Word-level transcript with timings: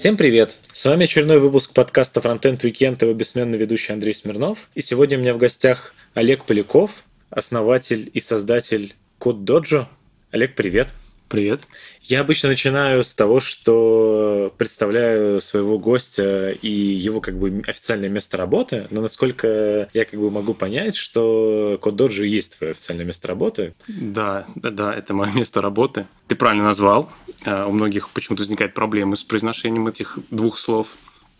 Всем 0.00 0.16
привет! 0.16 0.56
С 0.72 0.86
вами 0.86 1.04
очередной 1.04 1.40
выпуск 1.40 1.74
подкаста 1.74 2.20
Frontend 2.20 2.60
Weekend, 2.62 3.04
его 3.04 3.12
бессменный 3.12 3.58
ведущий 3.58 3.92
Андрей 3.92 4.14
Смирнов. 4.14 4.70
И 4.74 4.80
сегодня 4.80 5.18
у 5.18 5.20
меня 5.20 5.34
в 5.34 5.36
гостях 5.36 5.92
Олег 6.14 6.46
Поляков, 6.46 7.04
основатель 7.28 8.10
и 8.14 8.18
создатель 8.18 8.94
Код 9.18 9.44
Доджо. 9.44 9.88
Олег, 10.30 10.54
привет! 10.54 10.88
Привет. 11.30 11.60
Я 12.02 12.22
обычно 12.22 12.48
начинаю 12.48 13.04
с 13.04 13.14
того, 13.14 13.38
что 13.38 14.52
представляю 14.58 15.40
своего 15.40 15.78
гостя 15.78 16.50
и 16.50 16.68
его 16.68 17.20
как 17.20 17.38
бы 17.38 17.62
официальное 17.68 18.08
место 18.08 18.36
работы, 18.36 18.88
но 18.90 19.00
насколько 19.00 19.88
я 19.94 20.04
как 20.06 20.18
бы 20.18 20.28
могу 20.32 20.54
понять, 20.54 20.96
что 20.96 21.78
Код 21.80 21.94
Доджи 21.94 22.26
есть 22.26 22.58
твое 22.58 22.72
официальное 22.72 23.04
место 23.04 23.28
работы. 23.28 23.74
Да, 23.86 24.48
да, 24.56 24.70
да, 24.70 24.92
это 24.92 25.14
мое 25.14 25.30
место 25.32 25.60
работы. 25.60 26.08
Ты 26.26 26.34
правильно 26.34 26.64
назвал. 26.64 27.08
А, 27.46 27.64
у 27.68 27.70
многих 27.70 28.10
почему-то 28.10 28.42
возникают 28.42 28.74
проблемы 28.74 29.16
с 29.16 29.22
произношением 29.22 29.86
этих 29.86 30.18
двух 30.32 30.58
слов. 30.58 30.96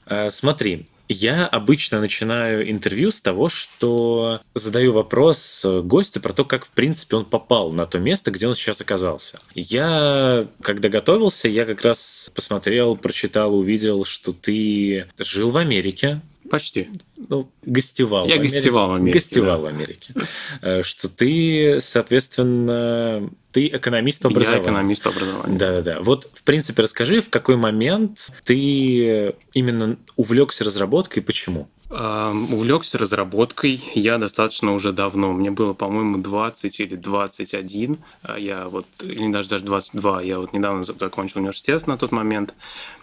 А, 0.07 0.31
смотри, 0.31 0.87
я 1.13 1.47
обычно 1.47 2.01
начинаю 2.01 2.71
интервью 2.71 3.11
с 3.11 3.21
того, 3.21 3.49
что 3.49 4.41
задаю 4.55 4.93
вопрос 4.93 5.65
гостю 5.65 6.21
про 6.21 6.33
то, 6.33 6.45
как, 6.45 6.65
в 6.65 6.71
принципе, 6.71 7.17
он 7.17 7.25
попал 7.25 7.73
на 7.73 7.85
то 7.87 7.99
место, 7.99 8.31
где 8.31 8.47
он 8.47 8.55
сейчас 8.55 8.81
оказался. 8.81 9.41
Я, 9.55 10.47
когда 10.63 10.89
готовился, 10.89 11.49
я 11.49 11.65
как 11.67 11.83
раз 11.83 12.31
посмотрел, 12.35 12.97
прочитал, 12.97 13.55
увидел, 13.55 14.05
что 14.05 14.33
ты 14.33 15.07
жил 15.19 15.51
в 15.51 15.57
Америке, 15.57 16.21
Почти. 16.51 16.89
Ну, 17.29 17.53
гостевал. 17.63 18.27
Я 18.27 18.37
в 18.37 18.41
гостевал 18.41 18.89
в 18.89 18.95
Америке. 18.95 19.19
Гостевал 19.19 19.59
да. 19.59 19.63
в 19.63 19.67
Америке. 19.67 20.15
Э, 20.63 20.83
что 20.83 21.09
ты, 21.09 21.79
соответственно, 21.81 23.31
ты 23.53 23.67
экономист 23.69 24.23
по 24.23 24.29
образованию. 24.29 24.65
Я 24.65 24.71
экономист 24.71 25.03
по 25.03 25.11
образованию. 25.11 25.59
Да-да-да. 25.59 26.01
Вот, 26.01 26.29
в 26.33 26.43
принципе, 26.43 26.83
расскажи, 26.83 27.21
в 27.21 27.31
какой 27.31 27.57
момент 27.57 28.31
ты 28.45 29.35
именно 29.53 29.97
увлекся 30.17 30.65
разработкой 30.65 31.23
и 31.23 31.27
почему? 31.27 31.69
Увлекся 31.91 32.99
разработкой 32.99 33.83
я 33.97 34.19
достаточно 34.19 34.73
уже 34.73 34.93
давно. 34.93 35.33
Мне 35.33 35.51
было, 35.51 35.73
по-моему, 35.73 36.19
20 36.19 36.79
или 36.79 36.95
21. 36.95 37.99
А 38.23 38.39
я 38.39 38.69
вот, 38.69 38.87
или 39.03 39.33
даже, 39.33 39.49
даже 39.49 39.65
22. 39.65 40.23
Я 40.23 40.39
вот 40.39 40.53
недавно 40.53 40.85
закончил 40.85 41.41
университет 41.41 41.89
на 41.89 41.99
тот 41.99 42.13
момент. 42.13 42.55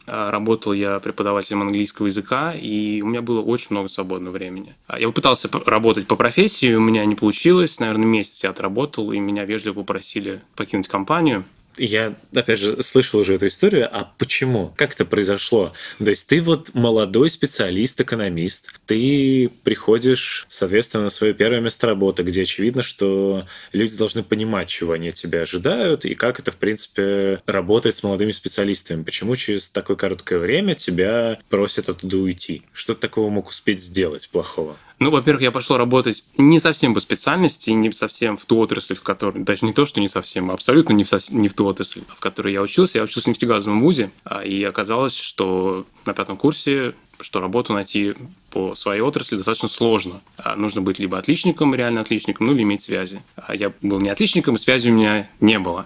А, 0.08 0.32
работал 0.32 0.74
я 0.74 1.00
преподавателем 1.00 1.62
английского 1.62 2.06
языка, 2.08 2.54
и 2.54 3.02
у 3.02 3.08
меня 3.08 3.22
было 3.22 3.42
очень 3.42 3.68
много 3.72 3.90
свободного 3.90 4.34
времени. 4.34 4.76
А, 4.88 5.00
я 5.00 5.08
попытался 5.08 5.50
работать 5.66 6.08
по 6.08 6.16
профессии, 6.16 6.74
у 6.74 6.82
меня 6.82 7.06
не 7.06 7.16
получилось. 7.16 7.80
Наверное, 7.80 8.06
месяц 8.06 8.44
я 8.44 8.52
отработал, 8.52 9.12
и 9.12 9.20
меня 9.20 9.46
вежливо 9.46 9.76
попросили 9.76 10.42
покинуть 10.56 10.88
компанию– 10.88 11.44
я, 11.78 12.16
опять 12.34 12.60
же, 12.60 12.84
слышал 12.84 13.20
уже 13.20 13.36
эту 13.36 13.48
историю, 13.48 13.88
а 13.92 14.12
почему? 14.18 14.74
Как 14.76 14.94
это 14.94 15.06
произошло? 15.06 15.74
То 16.00 16.10
есть 16.10 16.28
ты 16.28 16.42
вот 16.42 16.74
молодой 16.74 17.30
специалист, 17.30 18.00
экономист, 18.00 18.80
ты 18.86 19.50
приходишь, 19.64 20.46
соответственно, 20.50 21.06
на 21.06 21.10
свое 21.10 21.34
первое 21.34 21.60
место 21.60 21.88
работы, 21.88 22.24
где 22.24 22.44
очевидно, 22.44 22.84
что 22.84 23.46
люди 23.74 23.98
должны 23.98 24.24
понимать, 24.24 24.70
чего 24.70 24.94
они 24.94 25.10
от 25.10 25.16
тебя 25.16 25.42
ожидают, 25.42 26.06
и 26.06 26.16
как 26.16 26.40
это, 26.40 26.52
в 26.52 26.58
принципе, 26.58 27.42
работает 27.46 27.96
с 27.96 28.04
молодыми 28.04 28.32
специалистами. 28.32 29.04
Почему 29.04 29.36
через 29.36 29.70
такое 29.70 29.98
короткое 29.98 30.40
время 30.40 30.76
тебя 30.76 31.40
просят 31.50 31.90
оттуда 31.90 32.18
уйти? 32.18 32.64
Что 32.74 32.94
ты 32.94 33.02
такого 33.02 33.30
мог 33.30 33.50
успеть 33.50 33.84
сделать 33.84 34.30
плохого? 34.30 34.78
Ну, 35.00 35.12
во-первых, 35.12 35.44
я 35.44 35.52
пошел 35.52 35.78
работать 35.78 36.24
не 36.38 36.60
совсем 36.60 36.96
по 36.96 37.00
специальности, 37.00 37.70
не 37.70 37.92
совсем 37.92 38.36
в 38.36 38.46
ту 38.46 38.58
отрасль, 38.58 38.96
в 38.96 39.04
которой... 39.04 39.44
Даже 39.44 39.64
не 39.66 39.72
то, 39.72 39.86
что 39.86 40.02
не 40.02 40.08
совсем, 40.08 40.50
а 40.50 40.56
абсолютно 40.56 40.94
не 40.94 41.04
в, 41.04 41.10
со... 41.10 41.20
не 41.32 41.48
в 41.48 41.54
ту 41.54 41.66
отрасль, 41.68 42.02
в 42.08 42.20
которой 42.20 42.54
я 42.54 42.64
учился. 42.64 42.98
Я 42.98 43.04
учился 43.04 43.28
в 43.28 43.30
нефтегазовом 43.30 43.82
вузе, 43.82 44.12
а, 44.24 44.44
и 44.44 44.64
оказалось, 44.64 45.16
что 45.16 45.86
на 46.06 46.14
пятом 46.14 46.36
курсе 46.36 46.96
что 47.20 47.40
работу 47.40 47.74
найти 47.74 48.14
по 48.52 48.76
своей 48.76 49.02
отрасли 49.02 49.36
достаточно 49.36 49.68
сложно. 49.68 50.22
А 50.38 50.56
нужно 50.56 50.82
быть 50.82 51.00
либо 51.00 51.18
отличником, 51.18 51.76
реально 51.76 52.02
отличником, 52.02 52.48
ну 52.48 52.54
или 52.54 52.64
иметь 52.64 52.82
связи. 52.82 53.22
А 53.36 53.56
я 53.56 53.72
был 53.82 54.00
не 54.00 54.10
отличником, 54.10 54.56
и 54.56 54.58
связи 54.58 54.90
у 54.90 54.94
меня 54.94 55.30
не 55.40 55.60
было. 55.60 55.86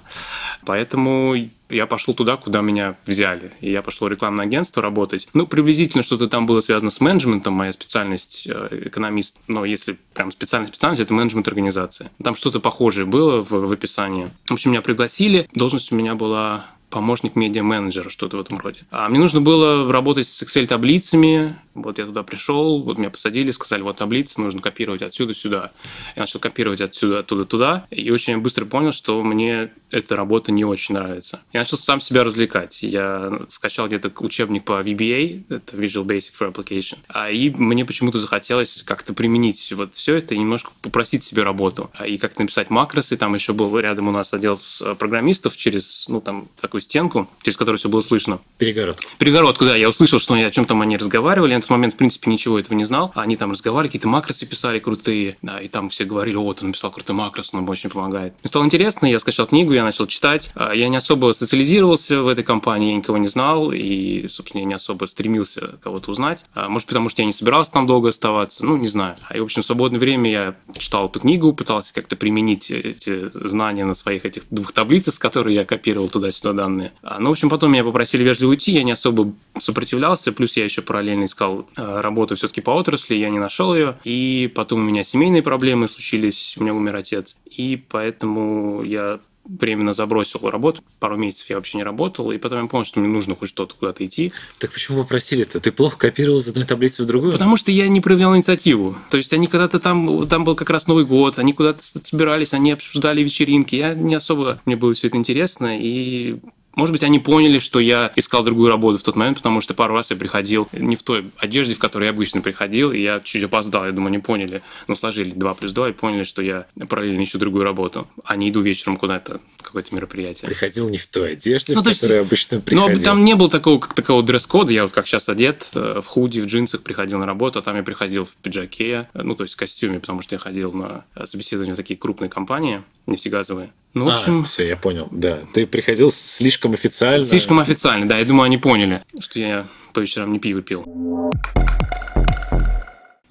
Поэтому 0.66 1.36
я 1.70 1.88
пошел 1.88 2.14
туда, 2.14 2.38
куда 2.38 2.62
меня 2.62 2.98
взяли. 3.06 3.52
И 3.62 3.72
я 3.72 3.82
пошел 3.82 4.08
в 4.08 4.12
рекламное 4.12 4.46
агентство 4.46 4.84
работать. 4.84 5.28
Ну, 5.34 5.48
приблизительно 5.48 6.04
что-то 6.04 6.28
там 6.28 6.46
было 6.46 6.62
связано 6.62 6.92
с 6.92 7.00
менеджментом, 7.00 7.54
моя 7.54 7.72
специальность 7.72 8.48
э, 8.48 8.84
экономист. 8.88 9.38
Но 9.48 9.66
если 9.66 9.98
прям 10.14 10.32
специальность 10.32 10.74
специальность, 10.74 11.02
это 11.02 11.14
менеджмент 11.14 11.48
организации. 11.48 12.10
Там 12.24 12.36
что-то 12.36 12.60
похожее 12.60 13.06
было 13.06 13.42
в, 13.42 13.52
в 13.52 13.72
описании. 13.72 14.30
В 14.48 14.54
общем, 14.54 14.72
меня 14.72 14.82
пригласили. 14.82 15.48
Должность 15.54 15.92
у 15.92 15.96
меня 15.96 16.16
была 16.16 16.66
помощник 16.92 17.36
медиа-менеджера, 17.36 18.10
что-то 18.10 18.38
в 18.38 18.42
этом 18.42 18.60
роде. 18.60 18.82
А 18.92 19.10
мне 19.10 19.18
нужно 19.18 19.42
было 19.42 19.92
работать 19.92 20.28
с 20.28 20.44
Excel-таблицами. 20.44 21.56
Вот 21.74 21.98
я 21.98 22.06
туда 22.06 22.22
пришел, 22.24 22.84
вот 22.84 22.98
меня 22.98 23.10
посадили, 23.10 23.52
сказали, 23.52 23.82
вот 23.82 23.96
таблицы, 23.96 24.42
нужно 24.42 24.62
копировать 24.62 25.02
отсюда 25.02 25.34
сюда. 25.34 25.72
Я 26.18 26.24
начал 26.24 26.40
копировать 26.40 26.82
отсюда, 26.82 27.20
оттуда, 27.20 27.46
туда. 27.46 27.88
И 27.90 28.12
очень 28.12 28.38
быстро 28.40 28.66
понял, 28.66 28.92
что 28.92 29.24
мне 29.24 29.72
эта 29.90 30.18
работа 30.18 30.52
не 30.52 30.66
очень 30.66 30.96
нравится. 30.96 31.40
Я 31.54 31.62
начал 31.62 31.78
сам 31.78 32.02
себя 32.02 32.26
развлекать. 32.26 32.84
Я 32.84 33.42
скачал 33.48 33.88
где-то 33.88 34.12
учебник 34.20 34.66
по 34.66 34.82
VBA, 34.82 35.44
это 35.48 35.78
Visual 35.78 36.04
Basic 36.04 36.32
for 36.38 36.54
Application. 36.54 36.98
А 37.08 37.32
и 37.32 37.50
мне 37.52 37.86
почему-то 37.86 38.18
захотелось 38.18 38.84
как-то 38.84 39.14
применить 39.14 39.72
вот 39.72 39.94
все 39.96 40.16
это 40.16 40.36
и 40.36 40.38
немножко 40.38 40.72
попросить 40.82 41.24
себе 41.24 41.44
работу. 41.44 41.90
А 41.94 42.06
и 42.06 42.18
как 42.18 42.38
написать 42.38 42.70
макросы. 42.70 43.16
Там 43.16 43.34
еще 43.34 43.54
был 43.54 43.80
рядом 43.80 44.10
у 44.10 44.12
нас 44.12 44.34
отдел 44.34 44.60
программистов 45.00 45.56
через, 45.56 46.06
ну, 46.10 46.20
там, 46.20 46.50
такой 46.60 46.81
такую 46.82 46.90
стенку, 46.92 47.28
через 47.44 47.58
которую 47.58 47.80
все 47.80 47.90
было 47.90 48.02
слышно. 48.02 48.40
Перегородку. 48.58 49.04
Перегородку, 49.18 49.66
да. 49.66 49.76
Я 49.76 49.90
услышал, 49.90 50.20
что 50.20 50.34
о 50.34 50.52
чем 50.52 50.66
там 50.66 50.82
они 50.82 50.98
разговаривали. 50.98 51.52
Я 51.52 51.58
на 51.58 51.62
тот 51.62 51.70
момент, 51.70 51.94
в 51.94 51.98
принципе, 51.98 52.30
ничего 52.30 52.60
этого 52.60 52.78
не 52.78 52.86
знал. 52.86 53.12
Они 53.16 53.36
там 53.36 53.52
разговаривали, 53.52 53.88
какие-то 53.88 54.08
макросы 54.08 54.46
писали 54.46 54.80
крутые. 54.80 55.38
Да, 55.42 55.60
и 55.60 55.68
там 55.68 55.90
все 55.90 56.06
говорили, 56.06 56.36
вот, 56.36 56.62
он 56.62 56.68
написал 56.68 56.92
крутой 56.92 57.16
макрос, 57.16 57.54
он 57.54 57.68
очень 57.70 57.90
помогает. 57.90 58.34
Мне 58.42 58.50
стало 58.50 58.66
интересно, 58.66 59.06
я 59.06 59.20
скачал 59.20 59.48
книгу, 59.48 59.74
я 59.74 59.84
начал 59.84 60.08
читать. 60.08 60.52
А, 60.56 60.74
я 60.74 60.90
не 60.90 60.98
особо 60.98 61.34
социализировался 61.34 62.22
в 62.22 62.28
этой 62.28 62.44
компании, 62.44 62.92
я 62.92 62.96
никого 62.96 63.18
не 63.18 63.28
знал. 63.28 63.72
И, 63.72 64.28
собственно, 64.28 64.62
я 64.62 64.68
не 64.68 64.74
особо 64.74 65.06
стремился 65.06 65.80
кого-то 65.84 66.12
узнать. 66.12 66.46
А, 66.54 66.70
может, 66.70 66.88
потому 66.88 67.10
что 67.10 67.22
я 67.22 67.26
не 67.26 67.34
собирался 67.34 67.72
там 67.72 67.86
долго 67.88 68.10
оставаться. 68.10 68.66
Ну, 68.66 68.78
не 68.78 68.88
знаю. 68.88 69.16
И, 69.34 69.40
в 69.40 69.44
общем, 69.44 69.62
в 69.62 69.66
свободное 69.66 70.00
время 70.00 70.32
я 70.32 70.56
читал 70.78 71.08
эту 71.08 71.20
книгу, 71.20 71.54
пытался 71.54 71.94
как-то 71.94 72.16
применить 72.16 72.72
эти 72.72 73.30
знания 73.48 73.86
на 73.86 73.94
своих 73.94 74.26
этих 74.26 74.44
двух 74.50 74.72
таблицах, 74.72 75.14
с 75.14 75.20
которых 75.20 75.54
я 75.54 75.66
копировал 75.66 76.10
туда-сюда 76.10 76.54
данные 76.54 76.71
данные. 76.72 76.94
А, 77.04 77.20
ну, 77.20 77.30
в 77.30 77.32
общем, 77.34 77.50
потом 77.50 77.72
меня 77.72 77.84
попросили 77.84 78.24
вежливо 78.24 78.52
уйти, 78.52 78.72
я 78.72 78.84
не 78.84 78.92
особо 78.92 79.34
сопротивлялся, 79.60 80.32
плюс 80.32 80.58
я 80.58 80.66
еще 80.66 80.82
параллельно 80.82 81.26
искал 81.26 81.68
а, 81.76 82.02
работу 82.02 82.36
все-таки 82.36 82.62
по 82.62 82.72
отрасли, 82.72 83.16
я 83.16 83.30
не 83.30 83.40
нашел 83.40 83.76
ее, 83.76 83.98
и 84.04 84.52
потом 84.54 84.82
у 84.82 84.84
меня 84.84 85.04
семейные 85.04 85.44
проблемы 85.44 85.88
случились, 85.88 86.56
у 86.58 86.64
меня 86.64 86.74
умер 86.74 86.96
отец, 86.96 87.36
и 87.46 87.82
поэтому 87.90 88.84
я 88.84 89.20
временно 89.44 89.94
забросил 89.94 90.40
работу. 90.50 90.84
Пару 91.00 91.18
месяцев 91.18 91.50
я 91.50 91.56
вообще 91.56 91.78
не 91.78 91.84
работал, 91.84 92.32
и 92.32 92.38
потом 92.38 92.64
я 92.64 92.68
понял, 92.68 92.86
что 92.86 93.00
мне 93.00 93.10
нужно 93.10 93.36
хоть 93.36 93.50
что-то 93.50 93.76
куда-то 93.76 94.06
идти. 94.06 94.32
Так 94.60 94.72
почему 94.72 95.02
попросили-то? 95.02 95.60
Ты 95.60 95.72
плохо 95.72 95.98
копировал 95.98 96.40
из 96.40 96.48
одной 96.48 96.66
таблицы 96.66 97.04
в 97.04 97.08
другую? 97.08 97.32
Потому 97.32 97.58
что 97.58 97.72
я 97.72 97.88
не 97.88 98.02
проявлял 98.02 98.36
инициативу. 98.36 98.96
То 99.10 99.18
есть 99.18 99.34
они 99.34 99.48
когда-то 99.48 99.80
там, 99.80 100.28
там 100.28 100.44
был 100.44 100.56
как 100.56 100.70
раз 100.70 100.88
Новый 100.88 101.06
год, 101.06 101.40
они 101.40 101.54
куда-то 101.54 101.84
собирались, 101.84 102.54
они 102.54 102.72
обсуждали 102.72 103.24
вечеринки. 103.24 103.76
Я 103.76 103.94
не 103.94 104.16
особо, 104.16 104.62
мне 104.66 104.76
было 104.76 104.94
все 104.94 105.08
это 105.08 105.18
интересно, 105.18 105.78
и 105.78 106.40
может 106.76 106.94
быть, 106.94 107.04
они 107.04 107.20
поняли, 107.20 107.60
что 107.60 107.80
я 107.80 108.12
искал 108.16 108.44
другую 108.44 108.70
работу 108.70 108.98
в 108.98 109.04
тот 109.04 109.16
момент, 109.16 109.38
потому 109.38 109.62
что 109.62 109.74
пару 109.74 109.94
раз 109.94 110.12
я 110.12 110.18
приходил 110.18 110.68
не 110.72 110.96
в 110.96 111.04
той 111.04 111.32
одежде, 111.38 111.74
в 111.74 111.80
которой 111.80 112.06
я 112.06 112.10
обычно 112.12 112.42
приходил, 112.42 112.92
и 112.92 113.00
я 113.00 113.20
чуть 113.20 113.44
опоздал. 113.44 113.86
Я 113.86 113.92
думаю, 113.92 114.08
они 114.08 114.20
поняли, 114.20 114.62
ну, 114.88 114.96
сложили 114.96 115.32
2 115.32 115.54
плюс 115.54 115.74
2 115.74 115.90
и 115.90 115.94
поняли, 115.94 116.24
что 116.24 116.42
я 116.42 116.66
параллельно 116.88 117.24
ищу 117.24 117.38
другую 117.38 117.64
работу, 117.64 118.08
а 118.24 118.36
не 118.36 118.50
иду 118.50 118.62
вечером 118.62 118.98
куда-то, 118.98 119.42
какое-то 119.62 119.94
мероприятие. 119.94 120.48
Приходил 120.48 120.90
не 120.90 120.98
в 120.98 121.08
той 121.08 121.34
одежде, 121.34 121.74
ну, 121.74 121.82
в 121.82 121.84
которой 121.84 122.20
есть, 122.20 122.26
обычно 122.28 122.58
ну, 122.58 122.64
приходил. 122.64 122.98
Ну, 122.98 123.04
там 123.04 123.26
не 123.26 123.36
было 123.36 123.50
такого, 123.50 123.80
как 123.80 123.94
такого 123.94 124.24
дресс-кода. 124.24 124.72
Я 124.72 124.84
вот 124.84 124.94
как 124.94 125.08
сейчас 125.08 125.28
одет, 125.30 125.68
э, 125.76 126.02
в 126.04 126.08
худи, 126.08 126.40
в 126.40 126.46
джинсах 126.46 126.82
приходил 126.82 127.20
на 127.20 127.26
работу, 127.26 127.60
а 127.60 127.62
там 127.62 127.76
я 127.76 127.84
приходил 127.84 128.26
в 128.26 128.34
пиджаке, 128.36 129.10
ну, 129.14 129.36
то 129.36 129.44
есть 129.44 129.56
в 129.56 129.58
костюме, 129.58 130.00
потому 130.00 130.22
что 130.22 130.36
я 130.36 130.40
ходил 130.40 130.72
на 130.72 131.06
собеседование 131.26 131.74
в 131.74 131.78
такие 131.78 131.98
крупные 131.98 132.30
компании 132.30 132.82
нефтегазовые. 133.12 133.72
Ну, 133.94 134.06
в 134.06 134.10
а, 134.10 134.14
общем... 134.14 134.44
Все, 134.46 134.68
я 134.68 134.78
понял, 134.78 135.08
да. 135.12 135.40
Ты 135.54 135.68
приходил 135.68 136.12
слишком 136.12 136.74
официально. 136.74 137.24
Слишком 137.24 137.60
официально, 137.60 138.08
да. 138.08 138.18
Я 138.18 138.26
думаю, 138.26 138.46
они 138.46 138.58
поняли, 138.58 139.04
что 139.20 139.40
я 139.40 139.68
по 139.94 140.00
вечерам 140.00 140.32
не 140.32 140.40
пиво 140.40 140.62
пил. 140.62 140.86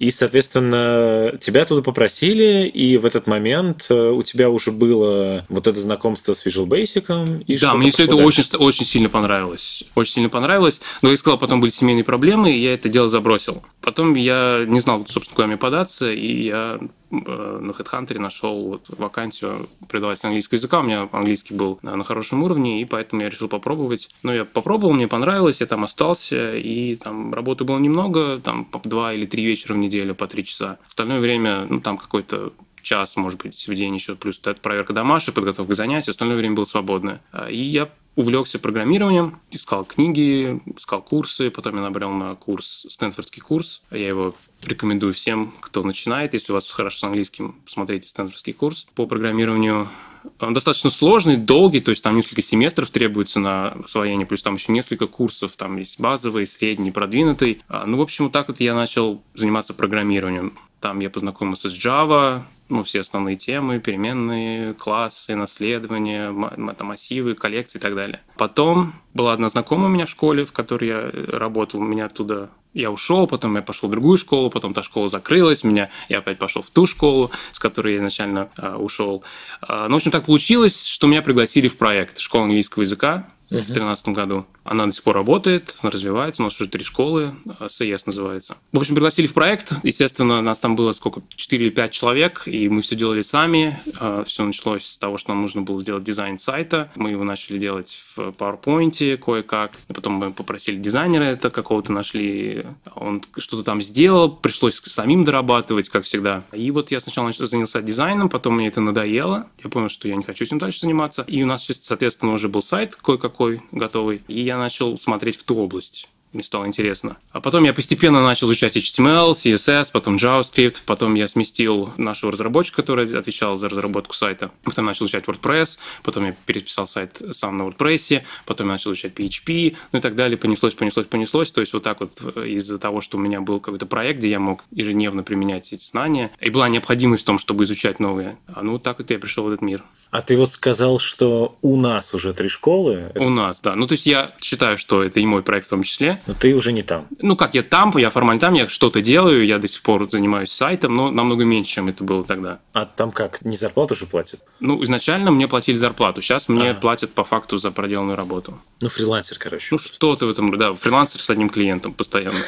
И, 0.01 0.09
соответственно, 0.09 1.37
тебя 1.39 1.63
туда 1.63 1.83
попросили, 1.83 2.67
и 2.67 2.97
в 2.97 3.05
этот 3.05 3.27
момент 3.27 3.85
э, 3.89 4.09
у 4.09 4.23
тебя 4.23 4.49
уже 4.49 4.71
было 4.71 5.45
вот 5.47 5.67
это 5.67 5.77
знакомство 5.77 6.33
с 6.33 6.43
Visual 6.43 6.65
Basic. 6.65 7.43
И 7.45 7.55
да, 7.59 7.75
мне 7.75 7.91
все 7.91 8.05
это 8.05 8.15
очень, 8.15 8.43
очень 8.57 8.83
сильно 8.83 9.09
понравилось. 9.09 9.83
Очень 9.93 10.13
сильно 10.13 10.29
понравилось. 10.29 10.81
Но, 11.03 11.11
я 11.11 11.17
сказал, 11.17 11.37
потом 11.37 11.61
были 11.61 11.69
семейные 11.69 12.03
проблемы, 12.03 12.51
и 12.51 12.63
я 12.63 12.73
это 12.73 12.89
дело 12.89 13.09
забросил. 13.09 13.61
Потом 13.81 14.15
я 14.15 14.65
не 14.67 14.79
знал, 14.79 15.05
собственно, 15.07 15.35
куда 15.35 15.47
мне 15.47 15.57
податься, 15.57 16.11
и 16.11 16.45
я 16.45 16.79
на 17.11 17.71
HeadHunter 17.71 18.19
нашел 18.19 18.69
вот 18.69 18.85
вакансию 18.89 19.69
преподавателя 19.87 20.29
английского 20.29 20.57
языка. 20.57 20.79
У 20.79 20.83
меня 20.83 21.09
английский 21.11 21.53
был 21.53 21.79
на 21.81 22.03
хорошем 22.03 22.43
уровне, 22.43 22.81
и 22.81 22.85
поэтому 22.85 23.21
я 23.21 23.29
решил 23.29 23.47
попробовать. 23.47 24.09
Но 24.23 24.33
я 24.33 24.45
попробовал, 24.45 24.93
мне 24.93 25.07
понравилось, 25.07 25.61
я 25.61 25.67
там 25.67 25.83
остался, 25.83 26.55
и 26.55 26.95
там 26.95 27.33
работы 27.33 27.63
было 27.63 27.77
немного, 27.77 28.39
там 28.39 28.65
по 28.65 28.79
два 28.87 29.13
или 29.13 29.25
три 29.25 29.43
вечера 29.45 29.73
в 29.73 29.77
неделю, 29.77 30.15
по 30.15 30.27
три 30.27 30.45
часа. 30.45 30.79
Остальное 30.87 31.19
время, 31.19 31.65
ну, 31.69 31.81
там 31.81 31.97
какой-то 31.97 32.53
час, 32.81 33.15
может 33.15 33.41
быть, 33.41 33.67
в 33.67 33.75
день 33.75 33.95
еще, 33.95 34.15
плюс 34.15 34.39
проверка 34.39 34.93
домашек, 34.93 35.35
подготовка 35.35 35.73
к 35.73 35.75
занятию, 35.75 36.11
остальное 36.11 36.37
время 36.37 36.55
было 36.55 36.65
свободное. 36.65 37.21
А, 37.31 37.49
и 37.49 37.61
я 37.61 37.89
увлекся 38.15 38.59
программированием, 38.59 39.39
искал 39.51 39.85
книги, 39.85 40.61
искал 40.77 41.01
курсы, 41.01 41.49
потом 41.49 41.75
я 41.75 41.81
набрал 41.81 42.11
на 42.11 42.35
курс, 42.35 42.85
Стэнфордский 42.89 43.41
курс. 43.41 43.81
Я 43.91 44.07
его 44.07 44.35
рекомендую 44.63 45.13
всем, 45.13 45.53
кто 45.59 45.83
начинает. 45.83 46.33
Если 46.33 46.51
у 46.51 46.55
вас 46.55 46.69
хорошо 46.69 46.97
с 46.97 47.03
английским, 47.03 47.55
посмотрите 47.65 48.07
Стэнфордский 48.07 48.53
курс 48.53 48.87
по 48.95 49.05
программированию. 49.05 49.89
Он 50.39 50.53
достаточно 50.53 50.89
сложный, 50.89 51.37
долгий, 51.37 51.81
то 51.81 51.91
есть 51.91 52.03
там 52.03 52.15
несколько 52.15 52.41
семестров 52.41 52.89
требуется 52.89 53.39
на 53.39 53.69
освоение, 53.83 54.25
плюс 54.25 54.43
там 54.43 54.55
еще 54.55 54.71
несколько 54.71 55.07
курсов, 55.07 55.53
там 55.55 55.77
есть 55.77 55.99
базовый, 55.99 56.47
средний, 56.47 56.91
продвинутый. 56.91 57.61
А, 57.67 57.85
ну, 57.85 57.97
в 57.97 58.01
общем, 58.01 58.25
вот 58.25 58.33
так 58.33 58.47
вот 58.47 58.59
я 58.59 58.73
начал 58.73 59.21
заниматься 59.33 59.73
программированием. 59.73 60.57
Там 60.79 60.99
я 60.99 61.09
познакомился 61.09 61.69
с 61.69 61.73
Java, 61.73 62.41
ну, 62.69 62.83
все 62.83 63.01
основные 63.01 63.35
темы, 63.35 63.79
переменные, 63.79 64.73
классы, 64.73 65.35
наследования, 65.35 66.31
массивы, 66.31 67.35
коллекции 67.35 67.77
и 67.77 67.81
так 67.81 67.95
далее. 67.95 68.21
Потом 68.37 68.93
была 69.13 69.33
одна 69.33 69.49
знакомая 69.49 69.87
у 69.87 69.91
меня 69.91 70.05
в 70.05 70.09
школе, 70.09 70.45
в 70.45 70.53
которой 70.53 70.87
я 70.87 71.11
работал, 71.37 71.81
меня 71.81 72.05
оттуда 72.05 72.49
я 72.73 72.91
ушел, 72.91 73.27
потом 73.27 73.55
я 73.55 73.61
пошел 73.61 73.89
в 73.89 73.91
другую 73.91 74.17
школу, 74.17 74.49
потом 74.49 74.73
та 74.73 74.83
школа 74.83 75.07
закрылась, 75.07 75.63
меня 75.63 75.89
я 76.09 76.19
опять 76.19 76.39
пошел 76.39 76.61
в 76.61 76.69
ту 76.69 76.85
школу, 76.85 77.31
с 77.51 77.59
которой 77.59 77.93
я 77.93 77.97
изначально 77.97 78.49
а, 78.57 78.77
ушел. 78.77 79.23
А, 79.61 79.87
ну, 79.87 79.95
в 79.95 79.97
общем, 79.97 80.11
так 80.11 80.25
получилось, 80.25 80.85
что 80.85 81.07
меня 81.07 81.21
пригласили 81.21 81.67
в 81.67 81.77
проект 81.77 82.19
школы 82.19 82.45
английского 82.45 82.83
языка 82.83 83.27
в 83.51 83.65
2013 83.65 84.07
году. 84.09 84.45
Она 84.63 84.85
до 84.85 84.91
сих 84.91 85.03
пор 85.03 85.15
работает, 85.15 85.75
развивается, 85.83 86.41
у 86.41 86.45
нас 86.45 86.59
уже 86.59 86.69
три 86.69 86.83
школы, 86.83 87.35
СЕС 87.67 88.05
называется. 88.05 88.57
В 88.71 88.79
общем, 88.79 88.95
пригласили 88.95 89.27
в 89.27 89.33
проект, 89.33 89.73
естественно, 89.83 90.41
нас 90.41 90.59
там 90.59 90.75
было 90.75 90.93
сколько, 90.93 91.21
4 91.35 91.65
или 91.65 91.69
5 91.69 91.91
человек, 91.91 92.43
и 92.45 92.69
мы 92.69 92.81
все 92.81 92.95
делали 92.95 93.21
сами. 93.21 93.79
А, 93.99 94.23
все 94.23 94.43
началось 94.43 94.85
с 94.85 94.97
того, 94.97 95.17
что 95.17 95.33
нам 95.33 95.41
нужно 95.41 95.61
было 95.61 95.81
сделать 95.81 96.03
дизайн 96.03 96.37
сайта. 96.37 96.91
Мы 96.95 97.11
его 97.11 97.23
начали 97.23 97.57
делать 97.57 98.01
в 98.15 98.19
PowerPoint 98.19 99.17
кое-как. 99.17 99.73
Потом 99.87 100.13
мы 100.13 100.31
попросили 100.31 100.77
дизайнера 100.77 101.23
это 101.23 101.49
какого-то 101.49 101.91
нашли, 101.91 102.65
он 102.95 103.23
что-то 103.37 103.63
там 103.63 103.81
сделал, 103.81 104.31
пришлось 104.31 104.75
самим 104.75 105.23
дорабатывать, 105.23 105.89
как 105.89 106.05
всегда. 106.05 106.43
И 106.53 106.71
вот 106.71 106.91
я 106.91 107.01
сначала 107.01 107.31
занялся 107.33 107.81
дизайном, 107.81 108.29
потом 108.29 108.55
мне 108.55 108.67
это 108.67 108.79
надоело. 108.81 109.47
Я 109.63 109.69
понял, 109.69 109.89
что 109.89 110.07
я 110.07 110.15
не 110.15 110.23
хочу 110.23 110.45
этим 110.45 110.57
дальше 110.57 110.81
заниматься. 110.81 111.23
И 111.27 111.43
у 111.43 111.45
нас, 111.45 111.65
соответственно, 111.65 112.33
уже 112.33 112.47
был 112.47 112.61
сайт 112.61 112.95
кое-какой 112.95 113.40
готовый. 113.71 114.21
И 114.27 114.41
я 114.41 114.57
начал 114.57 114.97
смотреть 114.97 115.37
в 115.37 115.43
ту 115.43 115.57
область 115.57 116.07
мне 116.33 116.43
стало 116.43 116.65
интересно. 116.65 117.17
А 117.31 117.41
потом 117.41 117.63
я 117.65 117.73
постепенно 117.73 118.23
начал 118.23 118.47
изучать 118.47 118.77
HTML, 118.77 119.31
CSS, 119.31 119.89
потом 119.91 120.15
JavaScript, 120.15 120.77
потом 120.85 121.15
я 121.15 121.27
сместил 121.27 121.91
нашего 121.97 122.31
разработчика, 122.31 122.77
который 122.77 123.17
отвечал 123.17 123.55
за 123.55 123.69
разработку 123.69 124.15
сайта, 124.15 124.51
потом 124.63 124.85
начал 124.85 125.05
изучать 125.05 125.25
WordPress, 125.25 125.77
потом 126.03 126.25
я 126.25 126.35
переписал 126.45 126.87
сайт 126.87 127.21
сам 127.33 127.57
на 127.57 127.63
WordPress, 127.63 128.21
потом 128.45 128.67
я 128.67 128.73
начал 128.73 128.91
изучать 128.91 129.13
PHP, 129.13 129.75
ну 129.91 129.99
и 129.99 130.01
так 130.01 130.15
далее, 130.15 130.37
понеслось, 130.37 130.73
понеслось, 130.73 131.07
понеслось, 131.07 131.51
то 131.51 131.61
есть 131.61 131.73
вот 131.73 131.83
так 131.83 131.99
вот 131.99 132.13
э, 132.35 132.47
из-за 132.47 132.79
того, 132.79 133.01
что 133.01 133.17
у 133.17 133.21
меня 133.21 133.41
был 133.41 133.59
какой-то 133.59 133.85
проект, 133.85 134.19
где 134.19 134.29
я 134.29 134.39
мог 134.39 134.63
ежедневно 134.71 135.23
применять 135.23 135.71
эти 135.73 135.83
знания, 135.83 136.31
и 136.39 136.49
была 136.49 136.69
необходимость 136.69 137.23
в 137.23 137.25
том, 137.25 137.39
чтобы 137.39 137.65
изучать 137.65 137.99
новые, 137.99 138.37
а 138.47 138.63
ну 138.63 138.79
так 138.79 138.99
вот 138.99 139.09
я 139.11 139.19
пришел 139.19 139.43
в 139.43 139.47
этот 139.47 139.61
мир. 139.61 139.83
А 140.11 140.21
ты 140.21 140.37
вот 140.37 140.49
сказал, 140.49 140.99
что 140.99 141.57
у 141.61 141.75
нас 141.75 142.13
уже 142.13 142.33
три 142.33 142.49
школы? 142.49 143.11
У 143.15 143.29
нас, 143.29 143.61
да. 143.61 143.75
Ну 143.75 143.87
то 143.87 143.93
есть 143.93 144.05
я 144.05 144.31
считаю, 144.41 144.77
что 144.77 145.03
это 145.03 145.19
и 145.19 145.25
мой 145.25 145.43
проект 145.43 145.67
в 145.67 145.69
том 145.69 145.83
числе, 145.83 146.20
но 146.27 146.33
ты 146.33 146.53
уже 146.53 146.71
не 146.71 146.83
там. 146.83 147.07
Ну 147.19 147.35
как, 147.35 147.55
я 147.55 147.63
там, 147.63 147.95
я 147.97 148.09
формально 148.09 148.39
там, 148.39 148.53
я 148.53 148.67
что-то 148.67 149.01
делаю, 149.01 149.45
я 149.45 149.57
до 149.57 149.67
сих 149.67 149.81
пор 149.81 150.09
занимаюсь 150.09 150.51
сайтом, 150.51 150.95
но 150.95 151.11
намного 151.11 151.43
меньше, 151.43 151.71
чем 151.71 151.87
это 151.89 152.03
было 152.03 152.23
тогда. 152.23 152.59
А 152.73 152.85
там 152.85 153.11
как, 153.11 153.41
не 153.43 153.57
зарплату 153.57 153.95
же 153.95 154.05
платят? 154.05 154.41
Ну, 154.59 154.83
изначально 154.83 155.31
мне 155.31 155.47
платили 155.47 155.77
зарплату, 155.77 156.21
сейчас 156.21 156.49
мне 156.49 156.71
ага. 156.71 156.79
платят 156.79 157.13
по 157.13 157.23
факту 157.23 157.57
за 157.57 157.71
проделанную 157.71 158.17
работу. 158.17 158.59
Ну, 158.81 158.89
фрилансер, 158.89 159.37
короче. 159.39 159.67
Ну, 159.71 159.79
что-то 159.79 160.25
в 160.25 160.29
этом, 160.29 160.57
да, 160.57 160.73
фрилансер 160.73 161.21
с 161.21 161.29
одним 161.29 161.49
клиентом 161.49 161.93
постоянно. 161.93 162.39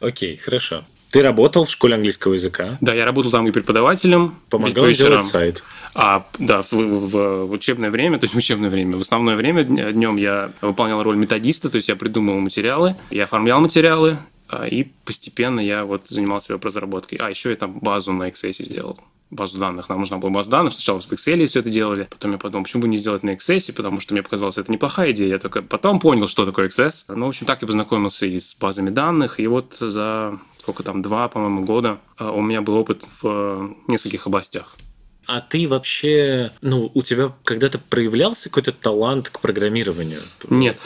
Окей, 0.00 0.36
хорошо. 0.36 0.84
Ты 1.10 1.22
работал 1.22 1.64
в 1.64 1.70
школе 1.70 1.94
английского 1.94 2.34
языка? 2.34 2.78
Да, 2.80 2.94
я 2.94 3.04
работал 3.04 3.30
там 3.30 3.46
и 3.46 3.50
преподавателем. 3.50 4.36
Помогал 4.48 4.88
делать 4.90 5.24
сайт. 5.24 5.64
А, 5.94 6.26
да, 6.38 6.62
в, 6.62 6.72
в, 6.72 7.50
учебное 7.50 7.90
время, 7.90 8.18
то 8.18 8.24
есть 8.24 8.34
в 8.34 8.38
учебное 8.38 8.70
время, 8.70 8.96
в 8.96 9.00
основное 9.00 9.34
время 9.34 9.64
днем 9.64 10.16
я 10.16 10.52
выполнял 10.60 11.02
роль 11.02 11.16
методиста, 11.16 11.68
то 11.68 11.76
есть 11.76 11.88
я 11.88 11.96
придумывал 11.96 12.38
материалы, 12.38 12.94
я 13.10 13.24
оформлял 13.24 13.60
материалы, 13.60 14.18
а, 14.48 14.68
и 14.68 14.84
постепенно 15.04 15.58
я 15.58 15.84
вот 15.84 16.06
занимался 16.08 16.52
веб-разработкой. 16.52 17.18
А, 17.18 17.28
еще 17.28 17.50
я 17.50 17.56
там 17.56 17.72
базу 17.72 18.12
на 18.12 18.28
XS 18.28 18.64
сделал 18.64 19.00
базу 19.30 19.58
данных. 19.58 19.88
Нам 19.88 20.00
нужна 20.00 20.18
была 20.18 20.30
база 20.30 20.50
данных. 20.50 20.74
Сначала 20.74 21.00
в 21.00 21.12
Excel 21.12 21.46
все 21.46 21.60
это 21.60 21.70
делали. 21.70 22.08
Потом 22.10 22.32
я 22.32 22.38
подумал, 22.38 22.64
почему 22.64 22.82
бы 22.82 22.88
не 22.88 22.98
сделать 22.98 23.22
на 23.22 23.30
XS, 23.30 23.72
потому 23.74 24.00
что 24.00 24.12
мне 24.12 24.22
показалось, 24.22 24.58
это 24.58 24.70
неплохая 24.70 25.12
идея. 25.12 25.28
Я 25.28 25.38
только 25.38 25.62
потом 25.62 26.00
понял, 26.00 26.28
что 26.28 26.44
такое 26.44 26.68
XS. 26.68 27.14
Ну, 27.14 27.26
в 27.26 27.28
общем, 27.28 27.46
так 27.46 27.62
я 27.62 27.66
познакомился 27.66 28.26
и 28.26 28.38
с 28.38 28.54
базами 28.56 28.90
данных. 28.90 29.38
И 29.38 29.46
вот 29.46 29.76
за 29.78 30.38
сколько 30.60 30.82
там, 30.82 31.02
два, 31.02 31.28
по-моему, 31.28 31.64
года 31.64 31.98
а, 32.16 32.30
у 32.30 32.40
меня 32.40 32.60
был 32.60 32.76
опыт 32.76 33.02
в 33.20 33.26
э, 33.26 33.68
нескольких 33.88 34.26
областях. 34.26 34.76
А 35.26 35.40
ты 35.40 35.66
вообще, 35.66 36.52
ну, 36.60 36.90
у 36.94 37.02
тебя 37.02 37.32
когда-то 37.44 37.78
проявлялся 37.78 38.48
какой-то 38.48 38.72
талант 38.72 39.30
к 39.30 39.40
программированию? 39.40 40.22
Нет. 40.48 40.78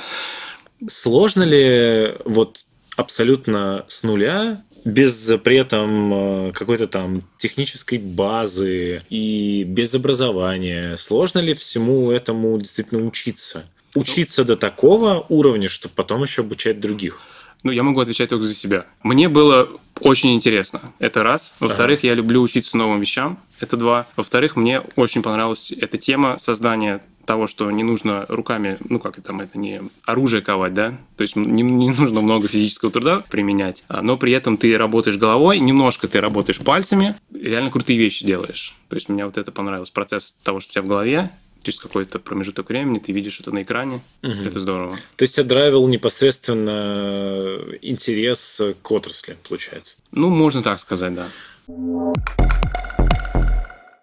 Сложно 0.87 1.43
ли 1.43 2.15
вот 2.25 2.67
абсолютно 2.97 3.85
с 3.88 4.03
нуля 4.03 4.62
без 4.85 5.32
при 5.43 5.56
этом 5.56 6.49
э, 6.49 6.53
какой-то 6.53 6.87
там 6.87 7.23
технической 7.38 7.99
базы 7.99 9.03
и 9.09 9.65
без 9.65 9.94
образования. 9.94 10.97
Сложно 10.97 11.38
ли 11.38 11.55
всему 11.55 12.11
этому 12.11 12.59
действительно 12.59 13.05
учиться? 13.05 13.65
Учиться 13.94 14.44
до 14.44 14.56
такого 14.56 15.25
уровня, 15.29 15.69
чтобы 15.69 15.94
потом 15.94 16.22
еще 16.22 16.43
обучать 16.43 16.81
других? 16.81 17.20
Ну, 17.65 17.73
я 17.73 17.83
могу 17.83 18.01
отвечать 18.01 18.29
только 18.29 18.44
за 18.44 18.55
себя. 18.55 18.87
Мне 19.03 19.29
было 19.29 19.69
очень 20.01 20.35
интересно. 20.35 20.81
Это 20.99 21.23
раз. 21.23 21.55
Во-вторых, 21.61 22.01
ага. 22.01 22.09
я 22.09 22.15
люблю 22.15 22.43
учиться 22.43 22.77
новым 22.77 23.01
вещам. 23.01 23.39
Это 23.59 23.77
два. 23.77 24.06
Во-вторых, 24.17 24.56
мне 24.56 24.83
очень 24.97 25.23
понравилась 25.23 25.73
эта 25.73 25.97
тема 25.99 26.39
создания 26.39 27.01
того, 27.25 27.47
что 27.47 27.71
не 27.71 27.83
нужно 27.83 28.27
руками, 28.29 28.77
ну 28.87 28.99
как 28.99 29.19
это, 29.19 29.35
это 29.35 29.59
не 29.59 29.81
оружие 30.05 30.43
ковать, 30.43 30.75
да, 30.75 30.94
то 31.17 31.23
есть 31.23 31.37
не, 31.37 31.63
не 31.63 31.91
нужно 31.91 32.21
много 32.21 32.49
физического 32.49 32.91
труда 32.91 33.25
применять, 33.31 33.83
а, 33.89 34.03
но 34.03 34.17
при 34.17 34.33
этом 34.33 34.56
ты 34.56 34.77
работаешь 34.77 35.17
головой, 35.17 35.59
немножко 35.59 36.06
ты 36.06 36.21
работаешь 36.21 36.59
пальцами, 36.59 37.17
реально 37.33 37.71
крутые 37.71 37.99
вещи 37.99 38.27
делаешь. 38.27 38.75
То 38.89 38.97
есть 38.97 39.09
мне 39.09 39.25
вот 39.25 39.39
это 39.39 39.53
понравилось, 39.53 39.91
процесс 39.91 40.33
того, 40.33 40.61
что 40.61 40.71
у 40.71 40.73
тебя 40.73 40.83
в 40.83 40.87
голове, 40.87 41.31
через 41.65 41.81
какой-то 41.81 42.19
промежуток 42.19 42.69
времени 42.69 42.99
ты 42.99 43.13
видишь 43.13 43.41
это 43.41 43.51
на 43.51 43.63
экране. 43.63 44.01
Угу. 44.23 44.33
Это 44.33 44.61
здорово. 44.61 44.99
То 45.17 45.23
есть 45.23 45.35
тебя 45.35 45.44
драйвил 45.44 45.89
непосредственно 45.89 47.59
интерес 47.83 48.61
к 48.83 48.91
отрасли, 48.91 49.37
получается? 49.49 49.99
Ну, 50.13 50.31
можно 50.31 50.63
так 50.63 50.79
сказать, 50.79 51.15
да. 51.15 51.29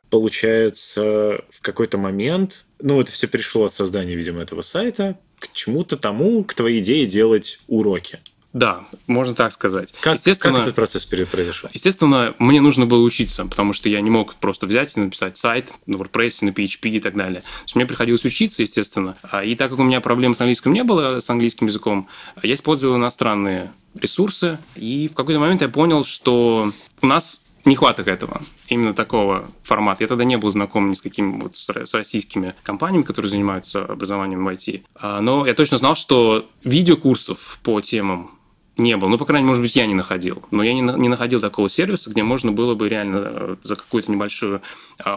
Получается, 0.09 1.45
в 1.49 1.61
какой-то 1.61 1.97
момент, 1.97 2.65
ну, 2.81 2.99
это 2.99 3.11
все 3.13 3.27
перешло 3.27 3.65
от 3.65 3.73
создания, 3.73 4.15
видимо, 4.15 4.41
этого 4.41 4.61
сайта 4.61 5.17
к 5.39 5.53
чему-то 5.53 5.97
тому, 5.97 6.43
к 6.43 6.53
твоей 6.53 6.81
идее 6.81 7.05
делать 7.07 7.59
уроки. 7.67 8.19
Да, 8.53 8.83
можно 9.07 9.33
так 9.33 9.53
сказать. 9.53 9.93
Как, 10.01 10.15
естественно, 10.15 10.55
как 10.55 10.63
этот 10.63 10.75
процесс 10.75 11.05
произошел? 11.05 11.69
Естественно, 11.73 12.35
мне 12.37 12.59
нужно 12.59 12.85
было 12.85 13.01
учиться, 13.01 13.45
потому 13.45 13.71
что 13.71 13.87
я 13.87 14.01
не 14.01 14.09
мог 14.09 14.35
просто 14.35 14.67
взять 14.67 14.97
и 14.97 14.99
написать 14.99 15.37
сайт 15.37 15.71
на 15.85 15.95
WordPress, 15.95 16.43
на 16.43 16.49
PHP 16.49 16.89
и 16.89 16.99
так 16.99 17.15
далее. 17.15 17.41
То 17.41 17.63
есть 17.63 17.75
мне 17.75 17.85
приходилось 17.85 18.25
учиться, 18.25 18.61
естественно. 18.61 19.15
А, 19.23 19.43
и 19.43 19.55
так 19.55 19.69
как 19.69 19.79
у 19.79 19.83
меня 19.83 20.01
проблем 20.01 20.35
с 20.35 20.41
английским 20.41 20.73
не 20.73 20.83
было, 20.83 21.21
с 21.21 21.29
английским 21.29 21.67
языком, 21.67 22.09
я 22.43 22.55
использовал 22.55 22.97
иностранные 22.97 23.71
ресурсы. 23.93 24.59
И 24.75 25.07
в 25.07 25.15
какой-то 25.15 25.39
момент 25.39 25.61
я 25.61 25.69
понял, 25.69 26.03
что 26.03 26.73
у 27.01 27.07
нас 27.07 27.41
нехваток 27.63 28.07
этого, 28.07 28.41
именно 28.67 28.93
такого 28.93 29.49
формата. 29.63 30.03
Я 30.03 30.07
тогда 30.07 30.23
не 30.23 30.37
был 30.37 30.51
знаком 30.51 30.89
ни 30.89 30.93
с 30.93 31.01
какими 31.01 31.41
вот 31.41 31.55
с 31.55 31.93
российскими 31.93 32.53
компаниями, 32.63 33.03
которые 33.03 33.29
занимаются 33.29 33.85
образованием 33.85 34.43
в 34.43 34.47
IT. 34.49 34.83
А, 34.95 35.21
но 35.21 35.45
я 35.45 35.53
точно 35.53 35.77
знал, 35.77 35.95
что 35.95 36.49
видеокурсов 36.63 37.59
по 37.63 37.79
темам 37.79 38.31
Не 38.77 38.95
было. 38.97 39.09
Ну, 39.09 39.17
по 39.17 39.25
крайней 39.25 39.43
мере, 39.43 39.49
может 39.49 39.63
быть, 39.63 39.75
я 39.75 39.85
не 39.85 39.93
находил. 39.93 40.43
Но 40.49 40.63
я 40.63 40.73
не, 40.73 40.81
не 40.81 41.09
находил 41.09 41.41
такого 41.41 41.69
сервиса, 41.69 42.09
где 42.09 42.23
можно 42.23 42.51
было 42.51 42.73
бы 42.73 42.87
реально 42.87 43.17
э, 43.23 43.55
за 43.63 43.75
какую-то 43.75 44.11
небольшую 44.11 44.61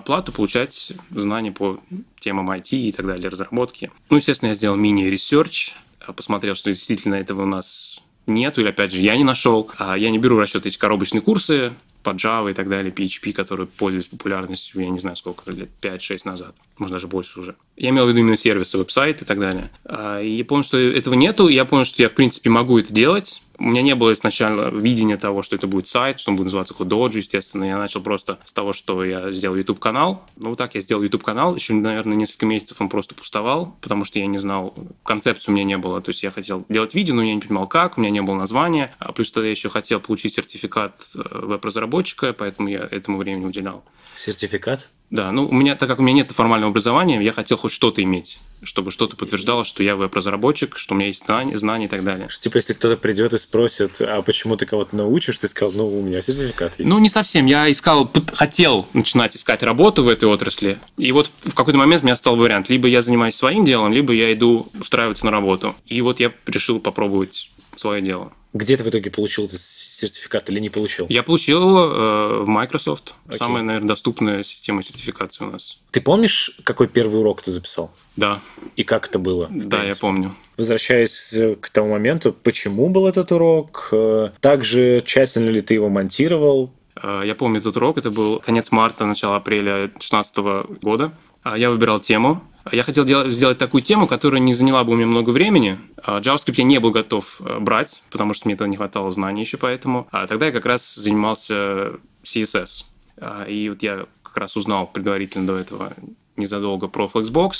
плату 0.05 0.33
получать 0.33 0.93
знания 1.11 1.53
по 1.53 1.81
темам 2.19 2.51
IT 2.51 2.77
и 2.77 2.93
так 2.93 3.07
далее, 3.07 3.29
разработки. 3.29 3.93
Ну, 4.11 4.17
естественно, 4.17 4.49
я 4.49 4.55
сделал 4.55 4.77
мини- 4.77 5.12
research, 5.12 5.75
посмотрел, 6.17 6.57
что 6.57 6.71
действительно 6.71 7.15
этого 7.15 7.43
у 7.43 7.47
нас 7.47 8.03
нету, 8.27 8.61
или 8.61 8.69
опять 8.69 8.93
же, 8.93 9.01
я 9.01 9.17
не 9.17 9.25
нашел. 9.25 9.71
А 9.79 9.97
я 9.97 10.11
не 10.11 10.19
беру 10.19 10.37
в 10.37 10.41
расчет 10.41 10.67
эти 10.67 10.79
коробочные 10.79 11.21
курсы, 11.21 11.73
по 12.05 12.11
Java 12.11 12.51
и 12.51 12.55
так 12.55 12.69
далее, 12.69 12.93
PHP, 12.93 13.33
которые 13.33 13.67
пользовались 13.67 14.09
популярностью, 14.09 14.83
я 14.83 14.91
не 14.91 15.01
знаю, 15.01 15.17
сколько, 15.17 15.51
лет 15.51 15.71
5-6 15.81 16.21
назад, 16.25 16.55
может, 16.79 16.93
даже 16.93 17.09
больше 17.09 17.41
уже. 17.41 17.57
Я 17.77 17.91
имел 17.91 18.05
в 18.05 18.09
виду 18.11 18.21
именно 18.21 18.37
сервисы, 18.37 18.79
веб-сайт 18.79 19.23
и 19.23 19.25
так 19.25 19.41
далее. 19.41 19.71
А, 19.85 20.21
и 20.21 20.37
я 20.37 20.45
понял, 20.45 20.63
что 20.63 20.79
этого 20.79 21.15
нету, 21.15 21.49
я 21.49 21.65
понял, 21.65 21.85
что 21.85 22.03
я, 22.03 22.09
в 22.09 22.13
принципе, 22.13 22.51
могу 22.51 22.79
это 22.79 22.93
делать, 22.93 23.43
у 23.59 23.65
меня 23.65 23.83
не 23.83 23.95
было 23.95 24.13
изначально 24.13 24.71
видения 24.71 25.17
того, 25.17 25.43
что 25.43 25.57
это 25.57 25.67
будет 25.67 25.87
сайт, 25.87 26.21
что 26.21 26.31
он 26.31 26.37
будет 26.37 26.47
называться 26.47 26.75
Кододжи, 26.75 27.19
естественно. 27.19 27.65
Я 27.65 27.79
начал 27.79 28.01
просто 28.01 28.39
с 28.45 28.53
того, 28.53 28.73
что 28.73 29.05
я 29.05 29.33
сделал 29.33 29.57
YouTube-канал. 29.57 30.25
Ну, 30.37 30.51
вот 30.51 30.59
так 30.59 30.75
я 30.75 30.81
сделал 30.81 31.03
YouTube-канал. 31.03 31.55
Еще, 31.55 31.75
наверное, 31.75 32.17
несколько 32.17 32.47
месяцев 32.47 32.81
он 32.81 32.89
просто 32.89 33.15
пустовал, 33.15 33.77
потому 33.81 34.05
что 34.05 34.19
я 34.19 34.27
не 34.27 34.39
знал, 34.39 34.75
концепции 35.05 35.51
у 35.51 35.55
меня 35.55 35.65
не 35.65 35.79
было. 35.79 36.01
То 36.01 36.11
есть 36.11 36.23
я 36.23 36.31
хотел 36.31 36.65
делать 36.69 36.95
видео, 36.95 37.15
но 37.15 37.23
я 37.23 37.35
не 37.35 37.41
понимал, 37.41 37.69
как, 37.69 37.97
у 37.97 38.01
меня 38.01 38.11
не 38.11 38.23
было 38.23 38.35
названия. 38.35 38.95
А 38.99 39.13
плюс 39.13 39.31
тогда 39.31 39.47
я 39.47 39.53
еще 39.53 39.69
хотел 39.69 40.01
получить 40.01 40.35
сертификат 40.35 41.01
э, 41.15 41.21
веб-разработчика, 41.33 42.33
поэтому 42.33 42.69
я 42.69 42.89
этому 42.91 43.19
времени 43.19 43.45
уделял. 43.45 43.85
Сертификат? 44.17 44.91
Да, 45.11 45.31
ну 45.31 45.47
у 45.47 45.53
меня, 45.53 45.77
так 45.77 45.89
как 45.89 45.99
у 46.01 46.03
меня 46.03 46.17
нет 46.17 46.33
формального 46.33 46.71
образования, 46.71 47.23
я 47.23 47.33
хотел 47.33 47.57
хоть 47.57 47.73
что-то 47.73 48.03
иметь, 48.03 48.39
чтобы 48.63 48.91
что-то 48.91 49.17
подтверждало, 49.17 49.65
что 49.65 49.83
я 49.83 49.97
веб-разработчик, 49.97 50.77
что 50.77 50.95
у 50.95 50.97
меня 50.97 51.09
есть 51.09 51.25
знания, 51.25 51.57
знания 51.57 51.87
и 51.87 51.89
так 51.89 52.03
далее. 52.03 52.29
Что, 52.29 52.43
типа, 52.43 52.57
если 52.57 52.73
кто-то 52.73 52.97
придет 52.97 53.33
и 53.33 53.39
спросит, 53.39 54.01
а 54.01 54.23
почему 54.23 54.57
ты 54.57 54.67
кого-то 54.67 54.97
научишь, 54.97 55.39
ты 55.39 55.49
сказал, 55.49 55.73
ну, 55.73 55.99
у 55.99 56.03
меня 56.03 56.21
сертификат 56.23 56.79
есть. 56.79 56.91
Ну, 56.91 56.99
не 56.99 57.09
совсем. 57.09 57.47
Я 57.47 57.71
искал, 57.71 58.11
хотел 58.33 58.89
начинать 58.93 59.37
искать 59.37 59.63
работу 59.63 60.03
в 60.03 60.09
этой 60.09 60.29
отрасли. 60.29 60.79
И 60.97 61.13
вот 61.13 61.31
в 61.45 61.55
какой-то 61.55 61.79
момент 61.79 62.03
у 62.03 62.07
меня 62.07 62.17
стал 62.17 62.37
вариант. 62.37 62.69
Либо 62.69 62.89
я 62.89 63.03
занимаюсь 63.03 63.37
своим 63.37 63.65
делом, 63.65 63.93
либо 63.93 64.13
я 64.13 64.33
иду 64.33 64.69
устраиваться 64.81 65.27
на 65.27 65.31
работу. 65.31 65.75
И 65.87 66.01
вот 66.01 66.19
я 66.19 66.33
решил 66.47 66.81
попробовать 66.81 67.51
свое 67.75 68.01
дело. 68.03 68.33
Где 68.55 68.77
ты 68.77 68.85
в 68.85 68.89
итоге 68.89 69.11
получил 69.11 69.47
этот 69.47 69.61
сертификат 69.61 70.49
или 70.49 70.61
не 70.61 70.71
получил? 70.71 71.07
Я 71.09 71.25
получил 71.25 71.61
его 71.61 71.85
э, 71.85 72.43
в 72.45 72.49
Microsoft. 72.49 73.15
Okay. 73.27 73.37
Самая, 73.37 73.65
наверное, 73.65 73.89
доступная 73.89 74.45
система 74.45 74.81
сертификации 74.83 75.45
у 75.45 75.51
нас. 75.51 75.81
Ты 75.91 76.01
помнишь, 76.01 76.57
какой 76.63 76.87
первый 76.87 77.19
урок 77.19 77.43
ты 77.43 77.51
записал? 77.51 77.91
Да. 78.15 78.41
И 78.77 78.85
как 78.85 79.09
это 79.09 79.19
было? 79.19 79.49
Да, 79.51 79.83
я 79.83 79.97
помню. 79.97 80.37
Возвращаясь 80.57 81.35
к 81.61 81.69
тому 81.71 81.91
моменту, 81.91 82.33
почему 82.33 82.89
был 82.89 83.09
этот 83.09 83.33
урок? 83.33 83.89
Э, 83.91 84.31
также 84.41 85.03
тщательно 85.05 85.51
ли 85.51 85.61
ты 85.61 85.75
его 85.75 85.89
монтировал? 85.89 86.73
Э, 87.03 87.23
я 87.25 87.35
помню 87.35 87.59
этот 87.59 87.77
урок, 87.77 87.99
это 87.99 88.13
был 88.13 88.39
конец 88.39 88.71
марта, 88.71 89.05
начало 89.05 89.35
апреля 89.35 89.89
2016 89.89 90.37
года. 90.81 91.13
А, 91.43 91.59
я 91.59 91.71
выбирал 91.71 91.99
тему. 91.99 92.41
Я 92.73 92.83
хотел 92.83 93.05
делать, 93.05 93.33
сделать 93.33 93.59
такую 93.59 93.83
тему, 93.83 94.07
которая 94.07 94.41
не 94.41 94.55
заняла 94.55 94.85
бы 94.85 94.93
у 94.93 94.97
меня 94.97 95.07
много 95.07 95.31
времени. 95.31 95.79
А, 96.03 96.21
JavaScript 96.21 96.55
я 96.57 96.65
не 96.65 96.81
был 96.81 96.91
готов 96.91 97.41
э, 97.41 97.59
брать, 97.59 98.03
потому 98.11 98.33
что 98.33 98.49
мне 98.49 98.55
этого 98.55 98.69
не 98.69 98.77
хватало 98.77 99.11
знаний 99.11 99.43
еще 99.43 99.59
поэтому. 99.59 100.09
А 100.11 100.27
тогда 100.27 100.47
я 100.47 100.53
как 100.53 100.65
раз 100.65 100.95
занимался 100.95 101.93
CSS. 102.23 102.87
А, 103.19 103.45
и 103.45 103.69
вот 103.69 103.83
я 103.83 104.07
как 104.23 104.37
раз 104.39 104.57
узнал 104.57 104.87
предварительно 104.87 105.47
до 105.47 105.59
этого 105.59 105.93
незадолго 106.37 106.89
про 106.89 107.07
Flexbox, 107.07 107.53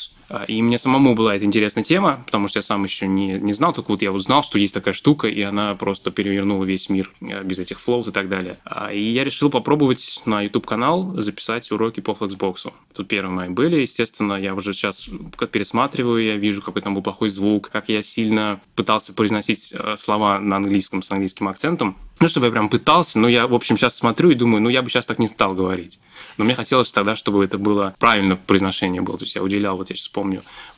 и 0.49 0.63
мне 0.63 0.79
самому 0.79 1.15
была 1.15 1.37
эта 1.37 1.45
интересная 1.45 1.85
тема, 1.85 2.23
потому 2.25 2.49
что 2.49 2.59
я 2.59 2.63
сам 2.63 2.85
еще 2.85 3.07
не, 3.07 3.39
не 3.39 3.53
знал, 3.53 3.73
только 3.73 3.91
вот 3.91 4.03
я 4.03 4.13
узнал, 4.13 4.43
что 4.43 4.59
есть 4.59 4.75
такая 4.75 4.95
штука, 4.95 5.29
и 5.29 5.43
она 5.43 5.75
просто 5.75 6.11
перевернула 6.11 6.65
весь 6.65 6.89
мир 6.89 7.11
а, 7.21 7.43
без 7.43 7.59
этих 7.59 7.81
флоут 7.81 8.09
и 8.09 8.13
так 8.13 8.29
далее. 8.29 8.59
А, 8.65 8.93
и 8.93 9.01
я 9.01 9.25
решил 9.25 9.51
попробовать 9.51 10.23
на 10.25 10.43
YouTube-канал 10.43 11.15
записать 11.21 11.71
уроки 11.71 12.01
по 12.01 12.13
Flexbox. 12.13 12.73
Тут 12.95 13.09
первые 13.09 13.35
мои 13.35 13.49
были, 13.49 13.81
естественно, 13.81 14.35
я 14.35 14.55
уже 14.55 14.73
сейчас 14.73 15.09
пересматриваю, 15.51 16.25
я 16.25 16.37
вижу, 16.37 16.63
какой 16.63 16.83
там 16.83 16.95
был 16.95 17.03
плохой 17.03 17.29
звук, 17.29 17.71
как 17.71 17.89
я 17.89 18.03
сильно 18.03 18.61
пытался 18.75 19.13
произносить 19.13 19.73
слова 19.99 20.39
на 20.39 20.57
английском 20.57 21.03
с 21.03 21.11
английским 21.11 21.49
акцентом. 21.49 21.97
Ну, 22.21 22.29
чтобы 22.29 22.47
я 22.47 22.53
прям 22.53 22.69
пытался, 22.69 23.19
но 23.19 23.29
я, 23.29 23.47
в 23.47 23.55
общем, 23.55 23.77
сейчас 23.77 23.97
смотрю 23.97 24.31
и 24.31 24.35
думаю, 24.35 24.63
ну, 24.63 24.69
я 24.69 24.83
бы 24.83 24.89
сейчас 24.89 25.05
так 25.05 25.19
не 25.19 25.27
стал 25.27 25.55
говорить. 25.55 25.99
Но 26.39 26.45
мне 26.45 26.55
хотелось 26.55 26.93
тогда, 26.93 27.17
чтобы 27.17 27.45
это 27.45 27.59
было 27.59 27.95
правильно 27.99 28.37
произношение 28.37 29.03
было. 29.03 29.19
То 29.19 29.25
есть 29.25 29.35
я 29.35 29.43
уделял, 29.43 29.77
вот 29.77 29.91
я 29.91 29.97
сейчас 29.97 30.09
помню, 30.09 30.24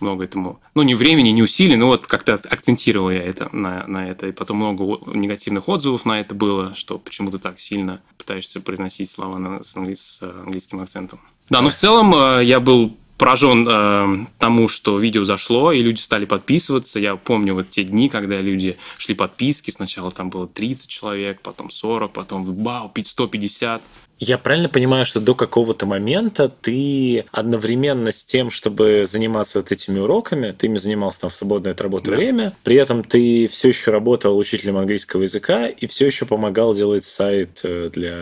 много 0.01 0.25
этому, 0.25 0.61
ну, 0.75 0.83
не 0.83 0.95
времени, 0.95 1.31
не 1.31 1.43
усилий, 1.43 1.77
но 1.77 1.87
вот 1.87 2.07
как-то 2.07 2.35
акцентировал 2.35 3.11
я 3.11 3.23
это 3.23 3.49
на, 3.53 3.87
на 3.87 4.09
это. 4.09 4.27
И 4.29 4.33
потом 4.33 4.59
много 4.59 4.99
негативных 5.15 5.69
отзывов 5.69 6.05
на 6.05 6.21
это 6.21 6.35
было, 6.35 6.75
что 6.75 6.99
почему 6.99 7.31
ты 7.31 7.39
так 7.39 7.61
сильно 7.61 8.01
пытаешься 8.19 8.61
произносить 8.61 9.11
слова 9.11 9.39
на, 9.39 9.63
с, 9.63 9.77
англи... 9.77 9.95
с 9.95 10.21
английским 10.23 10.81
акцентом. 10.81 11.21
Да, 11.49 11.63
но 11.63 11.69
в 11.69 11.75
целом 11.75 12.15
э, 12.15 12.45
я 12.45 12.61
был 12.61 12.97
поражен 13.19 13.67
э, 13.69 14.27
тому, 14.39 14.69
что 14.69 14.99
видео 14.99 15.25
зашло, 15.25 15.73
и 15.73 15.83
люди 15.83 16.01
стали 16.01 16.25
подписываться. 16.25 17.01
Я 17.01 17.17
помню 17.17 17.55
вот 17.55 17.69
те 17.69 17.85
дни, 17.85 18.09
когда 18.09 18.41
люди 18.41 18.77
шли 18.99 19.15
подписки. 19.15 19.71
Сначала 19.71 20.11
там 20.11 20.31
было 20.31 20.47
30 20.47 20.89
человек, 20.89 21.41
потом 21.41 21.71
40, 21.71 22.13
потом 22.13 22.45
вау, 22.45 22.93
150. 23.03 23.83
Я 24.19 24.39
правильно 24.39 24.71
понимаю, 24.71 25.05
что 25.05 25.21
до 25.21 25.35
какого-то 25.35 25.85
момента 25.85 26.49
ты 26.49 27.27
одновременно 27.33 28.13
с 28.13 28.25
тем, 28.25 28.51
чтобы 28.51 29.05
заниматься 29.07 29.59
вот 29.59 29.73
этими 29.73 29.99
уроками, 29.99 30.53
ты 30.53 30.67
ими 30.67 30.79
занимался 30.79 31.23
там 31.23 31.31
в 31.31 31.35
свободное 31.35 31.73
от 31.73 31.81
работы 31.83 32.11
да. 32.11 32.17
время, 32.17 32.57
при 32.63 32.77
этом 32.77 33.05
ты 33.05 33.47
все 33.49 33.69
еще 33.69 33.91
работал 33.91 34.39
учителем 34.39 34.79
английского 34.79 35.23
языка 35.23 35.67
и 35.67 35.87
все 35.87 36.07
еще 36.07 36.25
помогал 36.25 36.75
делать 36.75 37.05
сайт 37.05 37.61
э, 37.65 37.91
для 37.93 38.15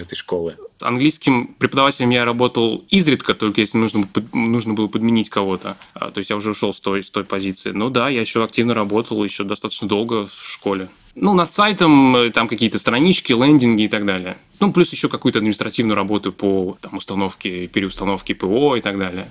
этой 0.00 0.14
школы. 0.14 0.56
Английским 0.80 1.48
преподавателем 1.58 2.10
я 2.10 2.24
работал 2.24 2.84
изредка, 2.88 3.34
только 3.34 3.60
если 3.60 3.78
нужно, 3.78 4.08
нужно 4.32 4.74
было 4.74 4.86
подменить 4.86 5.30
кого-то. 5.30 5.76
А, 5.94 6.12
то 6.12 6.18
есть 6.18 6.30
я 6.30 6.36
уже 6.36 6.50
ушел 6.50 6.72
с 6.72 6.80
той, 6.80 7.02
с 7.02 7.10
той 7.10 7.24
позиции. 7.24 7.72
Но 7.72 7.90
да, 7.90 8.08
я 8.08 8.20
еще 8.20 8.44
активно 8.44 8.72
работал, 8.72 9.22
еще 9.24 9.42
достаточно 9.42 9.88
долго 9.88 10.26
в 10.26 10.48
школе. 10.48 10.88
Ну, 11.14 11.34
над 11.34 11.52
сайтом 11.52 12.16
э, 12.16 12.30
там 12.30 12.46
какие-то 12.46 12.78
странички, 12.78 13.32
лендинги 13.32 13.82
и 13.82 13.88
так 13.88 14.06
далее. 14.06 14.36
Ну, 14.60 14.72
плюс 14.72 14.92
еще 14.92 15.08
какую-то 15.08 15.38
административную 15.38 15.96
работу 15.96 16.32
по 16.32 16.78
там, 16.80 16.96
установке, 16.96 17.66
переустановке 17.66 18.34
ПО 18.34 18.76
и 18.76 18.80
так 18.80 18.98
далее. 18.98 19.30